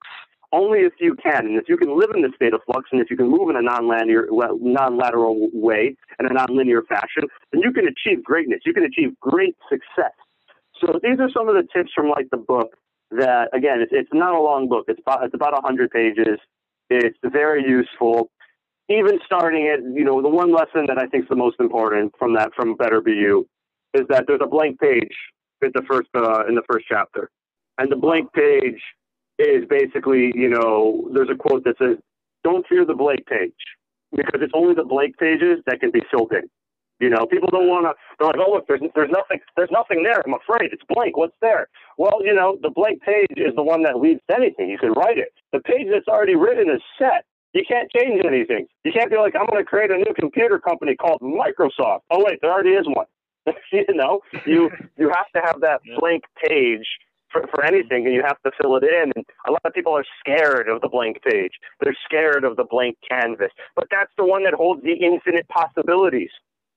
Only 0.51 0.79
if 0.79 0.93
you 0.99 1.15
can, 1.15 1.45
and 1.45 1.57
if 1.57 1.69
you 1.69 1.77
can 1.77 1.95
live 1.99 2.09
in 2.15 2.23
the 2.23 2.31
state 2.35 2.55
of 2.55 2.61
flux, 2.65 2.89
and 2.91 2.99
if 2.99 3.11
you 3.11 3.17
can 3.17 3.29
move 3.29 3.51
in 3.51 3.55
a 3.55 3.61
non-linear, 3.61 4.27
non-lateral 4.31 5.49
way, 5.53 5.95
in 6.19 6.25
a 6.25 6.33
non-linear 6.33 6.81
fashion, 6.83 7.27
then 7.51 7.61
you 7.61 7.71
can 7.71 7.85
achieve 7.87 8.23
greatness. 8.23 8.61
You 8.65 8.73
can 8.73 8.83
achieve 8.83 9.11
great 9.19 9.55
success. 9.69 10.13
So 10.79 10.99
these 11.03 11.19
are 11.19 11.29
some 11.31 11.49
of 11.49 11.55
the 11.55 11.67
tips 11.73 11.91
from 11.93 12.09
like 12.09 12.29
the 12.31 12.37
book 12.37 12.75
that 13.11 13.49
again, 13.53 13.81
it's, 13.81 13.91
it's 13.93 14.09
not 14.13 14.33
a 14.33 14.41
long 14.41 14.67
book. 14.69 14.85
It's 14.87 14.99
about 14.99 15.23
it's 15.23 15.33
about 15.33 15.53
hundred 15.63 15.91
pages. 15.91 16.39
It's 16.89 17.17
very 17.23 17.63
useful. 17.67 18.29
Even 18.89 19.19
starting 19.25 19.65
it, 19.65 19.81
you 19.93 20.03
know, 20.03 20.21
the 20.21 20.29
one 20.29 20.51
lesson 20.51 20.85
that 20.87 20.97
I 20.97 21.05
think 21.05 21.25
is 21.25 21.29
the 21.29 21.35
most 21.35 21.57
important 21.59 22.13
from 22.17 22.33
that 22.35 22.53
from 22.55 22.75
Better 22.75 23.01
Be 23.01 23.11
You 23.11 23.47
is 23.93 24.03
that 24.09 24.25
there's 24.27 24.41
a 24.43 24.47
blank 24.47 24.79
page 24.79 25.15
in 25.61 25.71
the 25.73 25.83
first 25.89 26.09
uh, 26.15 26.45
in 26.47 26.55
the 26.55 26.63
first 26.71 26.85
chapter, 26.89 27.29
and 27.77 27.91
the 27.91 27.95
blank 27.95 28.31
page 28.33 28.81
is 29.37 29.65
basically, 29.69 30.31
you 30.35 30.49
know, 30.49 31.09
there's 31.13 31.29
a 31.29 31.35
quote 31.35 31.63
that 31.65 31.77
says, 31.77 31.97
"Don't 32.43 32.65
fear 32.67 32.85
the 32.85 32.95
blank 32.95 33.25
page." 33.27 33.53
Because 34.11 34.41
it's 34.41 34.53
only 34.55 34.73
the 34.73 34.83
blank 34.83 35.19
pages 35.19 35.59
that 35.67 35.79
can 35.79 35.91
be 35.91 36.01
filled 36.09 36.31
in. 36.33 36.49
You 36.99 37.09
know, 37.09 37.25
people 37.25 37.47
don't 37.51 37.67
want 37.67 37.85
to. 37.85 37.93
They're 38.19 38.27
like, 38.27 38.39
"Oh, 38.39 38.51
look, 38.51 38.67
there's 38.67 38.81
there's 38.93 39.11
nothing, 39.11 39.39
there's 39.55 39.71
nothing 39.71 40.03
there. 40.03 40.21
I'm 40.25 40.33
afraid 40.33 40.73
it's 40.73 40.83
blank. 40.89 41.15
What's 41.17 41.35
there?" 41.41 41.67
Well, 41.97 42.19
you 42.23 42.33
know, 42.33 42.57
the 42.61 42.69
blank 42.69 43.01
page 43.01 43.37
is 43.37 43.55
the 43.55 43.63
one 43.63 43.83
that 43.83 43.99
leads 43.99 44.21
to 44.29 44.35
anything. 44.35 44.69
You 44.69 44.77
can 44.77 44.91
write 44.93 45.17
it. 45.17 45.33
The 45.53 45.59
page 45.61 45.87
that's 45.91 46.07
already 46.07 46.35
written 46.35 46.69
is 46.69 46.81
set. 46.97 47.25
You 47.53 47.63
can't 47.67 47.89
change 47.91 48.23
anything. 48.25 48.67
You 48.83 48.91
can't 48.91 49.09
be 49.09 49.17
like, 49.17 49.35
"I'm 49.35 49.47
going 49.47 49.63
to 49.63 49.69
create 49.69 49.91
a 49.91 49.97
new 49.97 50.13
computer 50.19 50.59
company 50.59 50.95
called 50.95 51.21
Microsoft." 51.21 52.01
Oh 52.11 52.23
wait, 52.23 52.39
there 52.41 52.51
already 52.51 52.71
is 52.71 52.85
one. 52.87 53.07
you 53.71 53.85
know, 53.95 54.19
you 54.45 54.69
you 54.97 55.09
have 55.15 55.31
to 55.35 55.41
have 55.41 55.61
that 55.61 55.79
blank 55.99 56.23
page 56.43 56.85
for, 57.31 57.47
for 57.47 57.63
anything 57.63 58.05
and 58.05 58.13
you 58.13 58.23
have 58.25 58.41
to 58.43 58.51
fill 58.61 58.75
it 58.75 58.83
in. 58.83 59.11
And 59.15 59.25
a 59.47 59.51
lot 59.51 59.61
of 59.63 59.73
people 59.73 59.93
are 59.93 60.05
scared 60.19 60.67
of 60.67 60.81
the 60.81 60.89
blank 60.89 61.21
page. 61.23 61.53
They're 61.81 61.97
scared 62.05 62.43
of 62.43 62.57
the 62.57 62.65
blank 62.65 62.97
canvas. 63.07 63.51
But 63.75 63.87
that's 63.91 64.11
the 64.17 64.25
one 64.25 64.43
that 64.43 64.53
holds 64.53 64.83
the 64.83 64.93
infinite 64.93 65.47
possibilities 65.47 66.31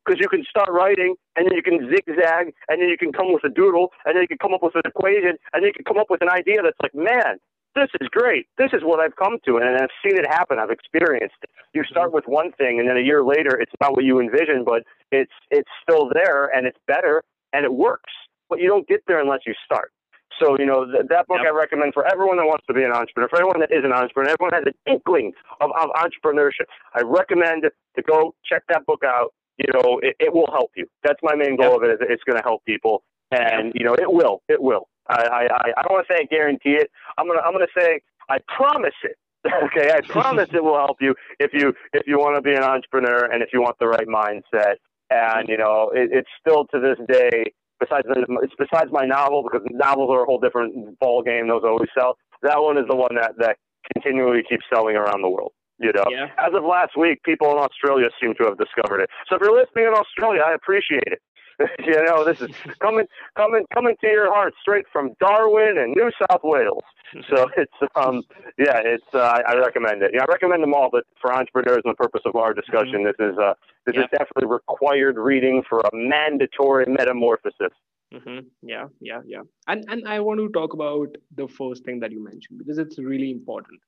because 0.05 0.21
you 0.21 0.29
can 0.29 0.45
start 0.49 0.69
writing 0.71 1.15
and 1.37 1.47
then 1.47 1.55
you 1.55 1.63
can 1.63 1.89
zigzag 1.91 2.55
and 2.69 2.81
then 2.81 2.89
you 2.89 2.99
can 2.99 3.13
come 3.13 3.33
with 3.33 3.45
a 3.45 3.49
doodle 3.49 3.93
and 4.05 4.15
then 4.17 4.23
you 4.23 4.29
can 4.29 4.39
come 4.39 4.55
up 4.55 4.63
with 4.63 4.75
an 4.75 4.83
equation 4.85 5.39
and 5.53 5.63
then 5.63 5.65
you 5.65 5.73
can 5.73 5.85
come 5.85 5.99
up 5.99 6.11
with 6.11 6.23
an 6.23 6.29
idea 6.29 6.63
that's 6.63 6.79
like, 6.83 6.95
man, 6.95 7.39
this 7.75 7.89
is 8.01 8.09
great. 8.09 8.47
This 8.59 8.71
is 8.73 8.83
what 8.83 9.01
I've 9.01 9.17
come 9.17 9.39
to, 9.47 9.57
and 9.57 9.77
I've 9.77 9.95
seen 10.05 10.19
it 10.19 10.27
happen. 10.27 10.59
I've 10.59 10.71
experienced. 10.71 11.37
It. 11.43 11.51
You 11.73 11.85
start 11.85 12.13
with 12.13 12.25
one 12.27 12.53
thing, 12.53 12.79
and 12.79 12.89
then 12.89 12.99
a 12.99 13.01
year 13.01 13.25
later, 13.25 13.59
it's 13.59 13.73
not 13.81 13.93
what 13.93 14.05
you 14.05 14.21
envisioned, 14.21 14.67
but 14.67 14.83
it's 15.11 15.33
it's 15.51 15.71
still 15.83 16.11
there, 16.13 16.55
and 16.55 16.67
it's 16.67 16.77
better, 16.87 17.23
and 17.55 17.65
it 17.65 17.73
works. 17.73 18.13
But 18.51 18.61
you 18.61 18.69
don't 18.69 18.87
get 18.87 19.03
there 19.07 19.21
unless 19.21 19.41
you 19.47 19.55
start. 19.65 19.91
So, 20.39 20.57
you 20.59 20.67
know, 20.67 20.85
th- 20.85 21.07
that 21.09 21.27
book 21.29 21.39
yep. 21.43 21.53
I 21.53 21.57
recommend 21.57 21.95
for 21.95 22.07
everyone 22.07 22.37
that 22.39 22.47
wants 22.47 22.67
to 22.67 22.75
be 22.75 22.83
an 22.83 22.93
entrepreneur, 22.93 23.29
for 23.29 23.37
everyone 23.37 23.61
that 23.61 23.71
is 23.71 23.85
an 23.85 23.93
entrepreneur, 23.93 24.33
everyone 24.33 24.53
has 24.53 24.65
an 24.67 24.93
inkling 24.93 25.33
of, 25.61 25.71
of 25.79 25.91
entrepreneurship. 25.97 26.67
I 26.95 27.03
recommend 27.03 27.65
to 27.65 28.03
go 28.03 28.35
check 28.45 28.63
that 28.69 28.85
book 28.87 29.03
out 29.05 29.33
you 29.59 29.67
know, 29.73 30.01
it, 30.03 30.17
it 30.19 30.33
will 30.33 30.51
help 30.51 30.71
you. 30.77 30.87
That's 31.05 31.21
my 31.23 31.35
main 31.35 31.57
goal 31.57 31.73
yep. 31.73 31.77
of 31.77 31.83
it. 31.85 31.91
Is 31.91 31.99
it's 32.09 32.25
going 32.25 32.37
to 32.37 32.43
help 32.43 32.65
people, 32.65 33.03
and 33.31 33.73
you 33.75 33.85
know, 33.85 33.95
it 33.95 34.11
will. 34.13 34.43
It 34.49 34.63
will. 34.63 34.89
I, 35.09 35.49
I, 35.51 35.73
I 35.77 35.83
don't 35.83 35.93
want 35.93 36.07
to 36.07 36.15
say 36.15 36.21
I 36.23 36.25
guarantee 36.25 36.75
it. 36.75 36.91
I'm 37.19 37.27
gonna 37.27 37.41
I'm 37.41 37.53
gonna 37.53 37.67
say 37.77 38.01
I 38.29 38.39
promise 38.57 38.95
it. 39.03 39.17
okay, 39.65 39.91
I 39.93 40.01
promise 40.01 40.49
it 40.53 40.63
will 40.63 40.77
help 40.77 40.99
you 41.01 41.15
if 41.41 41.51
you 41.53 41.75
if 41.93 42.07
you 42.07 42.19
want 42.19 42.37
to 42.37 42.43
be 42.43 42.55
an 42.55 42.63
entrepreneur 42.63 43.25
and 43.25 43.43
if 43.43 43.49
you 43.53 43.61
want 43.61 43.77
the 43.79 43.89
right 43.89 44.07
mindset. 44.07 44.77
And 45.11 45.49
you 45.49 45.59
know, 45.59 45.91
it, 45.95 46.11
it's 46.13 46.29
still 46.41 46.67
to 46.67 46.81
this 46.81 46.99
day. 47.09 47.53
Besides, 47.81 48.07
it's 48.09 48.55
besides 48.57 48.93
my 48.93 49.05
novel 49.05 49.43
because 49.43 49.67
novels 49.73 50.11
are 50.13 50.23
a 50.23 50.25
whole 50.25 50.39
different 50.39 50.99
ball 51.01 51.23
game. 51.23 51.49
Those 51.49 51.63
always 51.65 51.89
sell. 51.99 52.17
That 52.43 52.63
one 52.63 52.79
is 52.79 52.85
the 52.89 52.95
one 52.95 53.17
that 53.17 53.33
that 53.39 53.57
continually 53.93 54.43
keeps 54.49 54.65
selling 54.73 54.95
around 54.95 55.23
the 55.23 55.29
world. 55.29 55.53
You 55.83 55.93
know, 55.93 56.05
yeah. 56.11 56.29
as 56.39 56.55
of 56.55 56.63
last 56.63 56.97
week, 56.97 57.25
people 57.25 57.51
in 57.51 57.59
Australia 57.59 58.09
seem 58.21 58.35
to 58.37 58.45
have 58.45 58.57
discovered 58.57 59.01
it. 59.01 59.11
So 59.29 59.35
if 59.35 59.43
you're 59.43 59.53
listening 59.53 59.87
in 59.87 59.95
Australia, 59.95 60.43
I 60.47 60.55
appreciate 60.55 61.03
it. 61.07 61.21
you 61.87 62.03
know, 62.05 62.25
this 62.25 62.41
is 62.41 62.51
coming, 62.81 63.07
coming, 63.37 63.65
coming 63.75 63.97
to 64.01 64.07
your 64.07 64.33
heart 64.33 64.55
straight 64.61 64.87
from 64.93 65.11
Darwin 65.21 65.79
and 65.79 65.95
New 65.95 66.11
South 66.31 66.41
Wales. 66.45 66.85
So 67.29 67.49
it's, 67.57 67.73
um, 67.97 68.23
yeah, 68.59 68.81
it's. 68.85 69.13
Uh, 69.13 69.43
I 69.47 69.55
recommend 69.57 70.03
it. 70.03 70.13
Yeah, 70.15 70.23
I 70.23 70.33
recommend 70.33 70.63
them 70.63 70.75
all. 70.75 70.89
But 70.91 71.05
for 71.21 71.33
entrepreneurs, 71.33 71.83
and 71.85 71.93
the 71.93 71.97
purpose 71.97 72.23
of 72.25 72.37
our 72.37 72.55
discussion, 72.55 73.05
mm-hmm. 73.05 73.23
this 73.23 73.33
is 73.33 73.39
uh, 73.39 73.55
this 73.87 73.97
is 73.97 74.05
definitely 74.11 74.47
required 74.47 75.17
reading 75.19 75.63
for 75.69 75.81
a 75.81 75.91
mandatory 75.93 76.87
metamorphosis. 76.89 77.75
Mm-hmm. 78.15 78.47
Yeah, 78.63 78.87
yeah, 79.01 79.21
yeah. 79.27 79.43
And 79.67 79.85
and 79.89 80.07
I 80.09 80.21
want 80.21 80.41
to 80.41 80.49
talk 80.49 80.75
about 80.75 81.09
the 81.35 81.49
first 81.49 81.85
thing 81.85 82.01
that 82.01 82.13
you 82.13 82.23
mentioned 82.23 82.59
because 82.59 82.79
it's 82.79 82.99
really 82.99 83.31
important 83.31 83.81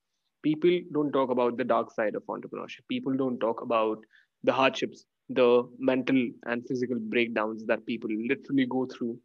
people 0.44 0.80
don't 0.92 1.12
talk 1.12 1.30
about 1.30 1.58
the 1.58 1.64
dark 1.64 1.90
side 1.92 2.14
of 2.14 2.24
entrepreneurship. 2.26 2.86
People 2.88 3.16
don't 3.16 3.40
talk 3.40 3.62
about 3.62 3.98
the 4.44 4.52
hardships 4.52 5.06
the 5.30 5.66
mental 5.78 6.22
and 6.46 6.66
physical 6.68 6.98
breakdowns 7.00 7.64
that 7.66 7.86
people 7.86 8.10
literally 8.28 8.66
go 8.66 8.86
through 8.86 9.18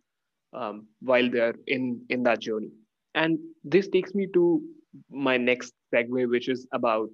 um, 0.53 0.87
while 1.01 1.29
they're 1.29 1.55
in 1.67 2.05
in 2.09 2.23
that 2.23 2.39
journey. 2.39 2.71
And 3.15 3.39
this 3.63 3.89
takes 3.89 4.15
me 4.15 4.27
to 4.33 4.61
my 5.11 5.37
next 5.37 5.73
segue 5.93 6.29
which 6.29 6.49
is 6.49 6.67
about 6.73 7.09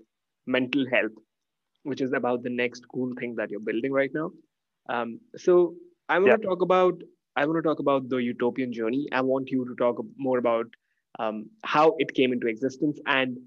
mental 0.48 0.86
health 0.90 1.12
which 1.84 2.02
is 2.02 2.14
about 2.14 2.44
the 2.44 2.50
next 2.50 2.84
cool 2.94 3.12
thing 3.20 3.36
that 3.36 3.50
you're 3.52 3.60
building 3.60 3.92
right 3.92 4.12
now. 4.14 4.32
Um, 4.90 5.20
so 5.38 5.76
i 6.10 6.20
want 6.20 6.34
to 6.34 6.48
talk 6.48 6.62
about 6.62 7.02
i 7.36 7.46
want 7.46 7.58
to 7.58 7.68
talk 7.68 7.80
about 7.80 8.10
the 8.10 8.18
utopian 8.18 8.72
journey. 8.72 9.08
I 9.12 9.22
want 9.22 9.50
you 9.52 9.66
to 9.66 9.76
talk 9.76 9.98
more 10.18 10.38
about 10.38 10.68
um, 11.20 11.50
how 11.64 11.96
it 12.00 12.14
came 12.14 12.34
into 12.34 12.48
existence 12.48 13.00
and 13.08 13.38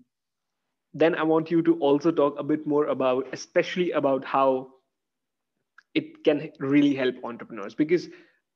then 0.94 1.14
I 1.14 1.22
want 1.22 1.51
you 1.51 1.62
to 1.62 1.74
also 1.79 2.11
talk 2.11 2.38
a 2.38 2.42
bit 2.42 2.66
more 2.66 2.87
about, 2.87 3.27
especially 3.33 3.92
about 3.92 4.24
how 4.24 4.68
it 5.94 6.24
can 6.24 6.51
really 6.59 6.94
help 6.94 7.16
entrepreneurs 7.24 7.74
because 7.74 8.09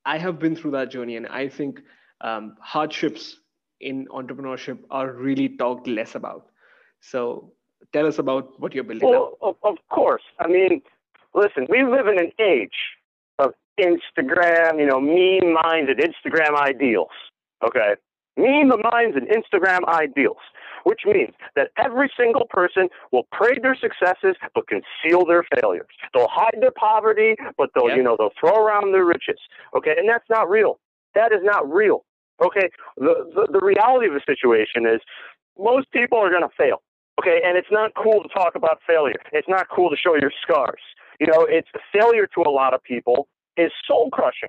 I 0.04 0.18
have 0.18 0.38
been 0.38 0.56
through 0.56 0.72
that 0.72 0.90
journey 0.90 1.16
and 1.16 1.26
I 1.26 1.48
think 1.48 1.80
um, 2.20 2.56
hardships 2.60 3.36
in 3.80 4.06
entrepreneurship 4.08 4.78
are 4.90 5.12
really 5.12 5.50
talked 5.56 5.86
less 5.86 6.14
about. 6.14 6.46
So 7.00 7.52
tell 7.92 8.06
us 8.06 8.18
about 8.18 8.58
what 8.60 8.74
you're 8.74 8.84
building. 8.84 9.08
Well, 9.08 9.36
of, 9.42 9.56
of 9.62 9.76
course. 9.90 10.22
I 10.38 10.46
mean, 10.46 10.82
listen, 11.34 11.66
we 11.68 11.84
live 11.84 12.06
in 12.06 12.18
an 12.18 12.30
age 12.38 12.78
of 13.38 13.52
Instagram, 13.80 14.78
you 14.78 14.86
know, 14.86 15.00
meme-minded 15.00 15.98
Instagram 15.98 16.56
ideals. 16.56 17.10
Okay, 17.64 17.94
meme 18.36 18.68
minds 18.92 19.16
and 19.16 19.28
Instagram 19.28 19.86
ideals 19.88 20.38
which 20.84 21.00
means 21.06 21.34
that 21.56 21.70
every 21.76 22.10
single 22.16 22.46
person 22.50 22.88
will 23.10 23.26
parade 23.32 23.62
their 23.62 23.76
successes 23.76 24.36
but 24.54 24.64
conceal 24.68 25.24
their 25.24 25.44
failures. 25.60 25.86
They'll 26.14 26.28
hide 26.30 26.58
their 26.60 26.72
poverty, 26.72 27.36
but 27.56 27.70
they'll, 27.74 27.88
yep. 27.88 27.96
you 27.96 28.02
know, 28.02 28.16
they'll 28.18 28.34
throw 28.38 28.54
around 28.54 28.92
their 28.92 29.04
riches. 29.04 29.38
Okay, 29.76 29.94
and 29.96 30.08
that's 30.08 30.28
not 30.28 30.48
real. 30.48 30.78
That 31.14 31.32
is 31.32 31.40
not 31.42 31.70
real. 31.70 32.04
Okay, 32.44 32.70
the, 32.96 33.30
the, 33.34 33.58
the 33.58 33.64
reality 33.64 34.06
of 34.06 34.14
the 34.14 34.22
situation 34.26 34.86
is 34.86 35.00
most 35.58 35.90
people 35.92 36.18
are 36.18 36.30
going 36.30 36.42
to 36.42 36.54
fail. 36.56 36.82
Okay, 37.20 37.40
and 37.44 37.56
it's 37.56 37.68
not 37.70 37.92
cool 37.94 38.22
to 38.22 38.28
talk 38.30 38.54
about 38.54 38.80
failure. 38.86 39.20
It's 39.32 39.48
not 39.48 39.66
cool 39.68 39.90
to 39.90 39.96
show 39.96 40.16
your 40.16 40.32
scars. 40.42 40.80
You 41.20 41.26
know, 41.26 41.46
it's 41.48 41.68
failure 41.92 42.26
to 42.34 42.40
a 42.42 42.50
lot 42.50 42.74
of 42.74 42.82
people 42.82 43.28
is 43.56 43.70
soul 43.86 44.10
crushing. 44.10 44.48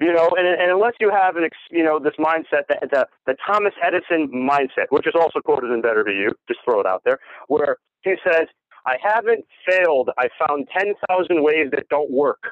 You 0.00 0.14
know, 0.14 0.30
and, 0.36 0.46
and 0.46 0.70
unless 0.70 0.94
you 0.98 1.10
have 1.10 1.36
an, 1.36 1.46
you 1.70 1.84
know, 1.84 1.98
this 1.98 2.14
mindset, 2.18 2.66
the, 2.68 2.78
the, 2.90 3.06
the 3.26 3.36
Thomas 3.46 3.74
Edison 3.84 4.30
mindset, 4.32 4.86
which 4.88 5.06
is 5.06 5.12
also 5.14 5.40
quoted 5.40 5.70
in 5.72 5.82
Better 5.82 6.02
Be 6.04 6.12
You, 6.12 6.30
just 6.48 6.60
throw 6.64 6.80
it 6.80 6.86
out 6.86 7.02
there, 7.04 7.18
where 7.48 7.76
he 8.02 8.14
says, 8.24 8.46
I 8.86 8.96
haven't 9.02 9.44
failed. 9.68 10.08
I 10.18 10.28
found 10.46 10.68
10,000 10.76 11.42
ways 11.42 11.68
that 11.72 11.86
don't 11.90 12.10
work. 12.10 12.42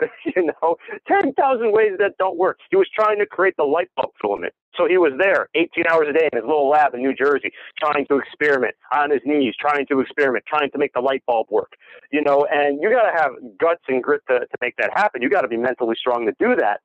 you 0.36 0.50
know, 0.62 0.76
10,000 1.08 1.72
ways 1.72 1.92
that 1.98 2.16
don't 2.18 2.36
work. 2.36 2.58
He 2.70 2.76
was 2.76 2.88
trying 2.94 3.18
to 3.18 3.26
create 3.26 3.54
the 3.56 3.64
light 3.64 3.88
bulb 3.96 4.12
filament. 4.20 4.52
So 4.76 4.86
he 4.86 4.98
was 4.98 5.12
there 5.18 5.48
18 5.54 5.84
hours 5.90 6.06
a 6.10 6.12
day 6.12 6.28
in 6.30 6.36
his 6.36 6.44
little 6.46 6.68
lab 6.68 6.94
in 6.94 7.02
New 7.02 7.14
Jersey, 7.14 7.50
trying 7.78 8.06
to 8.06 8.18
experiment 8.18 8.74
on 8.92 9.10
his 9.10 9.20
knees, 9.24 9.54
trying 9.58 9.86
to 9.86 10.00
experiment, 10.00 10.44
trying 10.46 10.70
to 10.70 10.78
make 10.78 10.92
the 10.92 11.00
light 11.00 11.22
bulb 11.26 11.46
work. 11.50 11.72
You 12.12 12.22
know, 12.22 12.46
and 12.50 12.82
you 12.82 12.90
got 12.90 13.10
to 13.10 13.16
have 13.16 13.32
guts 13.58 13.82
and 13.88 14.02
grit 14.02 14.22
to, 14.28 14.40
to 14.40 14.56
make 14.60 14.76
that 14.76 14.90
happen. 14.94 15.22
You 15.22 15.30
got 15.30 15.42
to 15.42 15.48
be 15.48 15.56
mentally 15.56 15.96
strong 15.98 16.26
to 16.26 16.32
do 16.38 16.54
that. 16.56 16.80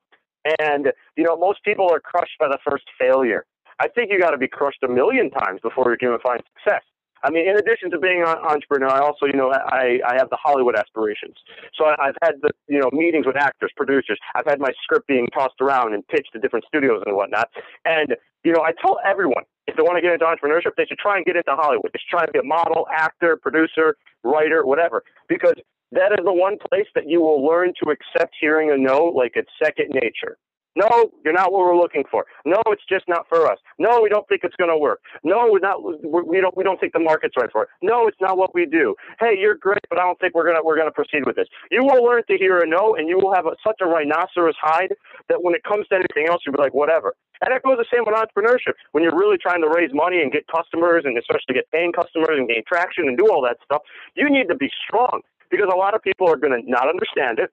And, 0.58 0.92
you 1.16 1.22
know, 1.22 1.36
most 1.36 1.62
people 1.64 1.88
are 1.92 2.00
crushed 2.00 2.38
by 2.40 2.48
the 2.48 2.58
first 2.68 2.84
failure. 2.98 3.44
I 3.78 3.88
think 3.88 4.10
you 4.10 4.18
got 4.18 4.30
to 4.30 4.38
be 4.38 4.48
crushed 4.48 4.82
a 4.82 4.88
million 4.88 5.30
times 5.30 5.60
before 5.62 5.84
going 5.96 6.18
to 6.18 6.22
find 6.22 6.42
success. 6.54 6.82
I 7.22 7.30
mean, 7.30 7.48
in 7.48 7.56
addition 7.56 7.90
to 7.92 7.98
being 7.98 8.22
an 8.22 8.28
entrepreneur, 8.28 8.88
I 8.88 9.00
also, 9.00 9.26
you 9.26 9.34
know, 9.34 9.52
I, 9.52 10.00
I 10.06 10.14
have 10.16 10.30
the 10.30 10.38
Hollywood 10.42 10.76
aspirations. 10.76 11.36
So 11.74 11.86
I, 11.86 12.08
I've 12.08 12.16
had 12.22 12.34
the, 12.42 12.50
you 12.68 12.80
know, 12.80 12.90
meetings 12.92 13.26
with 13.26 13.36
actors, 13.36 13.70
producers. 13.76 14.18
I've 14.34 14.46
had 14.46 14.58
my 14.60 14.72
script 14.82 15.06
being 15.06 15.28
tossed 15.28 15.60
around 15.60 15.94
and 15.94 16.06
pitched 16.08 16.32
to 16.32 16.40
different 16.40 16.64
studios 16.66 17.02
and 17.06 17.14
whatnot. 17.16 17.48
And, 17.84 18.16
you 18.44 18.52
know, 18.52 18.62
I 18.62 18.72
tell 18.72 18.98
everyone 19.04 19.44
if 19.66 19.76
they 19.76 19.82
want 19.82 19.96
to 19.96 20.02
get 20.02 20.12
into 20.12 20.24
entrepreneurship, 20.24 20.74
they 20.76 20.86
should 20.86 20.98
try 20.98 21.16
and 21.16 21.24
get 21.24 21.36
into 21.36 21.54
Hollywood. 21.54 21.90
They 21.92 22.00
should 22.00 22.10
try 22.10 22.24
and 22.24 22.32
be 22.32 22.40
a 22.40 22.42
model, 22.42 22.86
actor, 22.92 23.36
producer, 23.36 23.96
writer, 24.24 24.66
whatever, 24.66 25.04
because 25.28 25.54
that 25.92 26.10
is 26.12 26.24
the 26.24 26.32
one 26.32 26.56
place 26.58 26.86
that 26.94 27.08
you 27.08 27.20
will 27.20 27.44
learn 27.44 27.72
to 27.84 27.90
accept 27.90 28.34
hearing 28.40 28.70
a 28.70 28.76
no 28.76 29.04
like 29.04 29.32
it's 29.34 29.50
second 29.62 29.90
nature. 29.94 30.38
No, 30.74 31.10
you're 31.24 31.34
not 31.34 31.52
what 31.52 31.60
we're 31.60 31.76
looking 31.76 32.04
for. 32.10 32.24
No, 32.44 32.60
it's 32.68 32.82
just 32.88 33.04
not 33.08 33.26
for 33.28 33.50
us. 33.50 33.58
No, 33.78 34.00
we 34.02 34.08
don't 34.08 34.26
think 34.28 34.40
it's 34.44 34.56
going 34.56 34.70
to 34.70 34.76
work. 34.78 35.00
No, 35.22 35.48
we're 35.50 35.60
not. 35.60 35.82
We 35.82 36.40
don't. 36.40 36.56
We 36.56 36.64
don't 36.64 36.80
think 36.80 36.92
the 36.92 37.00
market's 37.00 37.36
right 37.36 37.50
for 37.52 37.64
it. 37.64 37.68
No, 37.82 38.06
it's 38.08 38.20
not 38.20 38.38
what 38.38 38.54
we 38.54 38.66
do. 38.66 38.94
Hey, 39.20 39.34
you're 39.38 39.54
great, 39.56 39.84
but 39.90 39.98
I 39.98 40.04
don't 40.04 40.18
think 40.18 40.34
we're 40.34 40.46
gonna 40.46 40.64
we're 40.64 40.78
gonna 40.78 40.90
proceed 40.92 41.26
with 41.26 41.36
this. 41.36 41.48
You 41.70 41.84
will 41.84 42.04
learn 42.04 42.22
to 42.28 42.38
hear 42.38 42.58
a 42.58 42.66
no, 42.66 42.94
and 42.96 43.08
you 43.08 43.18
will 43.18 43.34
have 43.34 43.46
a, 43.46 43.52
such 43.66 43.80
a 43.82 43.86
rhinoceros 43.86 44.54
hide 44.60 44.94
that 45.28 45.42
when 45.42 45.54
it 45.54 45.62
comes 45.64 45.86
to 45.88 45.96
anything 45.96 46.26
else, 46.28 46.42
you'll 46.46 46.56
be 46.56 46.62
like, 46.62 46.74
whatever. 46.74 47.14
And 47.42 47.52
that 47.52 47.62
goes 47.62 47.76
the 47.76 47.86
same 47.92 48.04
with 48.06 48.14
entrepreneurship. 48.14 48.74
When 48.92 49.02
you're 49.02 49.16
really 49.16 49.36
trying 49.36 49.60
to 49.62 49.68
raise 49.68 49.90
money 49.92 50.22
and 50.22 50.30
get 50.32 50.46
customers 50.46 51.02
and 51.04 51.18
especially 51.18 51.54
get 51.54 51.70
paying 51.72 51.92
customers 51.92 52.38
and 52.38 52.48
gain 52.48 52.62
traction 52.66 53.08
and 53.08 53.18
do 53.18 53.28
all 53.30 53.42
that 53.42 53.58
stuff, 53.64 53.82
you 54.14 54.30
need 54.30 54.48
to 54.48 54.54
be 54.54 54.70
strong 54.86 55.22
because 55.50 55.68
a 55.72 55.76
lot 55.76 55.94
of 55.94 56.02
people 56.02 56.28
are 56.28 56.36
going 56.36 56.54
to 56.54 56.62
not 56.70 56.88
understand 56.88 57.38
it. 57.38 57.50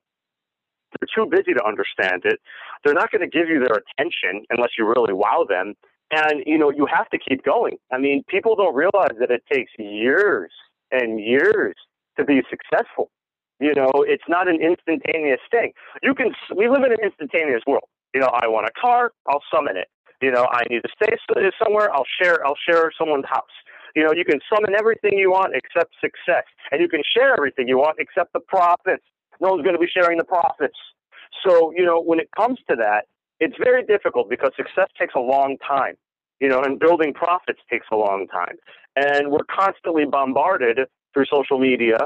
They're 0.92 1.08
too 1.14 1.30
busy 1.30 1.54
to 1.54 1.64
understand 1.64 2.24
it. 2.26 2.40
They're 2.84 2.94
not 2.94 3.12
going 3.12 3.22
to 3.22 3.28
give 3.28 3.50
you 3.50 3.60
their 3.60 3.82
attention 3.84 4.46
unless 4.50 4.72
you 4.78 4.88
really 4.88 5.14
wow 5.14 5.46
them. 5.48 5.76
And, 6.12 6.44
you 6.46 6.58
know, 6.58 6.72
you 6.72 6.88
have 6.88 7.10
to 7.10 7.20
keep 7.20 7.44
going. 7.44 7.78
I 7.92 8.00
mean, 8.00 8.24
people 8.28 8.56
don't 8.56 8.74
realize 8.74 9.16
that 9.20 9.30
it 9.30 9.44
takes 9.52 9.72
years 9.78 10.52
and 10.92 11.20
years 11.20 11.76
to 12.18 12.26
be 12.26 12.42
successful. 12.50 13.12
You 13.60 13.74
know, 13.76 13.92
it's 14.08 14.24
not 14.28 14.48
an 14.48 14.60
instantaneous 14.62 15.42
thing. 15.52 15.74
You 16.02 16.16
can, 16.16 16.34
we 16.56 16.70
live 16.70 16.84
in 16.84 16.94
an 16.94 16.98
instantaneous 17.04 17.62
world. 17.68 17.84
You 18.14 18.22
know, 18.22 18.32
I 18.42 18.48
want 18.48 18.68
a 18.68 18.72
car, 18.80 19.12
I'll 19.28 19.44
summon 19.54 19.78
it. 19.78 19.88
You 20.22 20.32
know, 20.32 20.48
I 20.52 20.64
need 20.70 20.82
to 20.82 20.90
stay 20.96 21.16
uh, 21.36 21.52
somewhere, 21.64 21.94
I'll 21.94 22.08
share, 22.22 22.46
I'll 22.46 22.58
share 22.68 22.92
someone's 22.98 23.26
house. 23.28 23.56
You 23.96 24.04
know, 24.04 24.12
you 24.14 24.26
can 24.26 24.40
summon 24.52 24.76
everything 24.78 25.18
you 25.18 25.32
want 25.32 25.54
except 25.56 25.94
success, 26.02 26.44
and 26.72 26.82
you 26.82 26.88
can 26.88 27.02
share 27.16 27.34
everything 27.34 27.68
you 27.68 27.78
want 27.78 27.98
except 28.00 28.34
the 28.34 28.40
profits. 28.40 29.04
No 29.40 29.52
one's 29.52 29.64
going 29.64 29.76
to 29.76 29.80
be 29.80 29.88
sharing 29.88 30.18
the 30.18 30.24
profits. 30.24 30.78
So, 31.46 31.72
you 31.76 31.86
know, 31.86 32.02
when 32.02 32.20
it 32.20 32.30
comes 32.36 32.60
to 32.70 32.76
that, 32.76 33.06
it's 33.40 33.56
very 33.62 33.84
difficult 33.86 34.30
because 34.30 34.52
success 34.58 34.88
takes 35.00 35.14
a 35.16 35.20
long 35.20 35.58
time, 35.66 35.96
you 36.40 36.50
know, 36.50 36.62
and 36.62 36.80
building 36.80 37.14
profits 37.14 37.60
takes 37.70 37.88
a 37.92 37.96
long 37.96 38.28
time. 38.28 38.58
And 38.96 39.32
we're 39.32 39.46
constantly 39.50 40.06
bombarded 40.06 40.80
through 41.14 41.26
social 41.32 41.60
media 41.60 42.00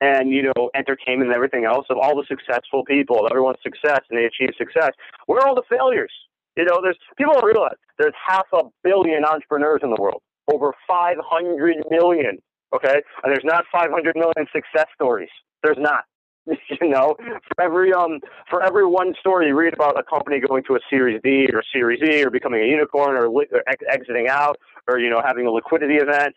and, 0.00 0.30
you 0.30 0.42
know, 0.42 0.70
entertainment 0.74 1.28
and 1.28 1.34
everything 1.34 1.64
else 1.64 1.86
of 1.90 1.98
all 1.98 2.16
the 2.16 2.24
successful 2.28 2.84
people, 2.84 3.26
everyone's 3.30 3.58
success 3.62 4.00
and 4.08 4.18
they 4.18 4.24
achieve 4.24 4.50
success. 4.56 4.92
Where 5.26 5.40
are 5.40 5.48
all 5.48 5.54
the 5.54 5.62
failures? 5.68 6.12
You 6.56 6.64
know, 6.64 6.80
there's 6.82 6.98
people 7.16 7.34
don't 7.34 7.44
realize 7.44 7.76
there's 7.98 8.14
half 8.26 8.46
a 8.52 8.62
billion 8.82 9.24
entrepreneurs 9.24 9.80
in 9.82 9.90
the 9.90 10.00
world, 10.00 10.22
over 10.52 10.72
500 10.86 11.76
million. 11.90 12.38
Okay, 12.74 13.00
and 13.22 13.32
there's 13.32 13.44
not 13.44 13.64
500 13.72 14.14
million 14.14 14.46
success 14.52 14.86
stories. 14.94 15.30
There's 15.62 15.78
not. 15.78 16.04
you 16.80 16.88
know, 16.88 17.16
for 17.18 17.62
every 17.62 17.92
um 17.92 18.20
for 18.48 18.62
every 18.62 18.86
one 18.86 19.14
story 19.20 19.48
you 19.48 19.54
read 19.58 19.74
about 19.74 19.98
a 19.98 20.02
company 20.02 20.40
going 20.40 20.64
to 20.64 20.76
a 20.76 20.80
Series 20.90 21.20
D 21.22 21.48
or 21.52 21.62
Series 21.72 22.02
E 22.02 22.24
or 22.24 22.30
becoming 22.30 22.62
a 22.62 22.66
unicorn 22.66 23.16
or, 23.16 23.28
li- 23.28 23.46
or 23.52 23.62
ex- 23.66 23.84
exiting 23.90 24.28
out 24.28 24.56
or 24.88 24.98
you 24.98 25.10
know 25.10 25.22
having 25.24 25.46
a 25.46 25.50
liquidity 25.50 25.96
event, 25.96 26.34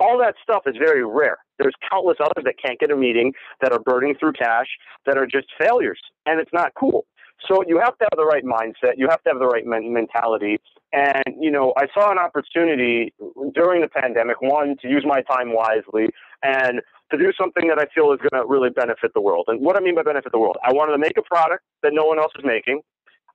all 0.00 0.18
that 0.18 0.34
stuff 0.42 0.62
is 0.66 0.76
very 0.78 1.04
rare. 1.04 1.38
There's 1.58 1.74
countless 1.90 2.18
others 2.20 2.44
that 2.44 2.54
can't 2.64 2.78
get 2.78 2.90
a 2.90 2.96
meeting 2.96 3.32
that 3.60 3.72
are 3.72 3.78
burning 3.80 4.14
through 4.18 4.32
cash 4.32 4.66
that 5.06 5.16
are 5.16 5.26
just 5.26 5.46
failures, 5.58 6.00
and 6.26 6.40
it's 6.40 6.52
not 6.52 6.72
cool. 6.78 7.06
So 7.48 7.62
you 7.66 7.78
have 7.78 7.96
to 7.98 8.04
have 8.10 8.16
the 8.16 8.24
right 8.24 8.44
mindset. 8.44 8.94
You 8.96 9.08
have 9.08 9.22
to 9.24 9.30
have 9.30 9.38
the 9.38 9.46
right 9.46 9.66
men- 9.66 9.92
mentality. 9.92 10.58
And 10.92 11.24
you 11.40 11.50
know, 11.50 11.72
I 11.76 11.86
saw 11.92 12.10
an 12.10 12.18
opportunity 12.18 13.12
during 13.54 13.80
the 13.80 13.88
pandemic. 13.88 14.40
One 14.40 14.76
to 14.82 14.88
use 14.88 15.04
my 15.06 15.22
time 15.22 15.52
wisely, 15.52 16.08
and 16.42 16.80
to 17.10 17.18
do 17.18 17.32
something 17.38 17.68
that 17.68 17.78
I 17.78 17.86
feel 17.94 18.12
is 18.12 18.18
going 18.18 18.40
to 18.42 18.46
really 18.48 18.70
benefit 18.70 19.12
the 19.14 19.20
world. 19.20 19.44
And 19.48 19.60
what 19.60 19.76
I 19.76 19.80
mean 19.80 19.94
by 19.94 20.02
benefit 20.02 20.32
the 20.32 20.38
world, 20.38 20.56
I 20.64 20.72
wanted 20.72 20.92
to 20.92 20.98
make 20.98 21.16
a 21.18 21.22
product 21.22 21.64
that 21.82 21.92
no 21.92 22.04
one 22.04 22.18
else 22.18 22.32
is 22.38 22.44
making. 22.44 22.80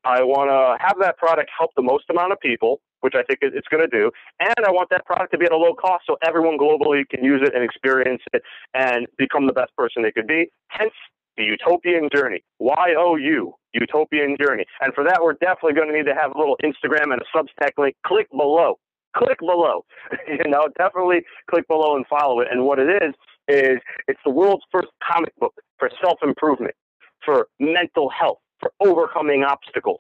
I 0.04 0.24
want 0.24 0.50
to 0.50 0.84
have 0.84 0.98
that 1.02 1.18
product 1.18 1.52
help 1.58 1.72
the 1.76 1.84
most 1.84 2.06
amount 2.10 2.32
of 2.32 2.40
people, 2.40 2.82
which 3.02 3.14
I 3.16 3.24
think 3.24 3.40
it's 3.42 3.68
going 3.68 3.88
to 3.88 3.88
do. 3.88 4.12
And 4.40 4.66
I 4.66 4.72
want 4.72 4.90
that 4.90 5.06
product 5.06 5.32
to 5.34 5.38
be 5.38 5.46
at 5.46 5.52
a 5.52 5.58
low 5.58 5.74
cost 5.74 6.06
so 6.08 6.18
everyone 6.24 6.58
globally 6.58 7.08
can 7.08 7.24
use 7.24 7.42
it 7.44 7.54
and 7.54 7.64
experience 7.64 8.24
it 8.34 8.42
and 8.74 9.08
become 9.18 9.46
the 9.46 9.54
best 9.54 9.76
person 9.76 10.02
they 10.02 10.12
could 10.12 10.28
be. 10.28 10.52
Hence, 10.70 10.94
the 11.38 11.44
utopian 11.44 12.10
journey. 12.14 12.44
Y 12.60 12.94
O 12.98 13.16
U, 13.16 13.54
utopian 13.74 14.38
journey. 14.40 14.66
And 14.82 14.94
for 14.94 15.04
that, 15.04 15.20
we're 15.22 15.34
definitely 15.34 15.74
going 15.74 15.90
to 15.90 15.94
need 15.94 16.06
to 16.06 16.16
have 16.16 16.32
a 16.36 16.38
little 16.38 16.58
Instagram 16.64 17.14
and 17.14 17.22
a 17.22 17.38
Substack 17.38 17.72
link. 17.78 17.96
Click 18.06 18.30
below. 18.32 18.80
Click 19.16 19.40
below. 19.40 19.86
you 20.28 20.50
know, 20.50 20.68
definitely 20.78 21.22
click 21.50 21.68
below 21.68 21.96
and 21.96 22.06
follow 22.08 22.40
it. 22.40 22.48
And 22.52 22.66
what 22.66 22.80
it 22.80 23.04
is, 23.04 23.14
is 23.48 23.80
it's 24.08 24.20
the 24.24 24.32
world's 24.32 24.64
first 24.72 24.88
comic 25.06 25.36
book 25.40 25.54
for 25.78 25.90
self 26.04 26.20
improvement, 26.24 26.76
for 27.26 27.48
mental 27.60 28.10
health, 28.10 28.40
for 28.60 28.72
overcoming 28.80 29.44
obstacles. 29.44 30.00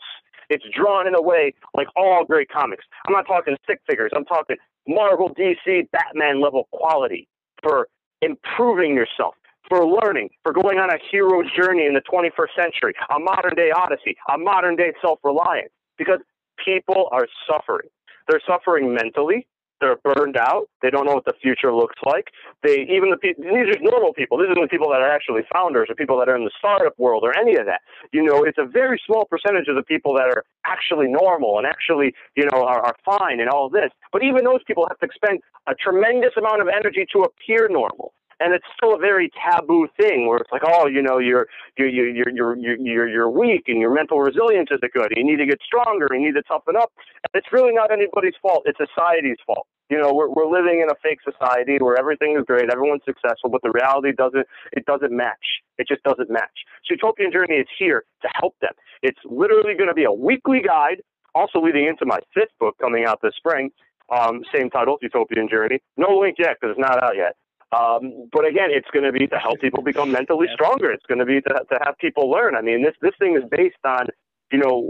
It's 0.50 0.66
drawn 0.76 1.08
in 1.08 1.16
a 1.16 1.22
way 1.22 1.54
like 1.74 1.88
all 1.96 2.26
great 2.26 2.50
comics. 2.50 2.84
I'm 3.08 3.14
not 3.14 3.26
talking 3.26 3.56
stick 3.64 3.80
figures, 3.90 4.12
I'm 4.16 4.26
talking 4.26 4.58
Marvel, 4.88 5.34
DC, 5.34 5.90
Batman 5.92 6.42
level 6.42 6.68
quality 6.72 7.28
for 7.64 7.88
improving 8.22 8.96
yourself, 8.96 9.36
for 9.72 9.88
learning, 9.88 10.30
for 10.44 10.52
going 10.52 10.80
on 10.80 10.90
a 10.90 10.98
hero 11.10 11.42
journey 11.56 11.86
in 11.86 11.94
the 11.94 12.02
21st 12.02 12.54
century, 12.60 12.94
a 13.10 13.18
modern 13.18 13.56
day 13.56 13.72
odyssey, 13.72 14.18
a 14.28 14.38
modern 14.38 14.76
day 14.76 14.92
self 15.02 15.20
reliance. 15.24 15.72
Because 15.98 16.20
people 16.64 17.08
are 17.14 17.26
suffering. 17.48 17.88
They're 18.28 18.42
suffering 18.46 18.94
mentally, 18.94 19.48
they're 19.80 19.96
burned 20.04 20.36
out. 20.36 20.68
They 20.82 20.90
don't 20.90 21.06
know 21.06 21.14
what 21.14 21.24
the 21.24 21.34
future 21.42 21.74
looks 21.74 21.96
like. 22.06 22.28
They 22.64 22.86
even 22.92 23.12
the 23.12 23.18
these 23.24 23.76
are 23.76 23.80
normal 23.80 24.14
people. 24.14 24.38
These 24.38 24.50
are 24.50 24.60
the 24.60 24.68
people 24.70 24.90
that 24.92 25.00
are 25.02 25.10
actually 25.10 25.42
founders 25.54 25.88
or 25.90 25.96
people 25.96 26.20
that 26.20 26.28
are 26.28 26.36
in 26.36 26.44
the 26.44 26.52
startup 26.60 26.94
world 27.00 27.24
or 27.24 27.32
any 27.38 27.56
of 27.56 27.66
that. 27.66 27.80
You 28.12 28.24
know, 28.24 28.44
it's 28.44 28.60
a 28.60 28.66
very 28.66 29.02
small 29.06 29.24
percentage 29.26 29.70
of 29.70 29.76
the 29.76 29.84
people 29.84 30.14
that 30.16 30.28
are 30.28 30.44
actually 30.66 31.08
normal 31.08 31.58
and 31.58 31.66
actually 31.66 32.14
you 32.36 32.44
know 32.52 32.62
are, 32.64 32.82
are 32.82 32.96
fine 33.06 33.40
and 33.40 33.50
all 33.50 33.70
this. 33.70 33.90
But 34.12 34.22
even 34.22 34.44
those 34.44 34.64
people 34.68 34.86
have 34.90 35.00
to 35.00 35.06
expend 35.06 35.40
a 35.66 35.76
tremendous 35.76 36.34
amount 36.38 36.62
of 36.62 36.68
energy 36.68 37.08
to 37.14 37.24
appear 37.24 37.70
normal 37.70 38.14
and 38.42 38.54
it's 38.54 38.66
still 38.76 38.96
a 38.96 38.98
very 38.98 39.30
taboo 39.38 39.88
thing 40.00 40.28
where 40.28 40.40
it's 40.40 40.52
like, 40.52 40.64
oh, 40.66 40.88
you 40.88 41.02
know, 41.02 41.20
you're 41.20 41.48
you're 41.78 41.88
you're 41.88 42.30
you're 42.30 42.58
you're 42.58 43.08
you're, 43.08 43.30
weak 43.30 43.66
and 43.68 43.80
your 43.80 43.94
mental 43.94 44.20
resilience 44.20 44.70
isn't 44.72 44.94
good. 44.94 45.14
You 45.16 45.24
need 45.24 45.38
to 45.38 45.46
get 45.46 45.60
stronger. 45.64 46.08
You 46.12 46.20
need 46.20 46.34
to 46.34 46.44
toughen 46.44 46.76
up. 46.76 46.92
And 47.24 47.32
it's 47.36 47.48
really 47.54 47.72
not 47.72 47.92
anybody's 47.92 48.34
fault. 48.42 48.64
It's 48.66 48.78
society's 48.78 49.38
fault. 49.46 49.68
You 49.90 50.02
know, 50.02 50.14
we're 50.14 50.30
we're 50.30 50.50
living 50.50 50.82
in 50.82 50.90
a 50.90 50.98
fake 51.04 51.20
society 51.24 51.78
where 51.80 51.98
everything 51.98 52.36
is 52.38 52.46
great, 52.46 52.70
everyone's 52.72 53.06
successful, 53.06 53.50
but 53.50 53.62
the 53.62 53.72
reality 53.72 54.12
doesn't 54.12 54.48
it 54.74 54.86
doesn't 54.86 55.12
match. 55.12 55.62
It 55.78 55.88
just 55.88 56.02
doesn't 56.04 56.30
match. 56.30 56.66
So 56.86 56.96
Utopian 56.96 57.32
Journey 57.32 57.56
is 57.56 57.68
here 57.78 58.04
to 58.24 58.30
help 58.42 58.56
them. 58.62 58.74
It's 59.04 59.20
literally 59.26 59.76
going 59.76 59.90
to 59.90 59.96
be 59.96 60.06
a 60.06 60.12
weekly 60.12 60.62
guide, 60.66 61.02
also 61.36 61.60
leading 61.60 61.86
into 61.86 62.06
my 62.06 62.20
fifth 62.34 62.56
book 62.60 62.76
coming 62.80 63.06
out 63.06 63.20
this 63.22 63.34
spring. 63.38 63.72
Um, 64.12 64.42
same 64.54 64.70
title, 64.70 64.98
Utopian 65.02 65.48
Journey. 65.48 65.80
No 65.96 66.18
link 66.18 66.36
yet 66.38 66.58
because 66.60 66.76
it's 66.76 66.80
not 66.80 67.02
out 67.02 67.16
yet. 67.16 67.36
Um, 67.72 68.28
but 68.32 68.46
again, 68.46 68.70
it's 68.70 68.90
going 68.92 69.06
to 69.06 69.12
be 69.12 69.28
to 69.28 69.38
help 69.38 69.62
people 69.62 69.82
become 69.82 70.12
mentally 70.12 70.48
stronger. 70.54 70.92
It's 70.92 71.06
going 71.06 71.20
to 71.20 71.26
be 71.26 71.42
to, 71.42 71.50
to 71.50 71.80
have 71.84 71.98
people 72.00 72.30
learn. 72.30 72.56
I 72.56 72.62
mean, 72.62 72.84
this 72.84 72.96
this 73.02 73.14
thing 73.18 73.36
is 73.36 73.44
based 73.50 73.78
on 73.86 74.08
you 74.52 74.60
know 74.60 74.90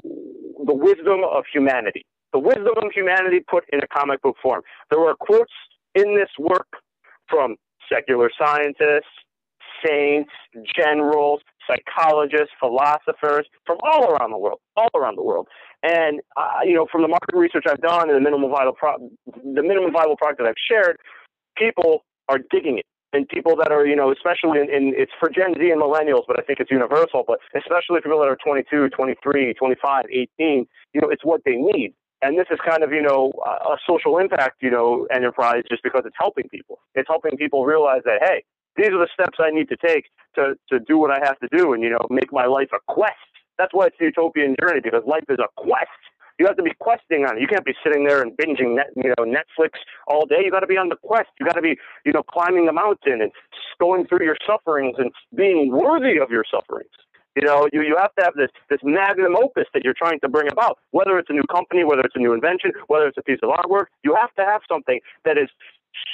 the 0.66 0.74
wisdom 0.74 1.22
of 1.24 1.44
humanity, 1.52 2.06
the 2.34 2.40
wisdom 2.40 2.74
of 2.78 2.92
humanity 2.94 3.40
put 3.48 3.66
in 3.72 3.80
a 3.80 3.88
comic 3.88 4.22
book 4.22 4.36
form. 4.42 4.62
There 4.90 5.00
are 5.08 5.16
quotes 5.16 5.54
in 5.94 6.16
this 6.16 6.30
work 6.40 6.68
from 7.30 7.56
secular 7.92 8.32
scientists, 8.38 9.14
saints, 9.86 10.32
generals, 10.76 11.42
psychologists, 11.68 12.54
philosophers 12.60 13.46
from 13.66 13.78
all 13.84 14.12
around 14.12 14.32
the 14.32 14.38
world, 14.38 14.60
all 14.76 14.90
around 14.96 15.18
the 15.18 15.24
world. 15.24 15.48
And 15.84 16.22
uh, 16.36 16.60
you 16.64 16.74
know, 16.74 16.88
from 16.92 17.04
the 17.04 17.08
market 17.08 17.36
research 17.36 17.66
I've 17.70 17.82
done 17.82 18.10
and 18.10 18.18
the 18.18 18.22
minimum 18.22 18.50
viable 18.50 18.74
pro- 18.74 19.12
the 19.28 19.64
minimum 19.64 19.92
viable 19.92 20.18
product 20.18 20.40
that 20.40 20.48
I've 20.48 20.56
shared, 20.70 20.98
people 21.58 22.04
are 22.32 22.40
digging 22.50 22.78
it. 22.80 22.86
And 23.14 23.28
people 23.28 23.58
that 23.58 23.72
are, 23.72 23.86
you 23.86 23.96
know, 23.96 24.10
especially 24.12 24.60
in, 24.62 24.70
in, 24.72 24.94
it's 24.96 25.12
for 25.20 25.30
Gen 25.30 25.54
Z 25.60 25.70
and 25.70 25.82
millennials, 25.82 26.24
but 26.28 26.40
I 26.40 26.44
think 26.44 26.62
it's 26.62 26.72
universal, 26.72 27.26
but 27.28 27.40
especially 27.54 28.00
people 28.00 28.20
that 28.20 28.32
are 28.32 28.38
22, 28.42 28.90
23, 28.90 29.54
25, 29.54 30.06
18, 30.10 30.66
you 30.94 31.02
know, 31.02 31.10
it's 31.10 31.26
what 31.26 31.42
they 31.44 31.58
need. 31.58 31.94
And 32.22 32.40
this 32.40 32.48
is 32.52 32.60
kind 32.66 32.84
of, 32.84 32.94
you 32.94 33.02
know, 33.02 33.34
a 33.46 33.76
social 33.90 34.18
impact, 34.18 34.62
you 34.62 34.72
know, 34.72 35.08
enterprise 35.12 35.64
just 35.70 35.84
because 35.84 36.04
it's 36.06 36.16
helping 36.18 36.48
people. 36.50 36.80
It's 36.96 37.10
helping 37.10 37.36
people 37.36 37.66
realize 37.66 38.02
that, 38.06 38.22
hey, 38.22 38.44
these 38.78 38.90
are 38.90 39.00
the 39.00 39.10
steps 39.12 39.40
I 39.40 39.50
need 39.50 39.68
to 39.70 39.76
take 39.76 40.06
to, 40.36 40.56
to 40.70 40.80
do 40.80 40.98
what 40.98 41.12
I 41.12 41.20
have 41.26 41.38
to 41.40 41.50
do 41.52 41.74
and, 41.74 41.84
you 41.84 41.90
know, 41.90 42.06
make 42.10 42.32
my 42.32 42.46
life 42.46 42.70
a 42.74 42.80
quest. 42.88 43.18
That's 43.58 43.74
why 43.74 43.88
it's 43.88 43.98
the 44.00 44.06
utopian 44.06 44.56
journey 44.62 44.80
because 44.82 45.04
life 45.06 45.26
is 45.30 45.40
a 45.40 45.50
quest. 45.58 45.90
You 46.40 46.48
have 46.48 46.58
to 46.58 46.64
be 46.64 46.74
questing 46.80 47.26
on 47.26 47.38
it. 47.38 47.42
You 47.42 47.48
can't 47.48 47.66
be 47.66 47.74
sitting 47.84 48.06
there 48.06 48.22
and 48.22 48.36
binging 48.38 48.76
net, 48.76 48.88
you 48.96 49.14
know, 49.18 49.26
Netflix 49.26 49.72
all 50.08 50.26
day. 50.26 50.42
You 50.44 50.52
got 50.52 50.62
to 50.62 50.68
be 50.68 50.78
on 50.78 50.90
the 50.90 50.96
quest. 50.96 51.30
You 51.40 51.46
got 51.46 51.56
to 51.56 51.62
be, 51.62 51.78
you 52.06 52.14
know, 52.14 52.24
climbing 52.24 52.66
the 52.66 52.74
mountain 52.74 53.22
and 53.22 53.32
going 53.80 54.08
through 54.08 54.26
your 54.26 54.38
sufferings 54.46 54.96
and 54.98 55.12
being 55.36 55.72
worthy 55.72 56.20
of 56.20 56.30
your 56.30 56.44
sufferings. 56.50 56.92
You 57.36 57.48
know, 57.48 57.68
you, 57.72 57.82
you 57.82 57.96
have 57.98 58.14
to 58.16 58.24
have 58.24 58.34
this, 58.36 58.50
this 58.70 58.80
magnum 58.84 59.36
opus 59.38 59.66
that 59.74 59.84
you're 59.84 59.96
trying 59.98 60.20
to 60.20 60.28
bring 60.28 60.52
about, 60.52 60.80
whether 60.92 61.18
it's 61.18 61.30
a 61.30 61.34
new 61.34 61.46
company, 61.50 61.84
whether 61.84 62.02
it's 62.02 62.16
a 62.16 62.20
new 62.20 62.34
invention, 62.34 62.72
whether 62.88 63.08
it's 63.08 63.18
a 63.18 63.24
piece 63.24 63.40
of 63.42 63.50
artwork. 63.50 63.86
You 64.04 64.16
have 64.20 64.34
to 64.36 64.44
have 64.44 64.62
something 64.68 65.00
that 65.24 65.38
is 65.38 65.48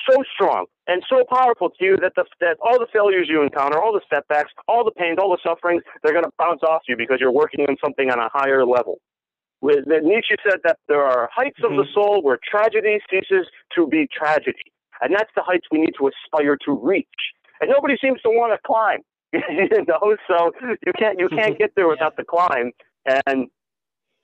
so 0.09 0.23
strong 0.33 0.65
and 0.87 1.03
so 1.09 1.23
powerful 1.29 1.69
to 1.69 1.85
you 1.85 1.97
that 1.97 2.13
the, 2.15 2.25
that 2.39 2.57
all 2.61 2.79
the 2.79 2.87
failures 2.93 3.27
you 3.29 3.41
encounter, 3.41 3.81
all 3.81 3.93
the 3.93 4.01
setbacks, 4.13 4.51
all 4.67 4.83
the 4.83 4.91
pains, 4.91 5.17
all 5.19 5.31
the 5.31 5.39
sufferings, 5.43 5.83
they're 6.03 6.13
going 6.13 6.25
to 6.25 6.31
bounce 6.37 6.61
off 6.63 6.83
you 6.87 6.95
because 6.95 7.17
you're 7.19 7.31
working 7.31 7.65
on 7.67 7.77
something 7.83 8.09
on 8.11 8.19
a 8.19 8.29
higher 8.31 8.65
level 8.65 8.99
with, 9.61 9.85
Nietzsche 9.87 10.35
said 10.43 10.59
that 10.63 10.77
there 10.87 11.03
are 11.03 11.29
heights 11.33 11.59
mm-hmm. 11.59 11.73
of 11.73 11.77
the 11.77 11.83
mm-hmm. 11.83 11.93
soul 11.93 12.21
where 12.21 12.39
tragedy 12.49 12.99
ceases 13.09 13.47
to 13.75 13.87
be 13.87 14.07
tragedy. 14.11 14.71
And 15.01 15.13
that's 15.13 15.31
the 15.35 15.43
heights 15.43 15.65
we 15.71 15.79
need 15.79 15.93
to 15.99 16.09
aspire 16.09 16.57
to 16.65 16.71
reach. 16.71 17.07
And 17.61 17.69
nobody 17.69 17.95
seems 18.01 18.21
to 18.21 18.29
want 18.29 18.53
to 18.53 18.59
climb. 18.65 18.99
you 19.33 19.85
know, 19.87 20.15
so 20.27 20.51
you 20.85 20.93
can't 20.97 21.19
you 21.19 21.27
can't 21.27 21.57
get 21.57 21.71
there 21.75 21.87
without 21.93 22.15
the 22.15 22.23
climb. 22.23 22.71
And 23.05 23.47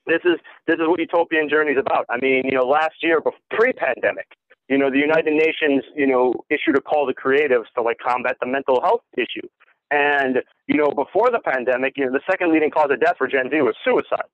This 0.05 0.21
is 0.25 0.39
this 0.67 0.75
is 0.75 0.88
what 0.88 0.99
utopian 0.99 1.49
journey 1.49 1.71
is 1.71 1.77
about. 1.77 2.05
I 2.09 2.17
mean, 2.17 2.43
you 2.45 2.51
know, 2.51 2.65
last 2.65 2.95
year, 3.01 3.21
pre-pandemic, 3.51 4.27
you 4.69 4.77
know, 4.77 4.89
the 4.89 4.99
United 4.99 5.34
Nations, 5.34 5.84
you 5.95 6.07
know, 6.07 6.34
issued 6.49 6.77
a 6.77 6.81
call 6.81 7.07
to 7.07 7.13
creatives 7.13 7.65
to 7.75 7.81
like 7.81 7.97
combat 7.99 8.38
the 8.39 8.47
mental 8.47 8.81
health 8.81 9.01
issue. 9.17 9.47
And 9.91 10.38
you 10.67 10.77
know, 10.77 10.89
before 10.89 11.29
the 11.31 11.39
pandemic, 11.43 11.93
you 11.97 12.05
know, 12.05 12.11
the 12.11 12.21
second 12.29 12.53
leading 12.53 12.71
cause 12.71 12.89
of 12.89 12.99
death 12.99 13.15
for 13.17 13.27
Gen 13.27 13.49
Z 13.51 13.61
was 13.61 13.75
suicide. 13.84 14.29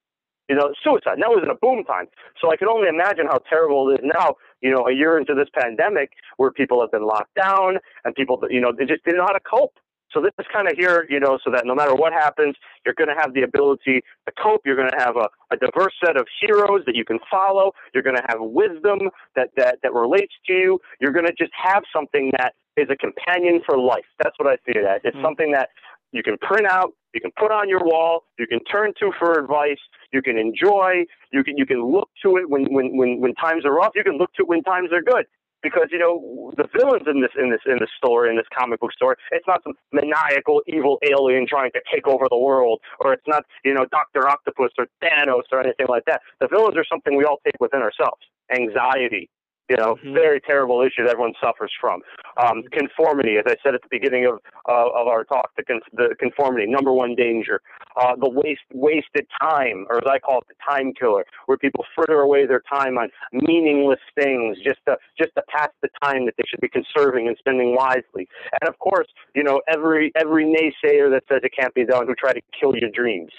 You 0.50 0.56
know, 0.56 0.74
suicide. 0.84 1.14
And 1.14 1.22
that 1.22 1.30
was 1.30 1.44
in 1.44 1.52
a 1.52 1.56
boom 1.56 1.86
time. 1.86 2.08
So 2.42 2.52
I 2.52 2.58
can 2.58 2.68
only 2.68 2.90
imagine 2.90 3.28
how 3.28 3.40
terrible 3.50 3.90
it 3.92 4.02
is 4.02 4.12
now. 4.16 4.36
You 4.62 4.72
know, 4.72 4.88
a 4.88 4.94
year 4.94 5.18
into 5.18 5.36
this 5.36 5.48
pandemic, 5.54 6.10
where 6.38 6.52
people 6.52 6.82
have 6.82 6.92
been 6.92 7.06
locked 7.06 7.36
down 7.36 7.78
and 8.04 8.16
people, 8.16 8.42
you 8.50 8.60
know, 8.60 8.74
they 8.78 8.86
just 8.86 9.06
didn't 9.06 9.20
know 9.20 9.28
how 9.28 9.34
to 9.34 9.40
cope. 9.40 9.78
So 10.12 10.22
this 10.22 10.32
is 10.40 10.46
kind 10.52 10.68
of 10.68 10.76
here, 10.76 11.06
you 11.10 11.20
know, 11.20 11.38
so 11.44 11.52
that 11.52 11.66
no 11.66 11.76
matter 11.76 11.94
what 11.94 12.14
happens, 12.14 12.56
you're 12.84 12.96
going 12.96 13.10
to 13.10 13.22
have 13.22 13.34
the 13.34 13.44
ability 13.44 14.02
to 14.26 14.34
cope. 14.42 14.62
You're 14.66 14.76
going 14.76 14.90
to 14.90 14.98
have 14.98 15.16
a, 15.18 15.30
a 15.52 15.58
diverse 15.58 15.94
set 16.04 16.18
of 16.18 16.26
heroes 16.42 16.82
that 16.88 16.96
you 16.96 17.06
can 17.06 17.20
follow. 17.30 17.74
You're 17.94 18.04
going 18.04 18.16
to 18.16 18.26
have 18.28 18.40
wisdom 18.40 19.12
that, 19.36 19.50
that, 19.56 19.78
that 19.84 19.94
relates 19.94 20.34
to 20.48 20.54
you. 20.54 20.80
You're 21.00 21.12
going 21.12 21.28
to 21.28 21.34
just 21.38 21.52
have 21.54 21.84
something 21.94 22.32
that 22.40 22.56
is 22.76 22.88
a 22.90 22.96
companion 22.96 23.62
for 23.66 23.78
life. 23.78 24.06
That's 24.18 24.36
what 24.40 24.48
I 24.48 24.56
see 24.66 24.80
it 24.80 24.86
as. 24.86 25.02
It's 25.04 25.16
mm-hmm. 25.16 25.26
something 25.26 25.52
that 25.52 25.70
you 26.12 26.24
can 26.24 26.38
print 26.40 26.66
out, 26.68 26.92
you 27.14 27.22
can 27.22 27.32
put 27.38 27.52
on 27.52 27.70
your 27.70 27.84
wall, 27.84 28.24
you 28.38 28.48
can 28.48 28.60
turn 28.66 28.94
to 29.00 29.12
for 29.18 29.40
advice, 29.40 29.80
you 30.12 30.22
can 30.22 30.38
enjoy, 30.38 31.06
you 31.32 31.44
can 31.44 31.58
you 31.58 31.66
can 31.66 31.84
look 31.84 32.10
to 32.24 32.38
it 32.38 32.50
when 32.50 32.66
when 32.74 32.98
when, 32.98 33.20
when 33.22 33.34
times 33.36 33.66
are 33.66 33.74
rough, 33.74 33.92
you 33.96 34.04
can 34.04 34.18
look 34.18 34.34
to 34.34 34.44
it 34.44 34.48
when 34.48 34.64
times 34.64 34.92
are 34.92 35.02
good. 35.02 35.26
Because 35.62 35.88
you 35.92 36.00
know 36.00 36.54
the 36.56 36.68
villains 36.74 37.06
in 37.06 37.22
this 37.22 37.32
in 37.38 37.52
this 37.52 37.60
in 37.66 37.80
this 37.80 37.90
story 37.98 38.30
in 38.30 38.38
this 38.38 38.46
comic 38.58 38.80
book 38.80 38.94
story 38.94 39.18
it's 39.32 39.46
not 39.46 39.62
some 39.62 39.74
maniacal 39.92 40.62
evil 40.68 41.00
alien 41.04 41.46
trying 41.46 41.70
to 41.74 41.82
take 41.94 42.08
over 42.08 42.28
the 42.32 42.38
world 42.38 42.80
or 43.02 43.12
it's 43.12 43.28
not 43.28 43.44
you 43.66 43.74
know 43.74 43.86
dr 43.92 44.26
octopus 44.26 44.72
or 44.78 44.88
thanos 45.04 45.44
or 45.52 45.60
anything 45.60 45.88
like 45.90 46.06
that. 46.06 46.22
The 46.40 46.48
villains 46.48 46.78
are 46.78 46.86
something 46.90 47.18
we 47.18 47.26
all 47.26 47.42
take 47.44 47.60
within 47.60 47.82
ourselves. 47.82 48.22
Anxiety 48.56 49.30
you 49.70 49.78
know, 49.78 49.96
mm-hmm. 49.96 50.14
very 50.14 50.42
terrible 50.42 50.82
issue 50.82 51.04
that 51.04 51.12
everyone 51.12 51.34
suffers 51.42 51.72
from. 51.80 52.02
Um, 52.38 52.64
conformity, 52.72 53.38
as 53.38 53.44
I 53.48 53.56
said 53.64 53.76
at 53.76 53.82
the 53.82 53.88
beginning 53.92 54.26
of 54.26 54.40
uh, 54.68 54.90
of 54.90 55.08
our 55.08 55.24
talk, 55.24 55.52
the, 55.58 55.64
con- 55.64 55.82
the 55.94 56.16
conformity, 56.20 56.66
number 56.68 56.92
one 56.92 57.16
danger. 57.16 57.62
Uh, 58.00 58.16
the 58.16 58.30
waste 58.30 58.62
wasted 58.74 59.28
time, 59.42 59.86
or 59.90 59.98
as 59.98 60.10
I 60.10 60.20
call 60.20 60.40
it, 60.40 60.48
the 60.48 60.54
time 60.66 60.94
killer, 60.94 61.26
where 61.48 61.58
people 61.58 61.84
fritter 61.96 62.22
away 62.22 62.46
their 62.46 62.62
time 62.72 62.98
on 62.98 63.10
meaningless 63.34 64.00
things 64.16 64.58
just 64.64 64.80
to 64.88 64.98
just 65.18 65.32
to 65.36 65.44
pass 65.50 65.70
the 65.82 65.90
time 66.02 66.26
that 66.26 66.36
they 66.38 66.44
should 66.48 66.62
be 66.62 66.70
conserving 66.70 67.28
and 67.28 67.36
spending 67.38 67.76
wisely. 67.76 68.28
And 68.62 68.70
of 68.70 68.78
course, 68.80 69.08
you 69.36 69.44
know, 69.44 69.62
every 69.68 70.12
every 70.16 70.46
naysayer 70.46 71.10
that 71.12 71.24
says 71.30 71.42
it 71.44 71.52
can't 71.60 71.74
be 71.74 71.86
done 71.86 72.08
who 72.08 72.16
try 72.16 72.34
to 72.34 72.42
kill 72.58 72.76
your 72.76 72.90
dreams. 72.90 73.32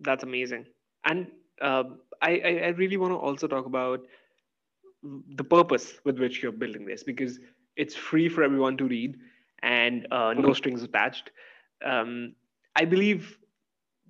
That's 0.00 0.24
amazing, 0.24 0.66
and 1.04 1.28
uh, 1.60 1.84
I 2.20 2.40
I 2.40 2.68
really 2.68 2.96
want 2.96 3.12
to 3.12 3.16
also 3.16 3.46
talk 3.46 3.66
about 3.66 4.00
the 5.34 5.44
purpose 5.44 5.94
with 6.04 6.18
which 6.18 6.42
you're 6.42 6.52
building 6.52 6.86
this 6.86 7.02
because 7.02 7.38
it's 7.76 7.94
free 7.94 8.28
for 8.28 8.42
everyone 8.42 8.76
to 8.78 8.86
read 8.86 9.16
and 9.62 10.06
uh, 10.10 10.32
no 10.32 10.42
mm-hmm. 10.42 10.52
strings 10.52 10.82
attached. 10.82 11.30
Um, 11.84 12.34
I 12.76 12.84
believe 12.84 13.38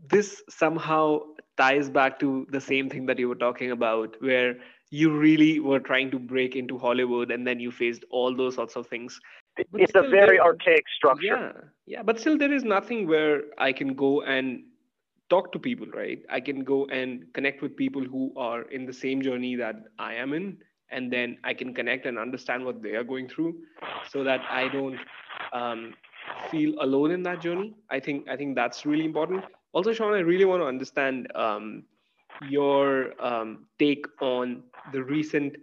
this 0.09 0.43
somehow 0.49 1.21
ties 1.57 1.89
back 1.89 2.19
to 2.21 2.47
the 2.51 2.61
same 2.61 2.91
thing 2.91 3.07
that 3.07 3.19
you 3.19 3.29
were 3.29 3.35
talking 3.35 3.71
about, 3.71 4.17
where 4.21 4.57
you 4.91 5.17
really 5.17 5.61
were 5.61 5.81
trying 5.81 6.11
to 6.11 6.19
break 6.19 6.57
into 6.57 6.79
Hollywood 6.79 7.31
and 7.31 7.47
then 7.47 7.61
you 7.61 7.71
faced 7.71 8.05
all 8.11 8.35
those 8.37 8.55
sorts 8.55 8.77
of 8.77 8.87
things. 8.87 9.21
But 9.57 9.67
it's 9.75 9.93
a 9.95 10.03
very 10.03 10.37
there, 10.37 10.45
archaic 10.45 10.85
structure. 10.97 11.27
Yeah, 11.27 11.53
yeah, 11.87 12.03
but 12.03 12.21
still, 12.21 12.37
there 12.37 12.53
is 12.53 12.65
nothing 12.65 13.07
where 13.07 13.43
I 13.59 13.73
can 13.73 13.95
go 13.95 14.23
and 14.23 14.65
talk 15.31 15.53
to 15.53 15.59
people, 15.59 15.87
right? 15.95 16.21
I 16.29 16.41
can 16.41 16.65
go 16.65 16.87
and 16.87 17.25
connect 17.33 17.63
with 17.63 17.77
people 17.77 18.05
who 18.05 18.33
are 18.37 18.63
in 18.63 18.85
the 18.85 18.93
same 18.93 19.23
journey 19.23 19.57
that 19.57 19.77
I 19.99 20.15
am 20.15 20.33
in 20.33 20.59
and 20.91 21.13
then 21.13 21.39
I 21.45 21.55
can 21.55 21.75
connect 21.75 22.07
and 22.07 22.19
understand 22.19 22.65
what 22.65 22.83
they 22.83 22.95
are 22.95 23.05
going 23.05 23.29
through, 23.29 23.55
so 24.09 24.25
that 24.25 24.41
I 24.51 24.69
don't 24.69 24.99
um, 25.53 25.95
feel 26.51 26.75
alone 26.81 27.11
in 27.11 27.23
that 27.25 27.41
journey. 27.41 27.75
I 27.91 28.01
think 28.01 28.29
I 28.29 28.37
think 28.37 28.55
that's 28.55 28.87
really 28.87 29.05
important. 29.05 29.45
Also, 29.73 29.93
Sean, 29.93 30.15
I 30.15 30.21
really 30.21 30.45
want 30.45 30.63
to 30.63 30.67
understand 30.67 31.31
um, 31.35 31.85
your 32.49 33.13
um, 33.25 33.67
take 33.79 34.07
on 34.21 34.63
the 34.93 35.03
recent 35.03 35.57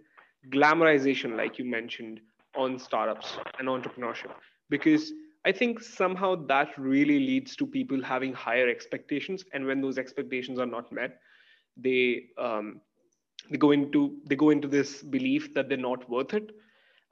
glamorization, 0.50 1.36
like 1.36 1.58
you 1.58 1.64
mentioned, 1.64 2.20
on 2.56 2.78
startups 2.78 3.38
and 3.58 3.68
entrepreneurship, 3.68 4.30
because 4.68 5.12
I 5.44 5.52
think 5.52 5.80
somehow 5.82 6.46
that 6.46 6.76
really 6.78 7.18
leads 7.18 7.56
to 7.56 7.66
people 7.66 8.02
having 8.02 8.32
higher 8.32 8.68
expectations, 8.68 9.44
and 9.52 9.66
when 9.66 9.80
those 9.80 9.98
expectations 9.98 10.58
are 10.58 10.66
not 10.66 10.92
met, 10.92 11.18
they 11.76 12.26
um, 12.38 12.80
they 13.50 13.58
go 13.58 13.70
into 13.72 14.16
they 14.26 14.36
go 14.36 14.50
into 14.50 14.68
this 14.68 15.02
belief 15.02 15.54
that 15.54 15.68
they're 15.68 15.78
not 15.78 16.08
worth 16.08 16.34
it. 16.34 16.52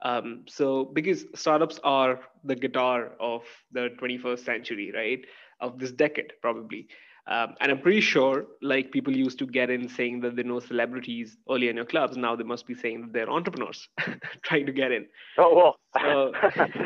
Um, 0.03 0.45
so 0.47 0.85
because 0.85 1.25
startups 1.35 1.79
are 1.83 2.19
the 2.43 2.55
guitar 2.55 3.11
of 3.19 3.43
the 3.71 3.89
21st 4.01 4.39
century 4.39 4.91
right? 4.95 5.25
Of 5.59 5.79
this 5.79 5.91
decade 5.91 6.33
probably. 6.41 6.87
Um, 7.27 7.53
and 7.61 7.71
i'm 7.71 7.79
pretty 7.79 8.01
sure 8.01 8.47
like 8.63 8.91
people 8.91 9.15
used 9.15 9.37
to 9.37 9.45
get 9.45 9.69
in 9.69 9.87
saying 9.87 10.21
that 10.21 10.35
they 10.35 10.41
know 10.41 10.59
celebrities 10.59 11.37
early 11.49 11.69
in 11.69 11.75
your 11.75 11.85
clubs. 11.85 12.17
Now 12.17 12.35
they 12.35 12.43
must 12.43 12.65
be 12.65 12.73
saying 12.73 13.01
that 13.01 13.13
they're 13.13 13.29
entrepreneurs 13.29 13.87
trying 14.43 14.65
to 14.65 14.71
get 14.71 14.91
in. 14.91 15.05
Oh 15.37 15.55
well. 15.55 15.75
So, 16.01 16.33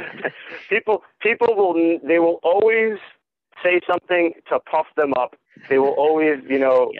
people 0.69 1.03
people 1.21 1.55
will 1.55 1.99
they 2.05 2.19
will 2.19 2.39
always 2.43 2.99
say 3.65 3.81
something 3.89 4.33
to 4.49 4.59
puff 4.69 4.85
them 4.95 5.13
up 5.17 5.35
they 5.69 5.79
will 5.79 5.95
always, 5.97 6.39
you 6.47 6.59
know, 6.59 6.91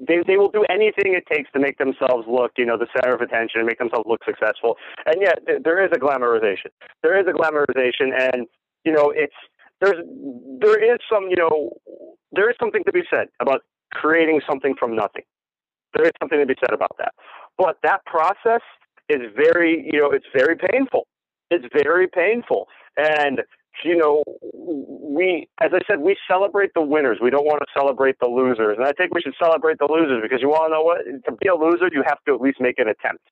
they 0.00 0.22
they 0.26 0.36
will 0.36 0.50
do 0.50 0.64
anything 0.70 1.14
it 1.14 1.24
takes 1.32 1.50
to 1.52 1.60
make 1.60 1.78
themselves 1.78 2.26
look, 2.28 2.52
you 2.56 2.66
know, 2.66 2.76
the 2.76 2.86
center 2.96 3.14
of 3.14 3.20
attention, 3.20 3.60
and 3.60 3.66
make 3.66 3.78
themselves 3.78 4.06
look 4.06 4.24
successful. 4.24 4.76
And 5.06 5.16
yet, 5.20 5.38
there 5.62 5.84
is 5.84 5.90
a 5.92 5.98
glamorization. 5.98 6.70
There 7.02 7.18
is 7.20 7.26
a 7.28 7.32
glamorization, 7.32 8.12
and 8.18 8.46
you 8.84 8.92
know, 8.92 9.12
it's 9.14 9.34
there's 9.80 10.02
there 10.60 10.92
is 10.92 10.98
some, 11.12 11.28
you 11.28 11.36
know, 11.36 11.70
there 12.32 12.50
is 12.50 12.56
something 12.58 12.82
to 12.84 12.92
be 12.92 13.02
said 13.10 13.28
about 13.40 13.62
creating 13.92 14.40
something 14.48 14.74
from 14.78 14.96
nothing. 14.96 15.22
There 15.94 16.06
is 16.06 16.12
something 16.20 16.38
to 16.38 16.46
be 16.46 16.56
said 16.60 16.72
about 16.72 16.96
that. 16.98 17.12
But 17.58 17.78
that 17.82 18.04
process 18.06 18.62
is 19.08 19.20
very, 19.36 19.88
you 19.92 20.00
know, 20.00 20.10
it's 20.10 20.26
very 20.34 20.56
painful. 20.56 21.06
It's 21.50 21.66
very 21.72 22.06
painful, 22.06 22.68
and 22.96 23.42
you 23.84 23.96
know, 23.96 24.22
we, 24.52 25.48
as 25.60 25.70
I 25.72 25.80
said, 25.86 26.00
we 26.00 26.16
celebrate 26.28 26.72
the 26.74 26.82
winners. 26.82 27.18
We 27.22 27.30
don't 27.30 27.44
want 27.44 27.60
to 27.60 27.66
celebrate 27.76 28.16
the 28.20 28.28
losers. 28.28 28.76
And 28.78 28.86
I 28.86 28.92
think 28.92 29.14
we 29.14 29.20
should 29.20 29.34
celebrate 29.42 29.78
the 29.78 29.88
losers 29.90 30.22
because 30.22 30.40
you 30.40 30.52
all 30.52 30.70
know 30.70 30.82
what? 30.82 31.04
To 31.04 31.32
be 31.32 31.48
a 31.48 31.54
loser, 31.54 31.88
you 31.92 32.02
have 32.06 32.18
to 32.26 32.34
at 32.34 32.40
least 32.40 32.60
make 32.60 32.78
an 32.78 32.88
attempt. 32.88 33.24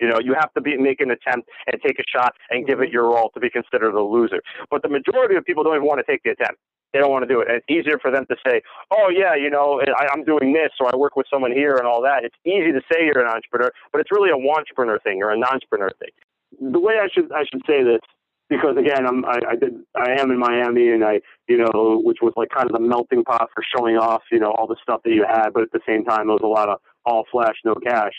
You 0.00 0.08
know, 0.08 0.18
you 0.18 0.34
have 0.34 0.52
to 0.54 0.60
be 0.60 0.76
make 0.78 1.00
an 1.00 1.10
attempt 1.10 1.48
and 1.66 1.80
take 1.82 1.98
a 1.98 2.04
shot 2.08 2.32
and 2.48 2.66
give 2.66 2.80
it 2.80 2.84
mm-hmm. 2.84 2.94
your 2.94 3.16
all 3.16 3.30
to 3.30 3.40
be 3.40 3.50
considered 3.50 3.94
a 3.94 4.02
loser. 4.02 4.40
But 4.70 4.82
the 4.82 4.88
majority 4.88 5.36
of 5.36 5.44
people 5.44 5.62
don't 5.62 5.76
even 5.76 5.86
want 5.86 6.00
to 6.04 6.10
take 6.10 6.22
the 6.22 6.30
attempt. 6.30 6.58
They 6.92 6.98
don't 6.98 7.10
want 7.10 7.22
to 7.22 7.28
do 7.28 7.40
it. 7.40 7.48
And 7.48 7.56
it's 7.58 7.66
easier 7.70 7.98
for 8.00 8.10
them 8.10 8.26
to 8.26 8.36
say, 8.44 8.62
"Oh 8.90 9.10
yeah, 9.14 9.36
you 9.36 9.50
know, 9.50 9.80
I, 9.80 10.08
I'm 10.10 10.24
doing 10.24 10.52
this, 10.52 10.70
or 10.80 10.92
I 10.92 10.96
work 10.96 11.16
with 11.16 11.26
someone 11.30 11.52
here, 11.52 11.76
and 11.76 11.86
all 11.86 12.02
that." 12.02 12.24
It's 12.24 12.34
easy 12.44 12.72
to 12.72 12.80
say 12.90 13.04
you're 13.04 13.20
an 13.20 13.30
entrepreneur, 13.30 13.70
but 13.92 14.00
it's 14.00 14.10
really 14.10 14.30
a 14.30 14.36
entrepreneur 14.36 14.98
thing 14.98 15.22
or 15.22 15.30
a 15.30 15.38
non-entrepreneur 15.38 15.90
thing. 16.00 16.10
The 16.72 16.80
way 16.80 16.94
I 16.98 17.08
should 17.12 17.30
I 17.30 17.44
should 17.44 17.62
say 17.66 17.84
this 17.84 18.00
because 18.50 18.76
again, 18.76 19.06
I'm 19.06 19.24
I, 19.24 19.38
I 19.50 19.56
did 19.56 19.74
I 19.94 20.20
am 20.20 20.30
in 20.30 20.38
Miami, 20.38 20.90
and 20.90 21.04
I 21.04 21.20
you 21.48 21.56
know 21.56 22.00
which 22.04 22.18
was 22.20 22.34
like 22.36 22.50
kind 22.50 22.68
of 22.68 22.72
the 22.72 22.86
melting 22.86 23.24
pot 23.24 23.48
for 23.54 23.62
showing 23.74 23.96
off 23.96 24.22
you 24.30 24.40
know 24.40 24.50
all 24.50 24.66
the 24.66 24.76
stuff 24.82 25.00
that 25.04 25.12
you 25.12 25.24
had, 25.26 25.50
but 25.54 25.62
at 25.62 25.72
the 25.72 25.80
same 25.88 26.04
time, 26.04 26.28
it 26.28 26.32
was 26.32 26.40
a 26.42 26.46
lot 26.46 26.68
of 26.68 26.80
all 27.06 27.24
flash, 27.30 27.54
no 27.64 27.74
cash. 27.74 28.12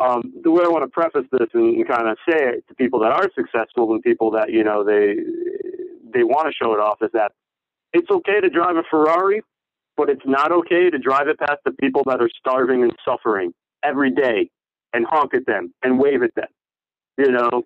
Um, 0.00 0.32
the 0.42 0.50
way 0.50 0.62
I 0.64 0.68
want 0.68 0.84
to 0.84 0.88
preface 0.88 1.26
this 1.32 1.48
and, 1.54 1.86
kind 1.88 2.08
of 2.08 2.18
say 2.28 2.36
it 2.36 2.64
to 2.68 2.74
people 2.74 3.00
that 3.00 3.10
are 3.10 3.28
successful 3.34 3.92
and 3.92 4.02
people 4.02 4.32
that 4.32 4.50
you 4.50 4.64
know 4.64 4.84
they 4.84 5.14
they 6.12 6.24
want 6.24 6.46
to 6.48 6.52
show 6.52 6.72
it 6.74 6.80
off 6.80 6.98
is 7.00 7.10
that 7.14 7.32
it's 7.92 8.10
okay 8.10 8.40
to 8.40 8.50
drive 8.50 8.76
a 8.76 8.82
Ferrari, 8.90 9.42
but 9.96 10.10
it's 10.10 10.26
not 10.26 10.52
okay 10.52 10.90
to 10.90 10.98
drive 10.98 11.28
it 11.28 11.38
past 11.38 11.60
the 11.64 11.72
people 11.72 12.02
that 12.06 12.20
are 12.20 12.30
starving 12.38 12.82
and 12.82 12.92
suffering 13.04 13.54
every 13.82 14.10
day 14.10 14.50
and 14.92 15.06
honk 15.08 15.34
at 15.34 15.46
them 15.46 15.72
and 15.82 16.00
wave 16.00 16.22
at 16.22 16.34
them. 16.34 16.48
You 17.16 17.30
know, 17.32 17.64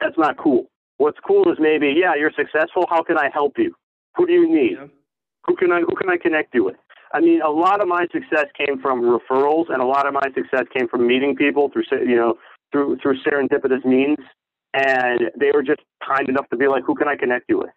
that's 0.00 0.18
not 0.18 0.36
cool. 0.36 0.70
What's 1.00 1.18
cool 1.26 1.50
is 1.50 1.56
maybe, 1.58 1.94
yeah, 1.96 2.14
you're 2.14 2.30
successful. 2.36 2.84
How 2.90 3.02
can 3.02 3.16
I 3.16 3.30
help 3.32 3.54
you? 3.56 3.74
Who 4.16 4.26
do 4.26 4.34
you 4.34 4.46
need? 4.46 4.76
Yeah. 4.78 4.88
Who 5.46 5.56
can 5.56 5.72
I 5.72 5.80
who 5.80 5.96
can 5.96 6.10
I 6.10 6.18
connect 6.18 6.54
you 6.54 6.62
with? 6.62 6.76
I 7.14 7.20
mean, 7.20 7.40
a 7.40 7.48
lot 7.48 7.80
of 7.80 7.88
my 7.88 8.06
success 8.12 8.48
came 8.54 8.78
from 8.82 9.00
referrals, 9.00 9.72
and 9.72 9.80
a 9.80 9.86
lot 9.86 10.06
of 10.06 10.12
my 10.12 10.28
success 10.34 10.64
came 10.76 10.88
from 10.88 11.06
meeting 11.06 11.34
people 11.34 11.70
through 11.72 11.84
you 12.06 12.16
know 12.16 12.34
through 12.70 12.98
through 13.02 13.16
serendipitous 13.22 13.82
means. 13.82 14.18
And 14.74 15.30
they 15.40 15.52
were 15.54 15.62
just 15.62 15.80
kind 16.06 16.28
enough 16.28 16.50
to 16.50 16.56
be 16.58 16.68
like, 16.68 16.84
"Who 16.84 16.94
can 16.94 17.08
I 17.08 17.16
connect 17.16 17.46
you 17.48 17.56
with?" 17.60 17.70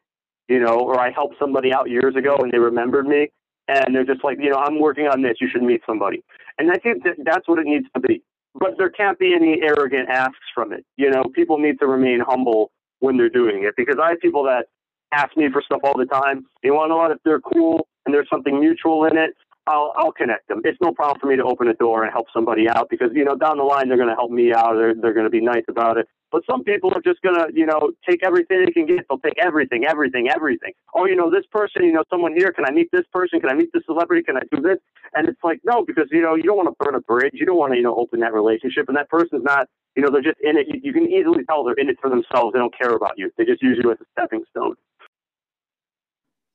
You 0.49 0.59
know, 0.59 0.77
or 0.81 0.99
I 0.99 1.09
helped 1.09 1.35
somebody 1.39 1.71
out 1.71 1.89
years 1.89 2.17
ago, 2.17 2.35
and 2.41 2.51
they 2.51 2.59
remembered 2.59 3.07
me, 3.07 3.29
and 3.69 3.95
they're 3.95 4.03
just 4.03 4.25
like, 4.25 4.37
you 4.41 4.49
know, 4.49 4.57
I'm 4.57 4.81
working 4.81 5.07
on 5.07 5.21
this. 5.21 5.37
You 5.39 5.47
should 5.49 5.63
meet 5.63 5.81
somebody. 5.87 6.21
And 6.57 6.69
I 6.69 6.75
think 6.75 7.05
that 7.05 7.15
that's 7.23 7.47
what 7.47 7.57
it 7.59 7.67
needs 7.67 7.87
to 7.95 8.01
be. 8.01 8.21
But 8.53 8.71
there 8.77 8.89
can't 8.89 9.17
be 9.17 9.33
any 9.33 9.61
arrogant 9.63 10.09
asks 10.09 10.49
from 10.53 10.73
it. 10.73 10.85
You 10.97 11.09
know, 11.09 11.23
people 11.33 11.57
need 11.57 11.79
to 11.79 11.87
remain 11.87 12.19
humble 12.19 12.69
when 13.03 13.17
they're 13.17 13.29
doing 13.29 13.63
it 13.63 13.73
because 13.75 13.97
I 14.01 14.11
have 14.11 14.19
people 14.21 14.43
that 14.45 14.67
ask 15.11 15.35
me 15.35 15.49
for 15.51 15.61
stuff 15.61 15.81
all 15.83 15.97
the 15.97 16.05
time. 16.05 16.45
They 16.63 16.71
want 16.71 16.89
to 16.89 16.95
know 16.95 17.05
if 17.13 17.17
they're 17.25 17.41
cool 17.41 17.85
and 18.05 18.13
there's 18.13 18.29
something 18.31 18.59
mutual 18.59 19.03
in 19.05 19.17
it. 19.17 19.31
I'll 19.67 19.93
I'll 19.97 20.11
connect 20.13 20.47
them. 20.47 20.61
It's 20.63 20.79
no 20.81 20.93
problem 20.93 21.19
for 21.19 21.27
me 21.27 21.35
to 21.35 21.43
open 21.43 21.67
a 21.67 21.73
door 21.73 22.03
and 22.03 22.11
help 22.11 22.27
somebody 22.33 22.67
out 22.69 22.89
because 22.89 23.09
you 23.13 23.25
know 23.25 23.35
down 23.35 23.57
the 23.57 23.63
line 23.63 23.89
they're 23.89 23.97
going 23.97 24.09
to 24.09 24.15
help 24.15 24.31
me 24.31 24.53
out. 24.53 24.75
They're 24.75 24.95
they're 24.95 25.13
going 25.13 25.25
to 25.25 25.29
be 25.29 25.41
nice 25.41 25.63
about 25.69 25.97
it. 25.97 26.07
But 26.33 26.41
some 26.49 26.63
people 26.63 26.91
are 26.95 27.01
just 27.01 27.21
to 27.21 27.51
you 27.53 27.67
know 27.67 27.91
take 28.09 28.23
everything 28.25 28.65
they 28.65 28.71
can 28.71 28.87
get. 28.87 29.05
They'll 29.07 29.19
take 29.19 29.37
everything, 29.37 29.85
everything, 29.85 30.29
everything. 30.29 30.73
Oh, 30.95 31.05
you 31.05 31.15
know 31.15 31.29
this 31.29 31.45
person. 31.51 31.83
You 31.83 31.93
know 31.93 32.03
someone 32.09 32.33
here. 32.35 32.51
Can 32.51 32.65
I 32.65 32.71
meet 32.71 32.89
this 32.91 33.05
person? 33.13 33.39
Can 33.39 33.51
I 33.51 33.53
meet 33.53 33.69
this 33.71 33.83
celebrity? 33.85 34.23
Can 34.23 34.37
I 34.37 34.41
do 34.51 34.59
this? 34.59 34.79
And 35.13 35.29
it's 35.29 35.43
like 35.43 35.61
no, 35.63 35.85
because 35.85 36.07
you 36.09 36.23
know 36.23 36.33
you 36.33 36.41
don't 36.41 36.57
want 36.57 36.69
to 36.69 36.75
burn 36.83 36.95
a 36.95 37.01
bridge. 37.01 37.33
You 37.35 37.45
don't 37.45 37.57
want 37.57 37.73
to 37.73 37.77
you 37.77 37.83
know 37.83 37.95
open 37.95 38.19
that 38.21 38.33
relationship. 38.33 38.85
And 38.87 38.97
that 38.97 39.09
person's 39.09 39.43
not 39.43 39.69
you 39.95 40.01
know 40.01 40.09
they're 40.09 40.23
just 40.23 40.39
in 40.41 40.57
it. 40.57 40.65
You, 40.67 40.81
you 40.83 40.91
can 40.91 41.07
easily 41.07 41.43
tell 41.45 41.63
they're 41.63 41.75
in 41.75 41.87
it 41.87 41.97
for 42.01 42.09
themselves. 42.09 42.53
They 42.53 42.59
don't 42.59 42.75
care 42.75 42.95
about 42.95 43.13
you. 43.15 43.29
They 43.37 43.45
just 43.45 43.61
use 43.61 43.79
you 43.83 43.91
as 43.91 43.99
a 44.01 44.05
stepping 44.13 44.43
stone. 44.49 44.73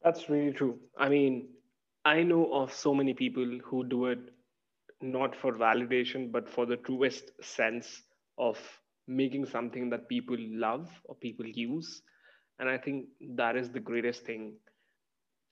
That's 0.03 0.29
really 0.29 0.53
true. 0.53 0.81
I 0.99 1.09
mean, 1.09 1.51
I 2.05 2.25
know 2.25 2.53
of 2.53 2.73
so 2.73 2.93
many 2.93 3.15
people 3.15 3.61
who 3.65 3.85
do 3.85 4.07
it 4.07 4.19
not 5.01 5.37
for 5.37 5.53
validation, 5.53 6.33
but 6.33 6.49
for 6.49 6.67
the 6.67 6.77
truest 6.79 7.31
sense 7.41 8.03
of 8.39 8.59
making 9.09 9.47
something 9.47 9.91
that 9.91 10.09
people 10.09 10.37
love 10.39 10.89
or 11.05 11.15
people 11.15 11.47
use. 11.47 12.03
And 12.59 12.69
I 12.69 12.79
think 12.79 13.07
that 13.37 13.57
is 13.57 13.71
the 13.71 13.81
greatest 13.81 14.25
thing. 14.25 14.55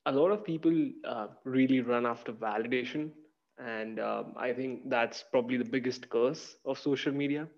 A 0.07 0.13
lot 0.13 0.31
of 0.31 0.45
people 0.45 0.73
uh, 1.05 1.29
really 1.45 1.81
run 1.81 2.07
after 2.07 2.33
validation. 2.33 3.11
And 3.59 3.99
um, 3.99 4.35
I 4.37 4.53
think 4.53 4.91
that's 4.91 5.25
probably 5.31 5.57
the 5.57 5.65
biggest 5.65 6.09
curse 6.11 6.57
of 6.65 6.79
social 6.79 7.13
media. 7.13 7.49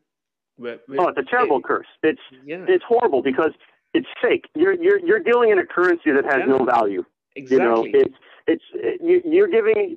Where, 0.57 0.79
where 0.87 1.01
oh, 1.01 1.09
it's 1.09 1.19
a 1.19 1.31
terrible 1.31 1.59
it, 1.59 1.65
curse. 1.65 1.87
It's 2.03 2.21
yeah. 2.45 2.65
it's 2.69 2.85
horrible 2.87 3.23
because 3.23 3.53
it's 3.95 4.09
fake. 4.21 4.47
You're 4.55 4.75
you're 4.75 4.99
you're 4.99 5.21
dealing 5.21 5.51
in 5.51 5.59
a 5.59 5.67
currency 5.67 6.11
that 6.13 6.25
has 6.25 6.41
yeah. 6.41 6.57
no 6.57 6.65
value. 6.65 7.05
Exactly. 7.37 7.57
You 7.57 7.63
know, 7.63 7.87
it's 7.93 8.15
it's 8.47 8.65
you, 9.01 9.23
you're 9.25 9.49
giving. 9.49 9.97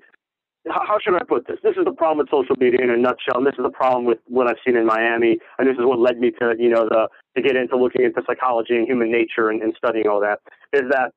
How 0.70 1.00
should 1.02 1.16
I 1.16 1.24
put 1.24 1.48
this? 1.48 1.58
This 1.64 1.76
is 1.76 1.86
the 1.86 1.92
problem 1.92 2.20
with 2.20 2.30
social 2.30 2.56
media 2.60 2.82
in 2.84 2.92
a 2.92 2.98
nutshell, 2.98 3.38
and 3.38 3.48
this 3.48 3.56
is 3.58 3.64
the 3.64 3.72
problem 3.72 4.06
with 4.06 4.20
what 4.28 4.48
I've 4.48 4.62
seen 4.66 4.78
in 4.78 4.86
Miami, 4.86 5.40
and 5.58 5.68
this 5.68 5.74
is 5.74 5.86
what 5.86 5.98
led 5.98 6.20
me 6.20 6.32
to 6.40 6.54
you 6.60 6.70
know 6.70 6.88
the 6.88 7.08
to 7.36 7.42
get 7.42 7.56
into 7.56 7.78
looking 7.78 8.04
into 8.04 8.22
psychology 8.28 8.76
and 8.76 8.88
human 8.88 9.12
nature 9.12 9.50
and, 9.50 9.62
and 9.62 9.74
studying 9.76 10.08
all 10.08 10.22
that. 10.22 10.40
Is 10.72 10.84
that 10.92 11.14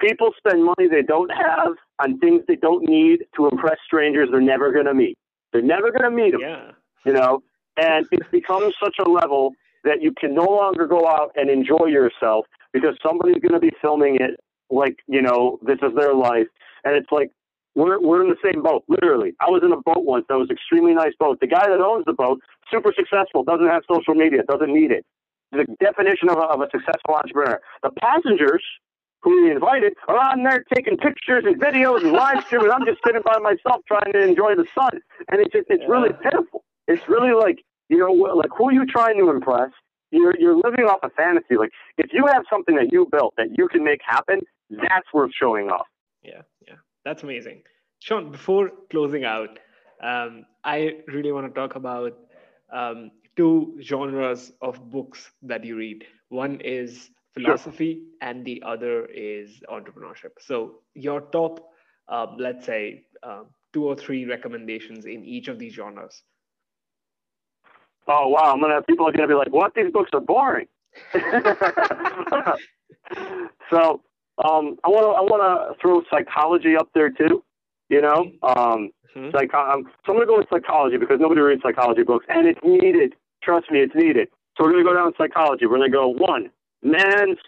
people 0.00 0.30
spend 0.36 0.64
money 0.64 0.88
they 0.88 1.02
don't 1.02 1.30
have 1.30 1.72
on 1.98 2.18
things 2.20 2.42
they 2.46 2.56
don't 2.56 2.88
need 2.88 3.24
to 3.36 3.48
impress 3.48 3.78
strangers 3.84 4.28
they're 4.30 4.40
never 4.40 4.72
going 4.72 4.86
to 4.86 4.94
meet. 4.94 5.18
They're 5.52 5.62
never 5.62 5.90
going 5.90 6.04
to 6.04 6.10
meet 6.10 6.32
them. 6.32 6.40
Yeah. 6.40 6.70
You 7.04 7.14
know, 7.14 7.42
and 7.76 8.06
it 8.12 8.30
becomes 8.30 8.74
such 8.82 8.96
a 9.04 9.08
level 9.08 9.54
that 9.84 10.02
you 10.02 10.12
can 10.12 10.34
no 10.34 10.44
longer 10.44 10.86
go 10.86 11.08
out 11.08 11.32
and 11.36 11.50
enjoy 11.50 11.86
yourself 11.86 12.46
because 12.72 12.96
somebody's 13.02 13.40
going 13.40 13.54
to 13.54 13.60
be 13.60 13.70
filming 13.80 14.16
it 14.20 14.38
like 14.70 14.98
you 15.06 15.22
know 15.22 15.58
this 15.62 15.78
is 15.82 15.94
their 15.96 16.14
life, 16.14 16.46
and 16.84 16.94
it's 16.94 17.10
like 17.10 17.30
we're 17.78 18.00
we're 18.00 18.22
in 18.22 18.28
the 18.28 18.42
same 18.42 18.60
boat. 18.62 18.82
Literally, 18.88 19.34
I 19.40 19.48
was 19.48 19.62
in 19.62 19.70
a 19.72 19.80
boat 19.80 20.04
once 20.04 20.26
that 20.28 20.36
was 20.36 20.50
extremely 20.50 20.94
nice 20.94 21.12
boat. 21.18 21.38
The 21.40 21.46
guy 21.46 21.68
that 21.68 21.80
owns 21.80 22.04
the 22.06 22.12
boat, 22.12 22.40
super 22.70 22.92
successful, 22.92 23.44
doesn't 23.44 23.68
have 23.68 23.82
social 23.90 24.14
media, 24.14 24.42
doesn't 24.42 24.74
need 24.74 24.90
it. 24.90 25.06
The 25.52 25.64
definition 25.78 26.28
of 26.28 26.38
a, 26.38 26.42
of 26.42 26.60
a 26.60 26.68
successful 26.74 27.14
entrepreneur. 27.14 27.60
The 27.84 27.90
passengers 28.02 28.64
who 29.22 29.44
he 29.44 29.50
invited 29.52 29.94
are 30.08 30.18
on 30.18 30.42
there 30.42 30.64
taking 30.74 30.96
pictures 30.96 31.44
and 31.46 31.60
videos 31.60 32.02
and 32.02 32.12
live 32.12 32.44
streaming. 32.44 32.70
I'm 32.70 32.84
just 32.84 32.98
sitting 33.06 33.22
by 33.24 33.38
myself 33.38 33.82
trying 33.86 34.12
to 34.12 34.20
enjoy 34.26 34.56
the 34.56 34.66
sun, 34.74 34.98
and 35.30 35.40
it's 35.40 35.52
just, 35.52 35.66
it's 35.70 35.82
yeah. 35.82 35.88
really 35.88 36.10
pitiful. 36.20 36.64
It's 36.88 37.08
really 37.08 37.32
like 37.32 37.62
you 37.88 37.98
know, 37.98 38.10
like 38.10 38.50
who 38.58 38.68
are 38.68 38.72
you 38.72 38.86
trying 38.86 39.18
to 39.18 39.30
impress? 39.30 39.70
You're 40.10 40.34
you're 40.38 40.56
living 40.56 40.86
off 40.86 40.98
a 41.04 41.10
fantasy. 41.10 41.56
Like 41.56 41.70
if 41.96 42.10
you 42.12 42.26
have 42.26 42.42
something 42.50 42.74
that 42.74 42.90
you 42.90 43.06
built 43.10 43.34
that 43.36 43.56
you 43.56 43.68
can 43.68 43.84
make 43.84 44.00
happen, 44.04 44.40
that's 44.68 45.06
worth 45.14 45.30
showing 45.40 45.70
off. 45.70 45.86
Yeah, 46.22 46.42
yeah, 46.66 46.74
that's 47.08 47.22
amazing. 47.22 47.62
Sean, 48.00 48.30
before 48.30 48.70
closing 48.90 49.24
out, 49.24 49.58
um, 50.02 50.44
I 50.62 50.96
really 51.06 51.32
want 51.32 51.46
to 51.46 51.52
talk 51.58 51.74
about 51.74 52.18
um, 52.70 53.10
two 53.34 53.78
genres 53.82 54.52
of 54.60 54.90
books 54.90 55.30
that 55.42 55.64
you 55.64 55.76
read. 55.76 56.04
One 56.28 56.60
is 56.60 57.08
philosophy, 57.32 57.94
sure. 57.94 58.28
and 58.28 58.44
the 58.44 58.62
other 58.64 59.06
is 59.06 59.62
entrepreneurship. 59.70 60.32
So, 60.38 60.80
your 60.94 61.22
top, 61.22 61.70
uh, 62.08 62.26
let's 62.36 62.66
say, 62.66 63.04
uh, 63.22 63.44
two 63.72 63.86
or 63.86 63.96
three 63.96 64.26
recommendations 64.26 65.06
in 65.06 65.24
each 65.24 65.48
of 65.48 65.58
these 65.58 65.72
genres. 65.72 66.22
Oh 68.06 68.28
wow! 68.28 68.52
I'm 68.52 68.60
gonna 68.60 68.82
people 68.82 69.08
are 69.08 69.12
gonna 69.12 69.28
be 69.28 69.34
like, 69.34 69.52
"What? 69.52 69.74
These 69.74 69.92
books 69.92 70.10
are 70.12 70.20
boring." 70.20 70.68
so 73.70 74.02
um, 74.44 74.78
I 74.84 74.88
want 74.88 75.04
to 75.04 75.10
I 75.10 75.22
want 75.22 75.42
to 75.42 75.80
throw 75.80 76.02
psychology 76.10 76.76
up 76.76 76.88
there 76.94 77.10
too. 77.10 77.42
You 77.88 78.02
know, 78.02 78.30
um, 78.42 78.90
mm-hmm. 79.16 79.30
psycho- 79.32 79.58
um, 79.58 79.84
so 80.04 80.12
I'm 80.12 80.16
going 80.16 80.20
to 80.20 80.26
go 80.26 80.38
with 80.38 80.48
psychology 80.50 80.98
because 80.98 81.18
nobody 81.20 81.40
reads 81.40 81.62
psychology 81.62 82.02
books, 82.02 82.26
and 82.28 82.46
it's 82.46 82.60
needed. 82.62 83.14
Trust 83.42 83.70
me, 83.70 83.80
it's 83.80 83.94
needed. 83.94 84.28
So 84.56 84.64
we're 84.64 84.72
going 84.72 84.84
to 84.84 84.90
go 84.90 84.94
down 84.94 85.12
psychology. 85.16 85.66
We're 85.66 85.78
going 85.78 85.90
to 85.90 85.96
go 85.96 86.08
one, 86.08 86.50
Man's 86.82 87.38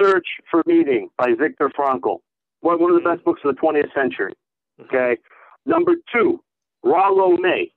Search 0.00 0.26
for 0.50 0.62
Meaning 0.66 1.10
by 1.18 1.28
Viktor 1.38 1.70
Frankl. 1.76 2.20
One, 2.60 2.80
one 2.80 2.94
of 2.94 3.02
the 3.02 3.08
best 3.08 3.24
books 3.24 3.40
of 3.44 3.54
the 3.54 3.60
20th 3.60 3.92
century. 3.94 4.34
Mm-hmm. 4.80 4.94
Okay. 4.94 5.20
Number 5.66 5.96
two, 6.12 6.40
Rollo 6.84 7.36
May. 7.36 7.72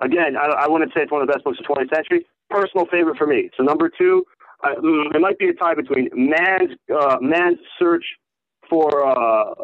Again, 0.00 0.36
I, 0.36 0.64
I 0.64 0.68
wouldn't 0.68 0.92
say 0.94 1.02
it's 1.02 1.12
one 1.12 1.22
of 1.22 1.28
the 1.28 1.32
best 1.32 1.44
books 1.44 1.58
of 1.58 1.66
the 1.66 1.74
20th 1.74 1.94
century. 1.94 2.26
Personal 2.50 2.86
favorite 2.86 3.16
for 3.16 3.26
me. 3.26 3.50
So 3.56 3.62
number 3.62 3.90
two, 3.90 4.24
uh, 4.64 4.72
it 5.14 5.20
might 5.20 5.38
be 5.38 5.48
a 5.48 5.54
tie 5.54 5.74
between 5.74 6.08
man's 6.12 6.76
uh, 6.94 7.16
man's 7.20 7.58
search 7.78 8.04
for. 8.68 8.88
Uh, 9.06 9.54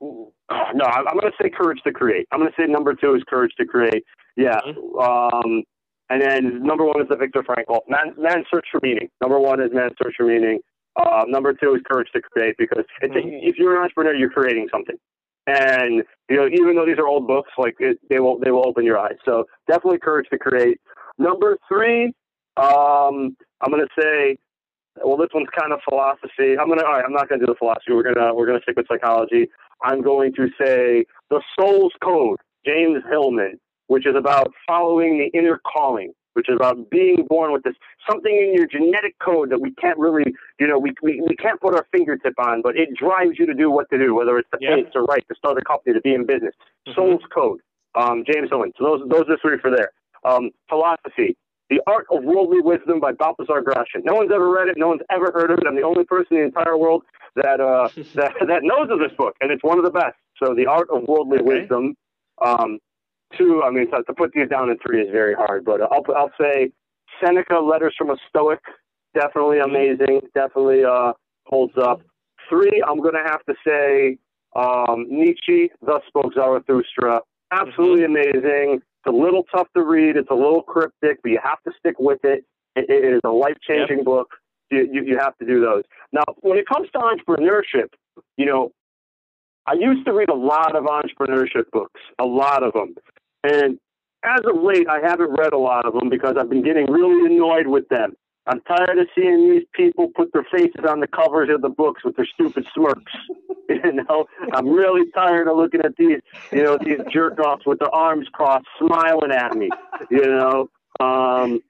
no, 0.00 0.84
I'm 0.84 1.04
going 1.18 1.30
to 1.30 1.32
say 1.40 1.48
courage 1.48 1.80
to 1.84 1.92
create. 1.92 2.26
I'm 2.32 2.40
going 2.40 2.50
to 2.50 2.62
say 2.62 2.66
number 2.66 2.94
two 2.94 3.14
is 3.14 3.22
courage 3.28 3.52
to 3.58 3.64
create. 3.64 4.04
Yeah. 4.36 4.58
Mm-hmm. 4.66 4.98
Um, 4.98 5.62
and 6.10 6.20
then 6.20 6.62
number 6.62 6.84
one 6.84 7.00
is 7.00 7.08
the 7.08 7.16
Viktor 7.16 7.42
Frankl. 7.42 7.80
Man, 7.88 8.14
man's 8.18 8.46
search 8.50 8.66
for 8.70 8.80
meaning. 8.82 9.08
Number 9.20 9.38
one 9.38 9.62
is 9.62 9.70
man's 9.72 9.92
search 10.02 10.14
for 10.16 10.26
meaning. 10.26 10.60
Uh, 10.96 11.22
number 11.26 11.54
two 11.54 11.74
is 11.74 11.80
courage 11.90 12.08
to 12.14 12.20
create 12.20 12.54
because 12.58 12.84
mm-hmm. 13.02 13.16
if 13.16 13.56
you're 13.56 13.76
an 13.76 13.82
entrepreneur, 13.82 14.14
you're 14.14 14.30
creating 14.30 14.68
something. 14.70 14.96
And 15.46 16.02
you 16.28 16.36
know, 16.36 16.46
even 16.46 16.76
though 16.76 16.86
these 16.86 16.98
are 16.98 17.06
old 17.06 17.26
books, 17.26 17.50
like 17.58 17.74
it, 17.78 17.98
they 18.10 18.20
will 18.20 18.38
they 18.38 18.50
will 18.50 18.66
open 18.66 18.84
your 18.84 18.98
eyes. 18.98 19.16
So 19.24 19.44
definitely 19.68 19.98
courage 19.98 20.26
to 20.30 20.38
create. 20.38 20.78
Number 21.18 21.56
three, 21.68 22.12
um, 22.56 23.36
I'm 23.60 23.70
going 23.70 23.86
to 23.86 24.00
say, 24.00 24.36
well, 25.02 25.16
this 25.16 25.30
one's 25.32 25.48
kind 25.58 25.72
of 25.72 25.80
philosophy. 25.88 26.58
I'm 26.58 26.66
going 26.66 26.78
to, 26.78 26.84
all 26.84 26.92
right, 26.92 27.04
I'm 27.04 27.12
not 27.12 27.28
going 27.28 27.40
to 27.40 27.46
do 27.46 27.52
the 27.52 27.58
philosophy. 27.58 27.92
We're 27.92 28.02
going 28.02 28.16
to, 28.16 28.34
we're 28.34 28.46
going 28.46 28.58
to 28.58 28.62
stick 28.62 28.76
with 28.76 28.86
psychology. 28.88 29.48
I'm 29.82 30.02
going 30.02 30.32
to 30.34 30.48
say 30.60 31.06
The 31.30 31.40
Soul's 31.58 31.92
Code, 32.02 32.38
James 32.66 33.02
Hillman, 33.10 33.58
which 33.86 34.06
is 34.06 34.14
about 34.16 34.52
following 34.66 35.18
the 35.18 35.36
inner 35.38 35.60
calling, 35.70 36.12
which 36.34 36.48
is 36.48 36.56
about 36.56 36.90
being 36.90 37.26
born 37.28 37.52
with 37.52 37.62
this 37.62 37.74
something 38.08 38.32
in 38.32 38.54
your 38.54 38.66
genetic 38.66 39.18
code 39.18 39.50
that 39.50 39.60
we 39.60 39.72
can't 39.72 39.98
really, 39.98 40.32
you 40.58 40.66
know, 40.66 40.78
we, 40.78 40.92
we, 41.02 41.20
we 41.26 41.36
can't 41.36 41.60
put 41.60 41.74
our 41.74 41.86
fingertip 41.92 42.34
on, 42.38 42.62
but 42.62 42.76
it 42.76 42.88
drives 42.94 43.38
you 43.38 43.46
to 43.46 43.54
do 43.54 43.70
what 43.70 43.88
to 43.90 43.98
do, 43.98 44.14
whether 44.14 44.38
it's 44.38 44.48
to 44.50 44.58
yeah. 44.60 44.76
paint, 44.76 44.92
to 44.92 45.00
write, 45.00 45.26
to 45.28 45.34
start 45.34 45.58
a 45.58 45.62
company, 45.62 45.94
to 45.94 46.00
be 46.00 46.14
in 46.14 46.26
business. 46.26 46.54
Mm-hmm. 46.86 46.92
Soul's 46.94 47.22
Code, 47.34 47.60
um, 47.94 48.24
James 48.30 48.48
Hillman. 48.50 48.72
So 48.78 48.84
those, 48.84 49.08
those 49.08 49.24
are 49.28 49.38
three 49.42 49.58
for 49.58 49.70
there. 49.70 49.90
Um, 50.24 50.50
philosophy, 50.68 51.36
the 51.72 51.80
Art 51.86 52.06
of 52.10 52.22
Worldly 52.22 52.60
Wisdom 52.60 53.00
by 53.00 53.12
Baltasar 53.12 53.62
Gracián. 53.62 54.04
No 54.04 54.14
one's 54.14 54.30
ever 54.30 54.50
read 54.50 54.68
it. 54.68 54.76
No 54.76 54.88
one's 54.88 55.00
ever 55.10 55.32
heard 55.32 55.50
of 55.50 55.58
it. 55.58 55.64
I'm 55.66 55.74
the 55.74 55.82
only 55.82 56.04
person 56.04 56.36
in 56.36 56.40
the 56.40 56.44
entire 56.44 56.76
world 56.76 57.02
that 57.34 57.60
uh, 57.60 57.88
that 58.14 58.34
that 58.46 58.60
knows 58.62 58.88
of 58.90 58.98
this 58.98 59.16
book, 59.16 59.34
and 59.40 59.50
it's 59.50 59.64
one 59.64 59.78
of 59.78 59.84
the 59.84 59.90
best. 59.90 60.16
So, 60.42 60.54
The 60.54 60.66
Art 60.66 60.88
of 60.90 61.04
Worldly 61.04 61.38
okay. 61.38 61.60
Wisdom. 61.60 61.94
Um, 62.44 62.78
two. 63.38 63.62
I 63.64 63.70
mean, 63.70 63.90
to, 63.90 64.02
to, 64.02 64.12
put 64.12 64.32
these 64.34 64.48
down 64.50 64.68
in 64.68 64.76
three 64.84 65.00
is 65.00 65.10
very 65.10 65.34
hard, 65.34 65.64
but 65.64 65.80
I'll 65.80 66.04
I'll 66.14 66.32
say 66.38 66.72
Seneca, 67.24 67.54
Letters 67.54 67.94
from 67.96 68.10
a 68.10 68.16
Stoic. 68.28 68.60
Definitely 69.14 69.60
amazing. 69.60 70.20
Definitely 70.34 70.84
uh, 70.84 71.14
holds 71.46 71.74
up. 71.78 72.02
Three. 72.50 72.82
I'm 72.86 73.00
gonna 73.00 73.24
have 73.24 73.42
to 73.46 73.54
say 73.66 74.18
um, 74.54 75.06
Nietzsche. 75.08 75.70
Thus 75.80 76.02
spoke 76.06 76.34
Zarathustra. 76.34 77.20
Absolutely 77.50 78.02
mm-hmm. 78.02 78.40
amazing. 78.40 78.82
It's 79.04 79.12
a 79.12 79.16
little 79.16 79.44
tough 79.54 79.66
to 79.76 79.82
read. 79.82 80.16
It's 80.16 80.30
a 80.30 80.34
little 80.34 80.62
cryptic, 80.62 81.20
but 81.22 81.30
you 81.30 81.40
have 81.42 81.60
to 81.64 81.72
stick 81.78 81.96
with 81.98 82.20
it. 82.24 82.44
It, 82.76 82.88
it 82.88 83.14
is 83.14 83.20
a 83.24 83.30
life 83.30 83.56
changing 83.66 83.98
yep. 83.98 84.04
book. 84.04 84.28
You, 84.70 84.88
you, 84.90 85.04
you 85.04 85.18
have 85.18 85.36
to 85.38 85.46
do 85.46 85.60
those. 85.60 85.82
Now, 86.12 86.22
when 86.40 86.56
it 86.56 86.66
comes 86.66 86.88
to 86.92 86.98
entrepreneurship, 86.98 87.88
you 88.36 88.46
know, 88.46 88.70
I 89.66 89.74
used 89.74 90.06
to 90.06 90.12
read 90.12 90.28
a 90.28 90.34
lot 90.34 90.76
of 90.76 90.84
entrepreneurship 90.84 91.70
books, 91.72 92.00
a 92.18 92.24
lot 92.24 92.62
of 92.62 92.72
them. 92.72 92.94
And 93.44 93.78
as 94.24 94.40
of 94.44 94.62
late, 94.62 94.88
I 94.88 95.00
haven't 95.00 95.30
read 95.36 95.52
a 95.52 95.58
lot 95.58 95.84
of 95.84 95.94
them 95.94 96.08
because 96.08 96.36
I've 96.38 96.48
been 96.48 96.62
getting 96.62 96.90
really 96.90 97.34
annoyed 97.34 97.66
with 97.66 97.88
them. 97.88 98.14
I'm 98.46 98.60
tired 98.62 98.98
of 98.98 99.06
seeing 99.14 99.52
these 99.52 99.66
people 99.72 100.08
put 100.14 100.32
their 100.32 100.46
faces 100.50 100.84
on 100.88 101.00
the 101.00 101.06
covers 101.06 101.48
of 101.50 101.62
the 101.62 101.68
books 101.68 102.04
with 102.04 102.16
their 102.16 102.26
stupid 102.26 102.66
smirks. 102.74 103.12
you 103.68 103.92
know, 103.92 104.26
I'm 104.52 104.68
really 104.68 105.10
tired 105.12 105.46
of 105.48 105.56
looking 105.56 105.80
at 105.84 105.96
these, 105.96 106.18
you 106.50 106.62
know, 106.62 106.76
these 106.76 106.98
jerk 107.12 107.38
offs 107.38 107.64
with 107.66 107.78
their 107.78 107.94
arms 107.94 108.26
crossed, 108.32 108.66
smiling 108.78 109.30
at 109.30 109.56
me. 109.56 109.70
You 110.10 110.26
know, 110.26 110.70
um, 110.98 111.60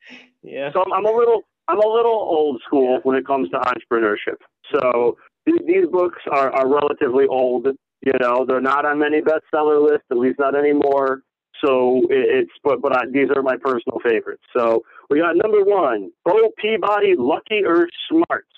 yeah. 0.42 0.72
So 0.72 0.82
I'm, 0.82 0.92
I'm, 0.92 1.04
a 1.04 1.10
little, 1.10 1.42
I'm 1.68 1.78
a 1.78 1.88
little 1.88 2.12
old 2.12 2.62
school 2.66 3.00
when 3.02 3.16
it 3.16 3.26
comes 3.26 3.50
to 3.50 3.58
entrepreneurship. 3.58 4.36
So 4.72 5.18
these, 5.44 5.60
these 5.66 5.86
books 5.90 6.22
are, 6.30 6.50
are 6.52 6.68
relatively 6.68 7.26
old. 7.26 7.66
You 8.00 8.12
know, 8.18 8.46
they're 8.46 8.60
not 8.62 8.86
on 8.86 8.98
many 8.98 9.20
bestseller 9.20 9.82
lists, 9.82 10.06
at 10.10 10.16
least 10.16 10.38
not 10.38 10.56
anymore. 10.56 11.22
So 11.64 12.02
it's 12.10 12.50
but 12.64 12.82
but 12.82 12.96
I, 12.96 13.02
these 13.12 13.28
are 13.34 13.42
my 13.42 13.56
personal 13.56 13.98
favorites. 14.02 14.42
So 14.56 14.82
we 15.10 15.20
got 15.20 15.36
number 15.36 15.62
one, 15.62 16.10
Bo 16.24 16.50
Peabody, 16.60 17.14
Lucky 17.16 17.62
or 17.64 17.88
Smarts. 18.08 18.48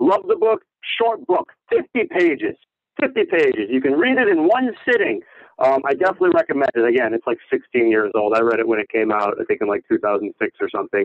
Love 0.00 0.22
the 0.28 0.36
book. 0.36 0.62
Short 1.00 1.26
book, 1.26 1.50
50 1.70 2.08
pages. 2.10 2.56
50 3.00 3.24
pages. 3.24 3.68
You 3.70 3.80
can 3.80 3.94
read 3.94 4.18
it 4.18 4.28
in 4.28 4.46
one 4.46 4.70
sitting. 4.86 5.20
Um, 5.58 5.82
I 5.86 5.94
definitely 5.94 6.30
recommend 6.34 6.70
it. 6.74 6.84
Again, 6.84 7.14
it's 7.14 7.26
like 7.26 7.38
16 7.50 7.88
years 7.90 8.12
old. 8.14 8.34
I 8.34 8.40
read 8.40 8.60
it 8.60 8.68
when 8.68 8.80
it 8.80 8.88
came 8.88 9.12
out, 9.12 9.34
I 9.40 9.44
think 9.44 9.60
in 9.60 9.68
like 9.68 9.84
2006 9.88 10.56
or 10.60 10.68
something. 10.70 11.04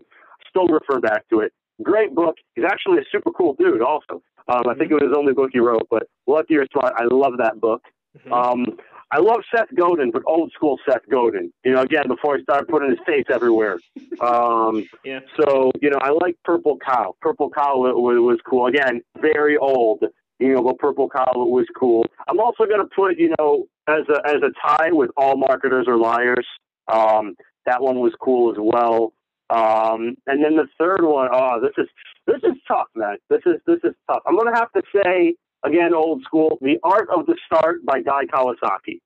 Still 0.49 0.67
refer 0.67 0.99
back 0.99 1.27
to 1.29 1.39
it. 1.39 1.53
Great 1.81 2.13
book. 2.13 2.35
He's 2.55 2.65
actually 2.65 2.99
a 2.99 3.05
super 3.11 3.31
cool 3.31 3.55
dude, 3.57 3.81
also. 3.81 4.21
Um, 4.47 4.63
I 4.67 4.73
think 4.73 4.91
it 4.91 4.95
was 4.95 5.03
his 5.03 5.15
only 5.15 5.33
book 5.33 5.51
he 5.53 5.59
wrote, 5.59 5.87
but 5.89 6.03
Lucky 6.27 6.57
or 6.57 6.65
Smart, 6.71 6.93
I 6.97 7.05
love 7.11 7.33
that 7.37 7.61
book. 7.61 7.83
Mm-hmm. 8.17 8.33
Um, 8.33 8.65
I 9.11 9.19
love 9.19 9.39
Seth 9.53 9.73
Godin, 9.75 10.11
but 10.11 10.21
old 10.27 10.51
school 10.51 10.77
Seth 10.87 11.07
Godin. 11.09 11.51
You 11.63 11.73
know, 11.73 11.81
again, 11.81 12.07
before 12.07 12.37
he 12.37 12.43
started 12.43 12.67
putting 12.67 12.89
his 12.89 12.99
face 13.05 13.25
everywhere. 13.29 13.79
Um, 14.19 14.85
yeah. 15.05 15.21
So, 15.39 15.71
you 15.81 15.89
know, 15.89 15.97
I 16.01 16.09
like 16.09 16.35
Purple 16.43 16.77
Cow. 16.85 17.15
Purple 17.21 17.49
Cow 17.49 17.77
was, 17.77 17.93
was 17.95 18.39
cool. 18.45 18.65
Again, 18.65 19.01
very 19.21 19.55
old. 19.55 20.03
You 20.39 20.55
know, 20.55 20.61
but 20.61 20.77
Purple 20.77 21.09
Cow 21.09 21.31
was 21.35 21.65
cool. 21.77 22.05
I'm 22.27 22.39
also 22.41 22.65
going 22.65 22.81
to 22.81 22.89
put, 22.93 23.17
you 23.17 23.33
know, 23.39 23.67
as 23.87 24.03
a 24.09 24.27
as 24.27 24.41
a 24.43 24.51
tie 24.61 24.91
with 24.91 25.09
All 25.15 25.37
Marketers 25.37 25.87
Are 25.87 25.97
Liars. 25.97 26.45
Um, 26.91 27.35
that 27.65 27.81
one 27.81 27.99
was 27.99 28.11
cool 28.19 28.51
as 28.51 28.57
well. 28.59 29.13
Um, 29.49 30.15
and 30.27 30.43
then 30.43 30.57
the 30.57 30.67
third 30.77 31.01
one, 31.01 31.29
oh, 31.31 31.61
this 31.61 31.73
is 31.77 31.87
this 32.27 32.41
is 32.43 32.57
tough, 32.67 32.87
man. 32.95 33.17
This 33.29 33.41
is 33.45 33.55
this 33.65 33.79
is 33.83 33.93
tough. 34.07 34.21
I'm 34.27 34.37
gonna 34.37 34.57
have 34.57 34.71
to 34.73 34.81
say 34.93 35.35
again, 35.63 35.93
old 35.93 36.23
school, 36.23 36.57
The 36.61 36.77
Art 36.83 37.09
of 37.09 37.25
the 37.25 37.37
Start 37.45 37.85
by 37.85 38.01
Guy 38.01 38.25
Kawasaki. 38.25 39.01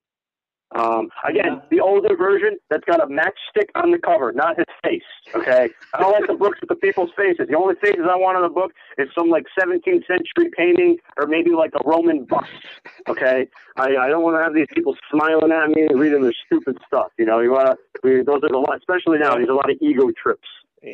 Um, 0.74 1.08
again, 1.24 1.62
the 1.70 1.78
older 1.78 2.16
version 2.16 2.58
that's 2.68 2.84
got 2.84 3.00
a 3.00 3.06
matchstick 3.06 3.68
on 3.76 3.92
the 3.92 3.98
cover, 3.98 4.32
not 4.32 4.56
his 4.56 4.66
face. 4.82 5.02
Okay, 5.32 5.68
I 5.92 6.00
don't 6.00 6.12
like 6.12 6.26
the 6.26 6.34
books 6.34 6.58
with 6.60 6.68
the 6.68 6.74
people's 6.74 7.10
faces. 7.16 7.46
The 7.48 7.56
only 7.56 7.76
faces 7.76 8.02
I 8.10 8.16
want 8.16 8.38
in 8.38 8.42
the 8.42 8.48
book 8.48 8.72
is 8.98 9.08
some 9.16 9.30
like 9.30 9.44
17th 9.58 10.04
century 10.06 10.50
painting 10.56 10.96
or 11.16 11.26
maybe 11.26 11.50
like 11.50 11.70
a 11.74 11.88
Roman 11.88 12.24
bust. 12.24 12.50
Okay, 13.08 13.46
I, 13.76 13.96
I 13.96 14.08
don't 14.08 14.24
want 14.24 14.36
to 14.36 14.42
have 14.42 14.54
these 14.54 14.66
people 14.74 14.96
smiling 15.12 15.52
at 15.52 15.68
me 15.70 15.86
and 15.86 16.00
reading 16.00 16.22
their 16.22 16.34
stupid 16.46 16.78
stuff. 16.88 17.12
You 17.18 17.26
know, 17.26 17.38
you 17.38 17.52
want 17.52 17.78
to. 18.02 18.24
Those 18.24 18.42
are 18.42 18.52
a 18.52 18.58
lot, 18.58 18.76
especially 18.76 19.18
now. 19.18 19.36
There's 19.36 19.48
a 19.48 19.54
lot 19.54 19.70
of 19.70 19.76
ego 19.80 20.10
trips. 20.20 20.48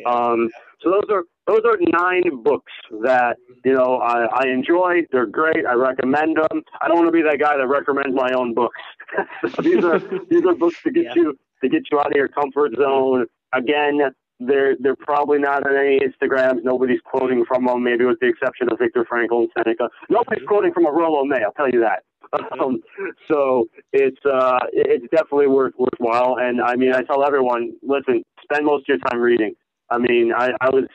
Um, 0.05 0.49
so 0.81 0.91
those 0.91 1.09
are 1.09 1.23
those 1.47 1.61
are 1.65 1.77
nine 1.79 2.43
books 2.43 2.71
that 3.03 3.37
you 3.65 3.73
know 3.73 3.97
I, 3.97 4.25
I 4.25 4.47
enjoy. 4.47 5.01
They're 5.11 5.25
great. 5.25 5.65
I 5.65 5.73
recommend 5.73 6.37
them. 6.37 6.61
I 6.81 6.87
don't 6.87 6.97
want 6.97 7.07
to 7.07 7.11
be 7.11 7.23
that 7.23 7.39
guy 7.39 7.57
that 7.57 7.67
recommends 7.67 8.15
my 8.15 8.31
own 8.35 8.53
books. 8.53 8.79
so 9.55 9.61
these 9.61 9.83
are 9.83 9.99
these 10.29 10.45
are 10.45 10.55
books 10.55 10.81
to 10.83 10.91
get 10.91 11.05
yeah. 11.05 11.13
you 11.15 11.39
to 11.63 11.69
get 11.69 11.83
you 11.91 11.99
out 11.99 12.07
of 12.07 12.15
your 12.15 12.27
comfort 12.27 12.73
zone. 12.77 13.25
Again, 13.53 13.99
they're 14.39 14.75
they're 14.79 14.95
probably 14.95 15.39
not 15.39 15.65
on 15.65 15.75
any 15.75 15.99
Instagrams. 15.99 16.63
Nobody's 16.63 17.01
quoting 17.03 17.45
from 17.47 17.65
them, 17.65 17.83
maybe 17.83 18.05
with 18.05 18.19
the 18.19 18.27
exception 18.27 18.71
of 18.71 18.79
Viktor 18.79 19.05
Frankl 19.05 19.41
and 19.41 19.49
Seneca. 19.57 19.89
Nobody's 20.09 20.45
quoting 20.47 20.73
from 20.73 20.85
a 20.85 20.91
Rollo 20.91 21.23
May. 21.25 21.43
I'll 21.43 21.53
tell 21.53 21.69
you 21.69 21.81
that. 21.81 22.03
Um, 22.61 22.79
so 23.27 23.65
it's 23.91 24.25
uh, 24.25 24.59
it's 24.71 25.03
definitely 25.11 25.47
worth 25.47 25.73
worthwhile. 25.77 26.37
And 26.39 26.61
I 26.61 26.77
mean, 26.77 26.93
I 26.93 27.01
tell 27.01 27.25
everyone, 27.25 27.73
listen, 27.83 28.23
spend 28.41 28.65
most 28.65 28.81
of 28.81 28.87
your 28.87 28.99
time 28.99 29.19
reading. 29.19 29.53
I 29.89 29.97
mean, 29.97 30.31
I, 30.33 30.51
I 30.61 30.69
was 30.69 30.85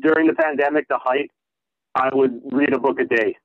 during 0.00 0.26
the 0.26 0.34
pandemic, 0.34 0.86
the 0.88 0.98
height, 0.98 1.30
I 1.94 2.10
would 2.12 2.40
read 2.50 2.72
a 2.72 2.78
book 2.78 2.98
a 3.00 3.04
day, 3.04 3.36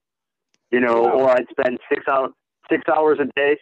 you 0.72 0.80
know, 0.80 1.02
wow. 1.02 1.12
or 1.12 1.30
I'd 1.30 1.48
spend 1.52 1.80
six 1.90 2.06
hours 2.08 2.32
six 2.70 2.84
hours 2.96 3.20
a 3.20 3.26
day, 3.36 3.58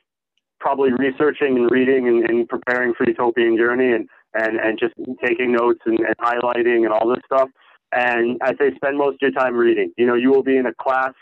probably 0.60 0.92
researching 0.92 1.58
and 1.58 1.72
reading 1.72 2.08
and, 2.08 2.30
and 2.30 2.48
preparing 2.48 2.94
for 2.94 3.08
Utopian 3.08 3.58
Journey 3.58 3.94
and 3.94 4.08
and 4.34 4.60
and 4.60 4.80
just 4.80 4.94
taking 5.26 5.52
notes 5.52 5.80
and, 5.86 6.00
and 6.00 6.16
highlighting 6.18 6.86
and 6.86 6.90
all 6.90 7.08
this 7.10 7.24
stuff. 7.26 7.50
And 7.94 8.38
I 8.42 8.52
say 8.60 8.76
spend 8.76 8.98
most 8.98 9.16
of 9.16 9.20
your 9.22 9.32
time 9.32 9.56
reading. 9.56 9.94
You 9.98 10.06
know, 10.06 10.16
you 10.16 10.30
will 10.30 10.44
be 10.44 10.58
in 10.58 10.66
a 10.66 10.74
class 10.74 11.14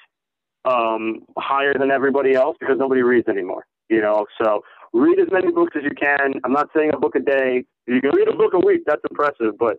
um, 0.65 1.19
higher 1.37 1.73
than 1.77 1.91
everybody 1.91 2.33
else 2.33 2.57
because 2.59 2.77
nobody 2.79 3.03
reads 3.03 3.27
anymore. 3.27 3.65
You 3.89 4.01
know, 4.01 4.25
so 4.41 4.61
read 4.93 5.19
as 5.19 5.27
many 5.31 5.51
books 5.51 5.73
as 5.77 5.83
you 5.83 5.91
can. 5.91 6.33
I'm 6.43 6.53
not 6.53 6.69
saying 6.75 6.91
a 6.93 6.99
book 6.99 7.15
a 7.15 7.19
day. 7.19 7.65
You 7.87 8.01
can 8.01 8.11
read 8.15 8.27
a 8.27 8.35
book 8.35 8.53
a 8.53 8.59
week. 8.59 8.81
That's 8.87 9.01
impressive, 9.09 9.57
but 9.59 9.77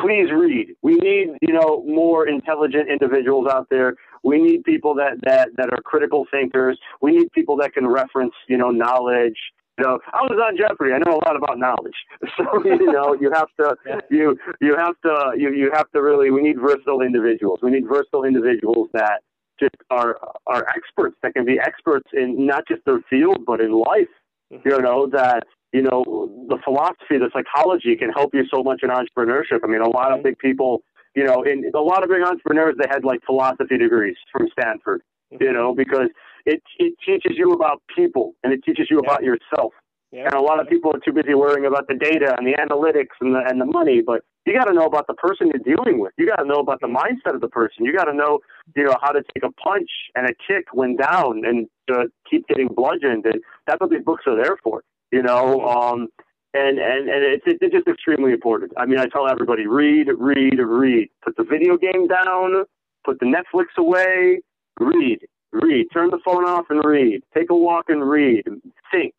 please 0.00 0.30
read. 0.32 0.74
We 0.82 0.96
need, 0.96 1.36
you 1.40 1.52
know, 1.52 1.84
more 1.86 2.28
intelligent 2.28 2.88
individuals 2.88 3.46
out 3.50 3.68
there. 3.70 3.94
We 4.22 4.40
need 4.40 4.64
people 4.64 4.94
that, 4.94 5.18
that, 5.22 5.50
that 5.56 5.70
are 5.72 5.80
critical 5.82 6.26
thinkers. 6.30 6.78
We 7.00 7.12
need 7.12 7.30
people 7.32 7.56
that 7.58 7.72
can 7.72 7.86
reference, 7.86 8.34
you 8.48 8.56
know, 8.56 8.70
knowledge. 8.70 9.36
You 9.78 9.84
know, 9.84 9.98
I 10.12 10.22
was 10.22 10.38
on 10.44 10.56
Jeopardy. 10.56 10.92
I 10.92 10.98
know 10.98 11.18
a 11.18 11.22
lot 11.24 11.36
about 11.36 11.58
knowledge. 11.58 11.94
So, 12.36 12.64
you 12.64 12.92
know, 12.92 13.16
you 13.20 13.30
have 13.32 13.48
to, 13.60 13.76
you, 14.10 14.36
you 14.60 14.76
have 14.76 14.94
to, 15.04 15.32
you, 15.36 15.52
you 15.52 15.70
have 15.72 15.90
to 15.92 16.02
really, 16.02 16.30
we 16.30 16.42
need 16.42 16.58
versatile 16.60 17.00
individuals. 17.00 17.60
We 17.62 17.70
need 17.70 17.86
versatile 17.88 18.24
individuals 18.24 18.88
that 18.92 19.22
just 19.58 19.74
are, 19.90 20.18
are 20.46 20.66
experts 20.76 21.16
that 21.22 21.34
can 21.34 21.44
be 21.44 21.58
experts 21.58 22.08
in 22.12 22.46
not 22.46 22.66
just 22.68 22.84
their 22.84 23.00
field, 23.10 23.44
but 23.46 23.60
in 23.60 23.72
life. 23.72 24.08
Mm-hmm. 24.52 24.68
You 24.68 24.80
know, 24.80 25.08
that 25.12 25.44
you 25.72 25.82
know, 25.82 26.30
the 26.48 26.58
philosophy, 26.64 27.18
the 27.18 27.30
psychology 27.32 27.94
can 27.96 28.10
help 28.10 28.34
you 28.34 28.44
so 28.52 28.62
much 28.62 28.80
in 28.82 28.90
entrepreneurship. 28.90 29.60
I 29.62 29.66
mean, 29.66 29.82
a 29.82 29.88
lot 29.88 30.12
of 30.12 30.22
big 30.22 30.38
people, 30.38 30.82
you 31.14 31.24
know, 31.24 31.42
in 31.42 31.70
a 31.74 31.80
lot 31.80 32.02
of 32.02 32.08
big 32.08 32.22
entrepreneurs, 32.22 32.74
they 32.78 32.88
had 32.88 33.04
like 33.04 33.20
philosophy 33.26 33.76
degrees 33.76 34.16
from 34.32 34.48
Stanford, 34.52 35.02
mm-hmm. 35.32 35.42
you 35.42 35.52
know, 35.52 35.74
because 35.74 36.08
it, 36.46 36.62
it 36.78 36.94
teaches 37.04 37.36
you 37.36 37.52
about 37.52 37.82
people 37.94 38.34
and 38.42 38.52
it 38.52 38.64
teaches 38.64 38.88
you 38.90 39.00
yeah. 39.02 39.10
about 39.10 39.22
yourself. 39.22 39.74
Yeah. 40.10 40.24
And 40.24 40.32
a 40.32 40.40
lot 40.40 40.58
of 40.58 40.66
people 40.68 40.90
are 40.96 41.00
too 41.00 41.12
busy 41.12 41.34
worrying 41.34 41.66
about 41.66 41.86
the 41.86 41.94
data 41.94 42.34
and 42.38 42.46
the 42.46 42.54
analytics 42.54 43.12
and 43.20 43.34
the, 43.34 43.42
and 43.46 43.60
the 43.60 43.66
money, 43.66 44.00
but 44.00 44.22
you 44.46 44.54
got 44.54 44.64
to 44.64 44.72
know 44.72 44.86
about 44.86 45.06
the 45.06 45.12
person 45.12 45.48
you're 45.52 45.76
dealing 45.76 46.00
with. 46.00 46.14
You 46.16 46.26
got 46.26 46.36
to 46.36 46.48
know 46.48 46.60
about 46.60 46.80
the 46.80 46.86
mindset 46.86 47.34
of 47.34 47.42
the 47.42 47.48
person. 47.48 47.84
You 47.84 47.94
got 47.94 48.04
to 48.04 48.14
know, 48.14 48.38
you 48.74 48.84
know, 48.84 48.96
how 49.02 49.12
to 49.12 49.20
take 49.34 49.44
a 49.44 49.52
punch 49.52 49.90
and 50.14 50.26
a 50.26 50.32
kick 50.32 50.68
when 50.72 50.96
down 50.96 51.42
and 51.44 51.68
uh, 51.92 52.04
keep 52.30 52.48
getting 52.48 52.68
bludgeoned. 52.68 53.26
And 53.26 53.42
that's 53.66 53.78
what 53.82 53.90
these 53.90 54.02
books 54.02 54.24
are 54.26 54.34
there 54.34 54.56
for 54.64 54.82
you 55.12 55.22
know. 55.22 55.66
Um, 55.66 56.08
and 56.54 56.78
and 56.78 57.08
and 57.08 57.24
it's 57.24 57.44
it's 57.46 57.74
just 57.74 57.86
extremely 57.86 58.32
important. 58.32 58.72
I 58.76 58.86
mean, 58.86 58.98
I 58.98 59.06
tell 59.06 59.28
everybody, 59.28 59.66
read, 59.66 60.08
read, 60.18 60.58
read. 60.58 61.08
Put 61.22 61.36
the 61.36 61.44
video 61.44 61.76
game 61.76 62.06
down. 62.08 62.64
Put 63.04 63.20
the 63.20 63.26
Netflix 63.26 63.66
away. 63.76 64.40
Read, 64.80 65.20
read. 65.52 65.86
Turn 65.92 66.10
the 66.10 66.18
phone 66.24 66.44
off 66.44 66.66
and 66.70 66.82
read. 66.84 67.22
Take 67.34 67.50
a 67.50 67.56
walk 67.56 67.86
and 67.88 68.08
read. 68.08 68.44
Think. 68.90 69.14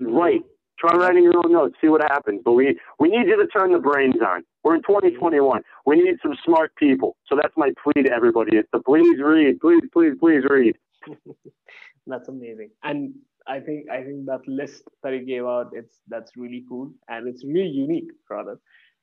Write. 0.00 0.42
Try 0.78 0.96
writing 0.96 1.24
your 1.24 1.36
own 1.44 1.52
notes. 1.52 1.76
See 1.80 1.88
what 1.88 2.02
happens. 2.02 2.40
But 2.44 2.52
we 2.52 2.78
we 2.98 3.08
need 3.08 3.26
you 3.26 3.36
to 3.36 3.46
turn 3.46 3.72
the 3.72 3.78
brains 3.78 4.16
on. 4.26 4.42
We're 4.64 4.76
in 4.76 4.82
2021. 4.82 5.62
We 5.86 5.96
need 5.96 6.16
some 6.22 6.34
smart 6.44 6.74
people. 6.76 7.16
So 7.26 7.36
that's 7.40 7.54
my 7.56 7.70
plea 7.82 8.02
to 8.02 8.12
everybody. 8.12 8.56
It's 8.56 8.68
to 8.72 8.80
please 8.80 9.18
read. 9.22 9.60
Please, 9.60 9.82
please, 9.92 10.14
please 10.18 10.42
read. 10.48 10.76
that's 12.06 12.28
amazing. 12.28 12.70
And 12.82 13.14
I 13.50 13.60
think 13.60 13.90
I 13.90 14.02
think 14.04 14.26
that 14.26 14.46
list 14.48 14.84
that 15.02 15.12
he 15.14 15.20
gave 15.20 15.44
out 15.44 15.70
it's 15.72 16.00
that's 16.08 16.36
really 16.36 16.64
cool 16.68 16.92
and 17.08 17.28
it's 17.28 17.44
really 17.44 17.68
unique 17.86 18.10
rather. 18.30 18.58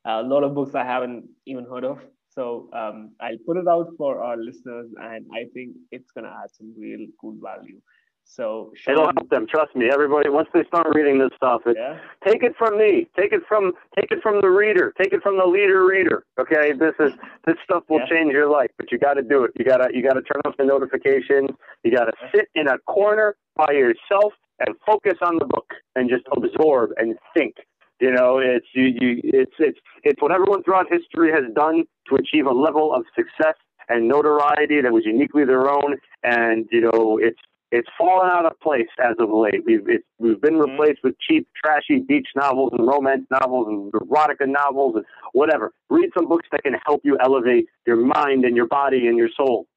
A 0.06 0.24
lot 0.24 0.44
of 0.44 0.56
books 0.56 0.76
I 0.76 0.86
haven't 0.86 1.26
even 1.46 1.66
heard 1.66 1.84
of. 1.84 2.00
So 2.30 2.70
um, 2.74 3.12
I'll 3.22 3.42
put 3.46 3.58
it 3.58 3.68
out 3.68 3.88
for 3.98 4.24
our 4.24 4.38
listeners, 4.38 4.90
and 5.02 5.26
I 5.36 5.46
think 5.54 5.76
it's 5.92 6.12
gonna 6.12 6.34
add 6.44 6.52
some 6.52 6.74
real 6.80 7.06
cool 7.20 7.36
value. 7.44 7.82
So 8.30 8.72
Sean, 8.76 8.94
it'll 8.94 9.06
help 9.06 9.30
them. 9.30 9.48
Trust 9.48 9.76
me. 9.76 9.90
Everybody, 9.92 10.30
once 10.30 10.50
they 10.54 10.64
start 10.66 10.88
reading 10.94 11.18
this 11.18 11.30
stuff, 11.36 11.62
it, 11.66 11.78
yeah. 11.80 11.98
take 12.26 12.44
it 12.44 12.54
from 12.58 12.78
me. 12.78 13.08
Take 13.18 13.32
it 13.32 13.42
from 13.48 13.72
take 13.96 14.12
it 14.12 14.20
from 14.22 14.42
the 14.42 14.50
reader. 14.50 14.94
Take 15.02 15.14
it 15.14 15.24
from 15.24 15.38
the 15.38 15.46
leader 15.46 15.86
reader. 15.86 16.26
Okay, 16.40 16.74
this 16.74 16.94
is 17.00 17.14
this 17.46 17.56
stuff 17.64 17.84
will 17.90 18.00
yeah. 18.00 18.10
change 18.10 18.34
your 18.34 18.50
life, 18.50 18.70
but 18.78 18.92
you 18.92 19.00
got 19.00 19.14
to 19.14 19.24
do 19.24 19.46
it. 19.46 19.52
You 19.58 19.64
gotta 19.66 19.90
you 19.94 20.04
gotta 20.04 20.22
turn 20.22 20.42
off 20.46 20.56
the 20.58 20.66
notifications. 20.66 21.50
You 21.84 21.96
gotta 21.96 22.12
sit 22.36 22.50
in 22.54 22.68
a 22.68 22.78
corner 22.80 23.36
by 23.56 23.72
yourself 23.72 24.34
and 24.60 24.76
focus 24.86 25.18
on 25.22 25.38
the 25.38 25.46
book 25.46 25.74
and 25.96 26.10
just 26.10 26.26
absorb 26.36 26.92
and 26.98 27.16
think. 27.34 27.56
You 28.00 28.12
know, 28.12 28.38
it's 28.38 28.68
you, 28.74 28.86
you 29.00 29.22
it's 29.24 29.56
it's 29.58 29.80
it's 30.04 30.22
what 30.22 30.32
everyone 30.32 30.64
throughout 30.64 30.88
history 30.92 31.32
has 31.32 31.52
done 31.56 31.86
to 32.10 32.16
achieve 32.16 32.46
a 32.46 32.54
level 32.54 32.94
of 32.94 33.04
success 33.16 33.56
and 33.90 34.08
notoriety 34.08 34.82
that 34.82 34.92
was 34.92 35.04
uniquely 35.06 35.46
their 35.46 35.70
own. 35.70 35.96
And 36.24 36.68
you 36.72 36.82
know, 36.82 37.20
it's 37.22 37.40
it's 37.72 37.88
fallen 37.98 38.30
out 38.30 38.46
of 38.46 38.60
place 38.60 38.88
as 39.04 39.16
of 39.20 39.30
late. 39.30 39.64
We've 39.66 39.82
we've 40.20 40.42
been 40.42 40.54
mm-hmm. 40.54 40.72
replaced 40.72 41.00
with 41.04 41.16
cheap, 41.20 41.48
trashy 41.64 42.00
beach 42.00 42.28
novels 42.36 42.72
and 42.78 42.88
romance 42.88 43.26
novels 43.30 43.68
and 43.68 43.92
erotica 43.92 44.48
novels 44.48 44.96
and 44.96 45.06
whatever. 45.34 45.74
Read 45.90 46.10
some 46.18 46.28
books 46.28 46.48
that 46.52 46.64
can 46.64 46.76
help 46.86 47.02
you 47.04 47.18
elevate 47.22 47.66
your 47.86 47.98
mind 47.98 48.46
and 48.46 48.56
your 48.56 48.68
body 48.68 49.08
and 49.08 49.18
your 49.18 49.30
soul. 49.36 49.68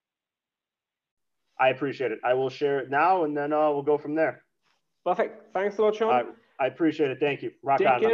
I 1.59 1.68
appreciate 1.68 2.11
it. 2.12 2.20
I 2.24 2.34
will 2.34 2.49
share 2.49 2.78
it 2.78 2.91
now, 2.91 3.24
and 3.24 3.36
then 3.36 3.53
uh, 3.53 3.70
we'll 3.70 3.82
go 3.82 3.99
from 3.99 4.14
there. 4.14 4.45
Perfect. 5.05 5.53
Thanks 5.53 5.76
a 5.78 5.82
lot, 5.82 5.95
Sean. 5.95 6.12
I, 6.61 6.64
I 6.64 6.66
appreciate 6.68 7.11
it. 7.11 7.18
Thank 7.20 7.43
you. 7.43 7.51
Rock 7.62 7.78
Take 7.78 7.88
on. 7.88 8.01
Care. 8.01 8.09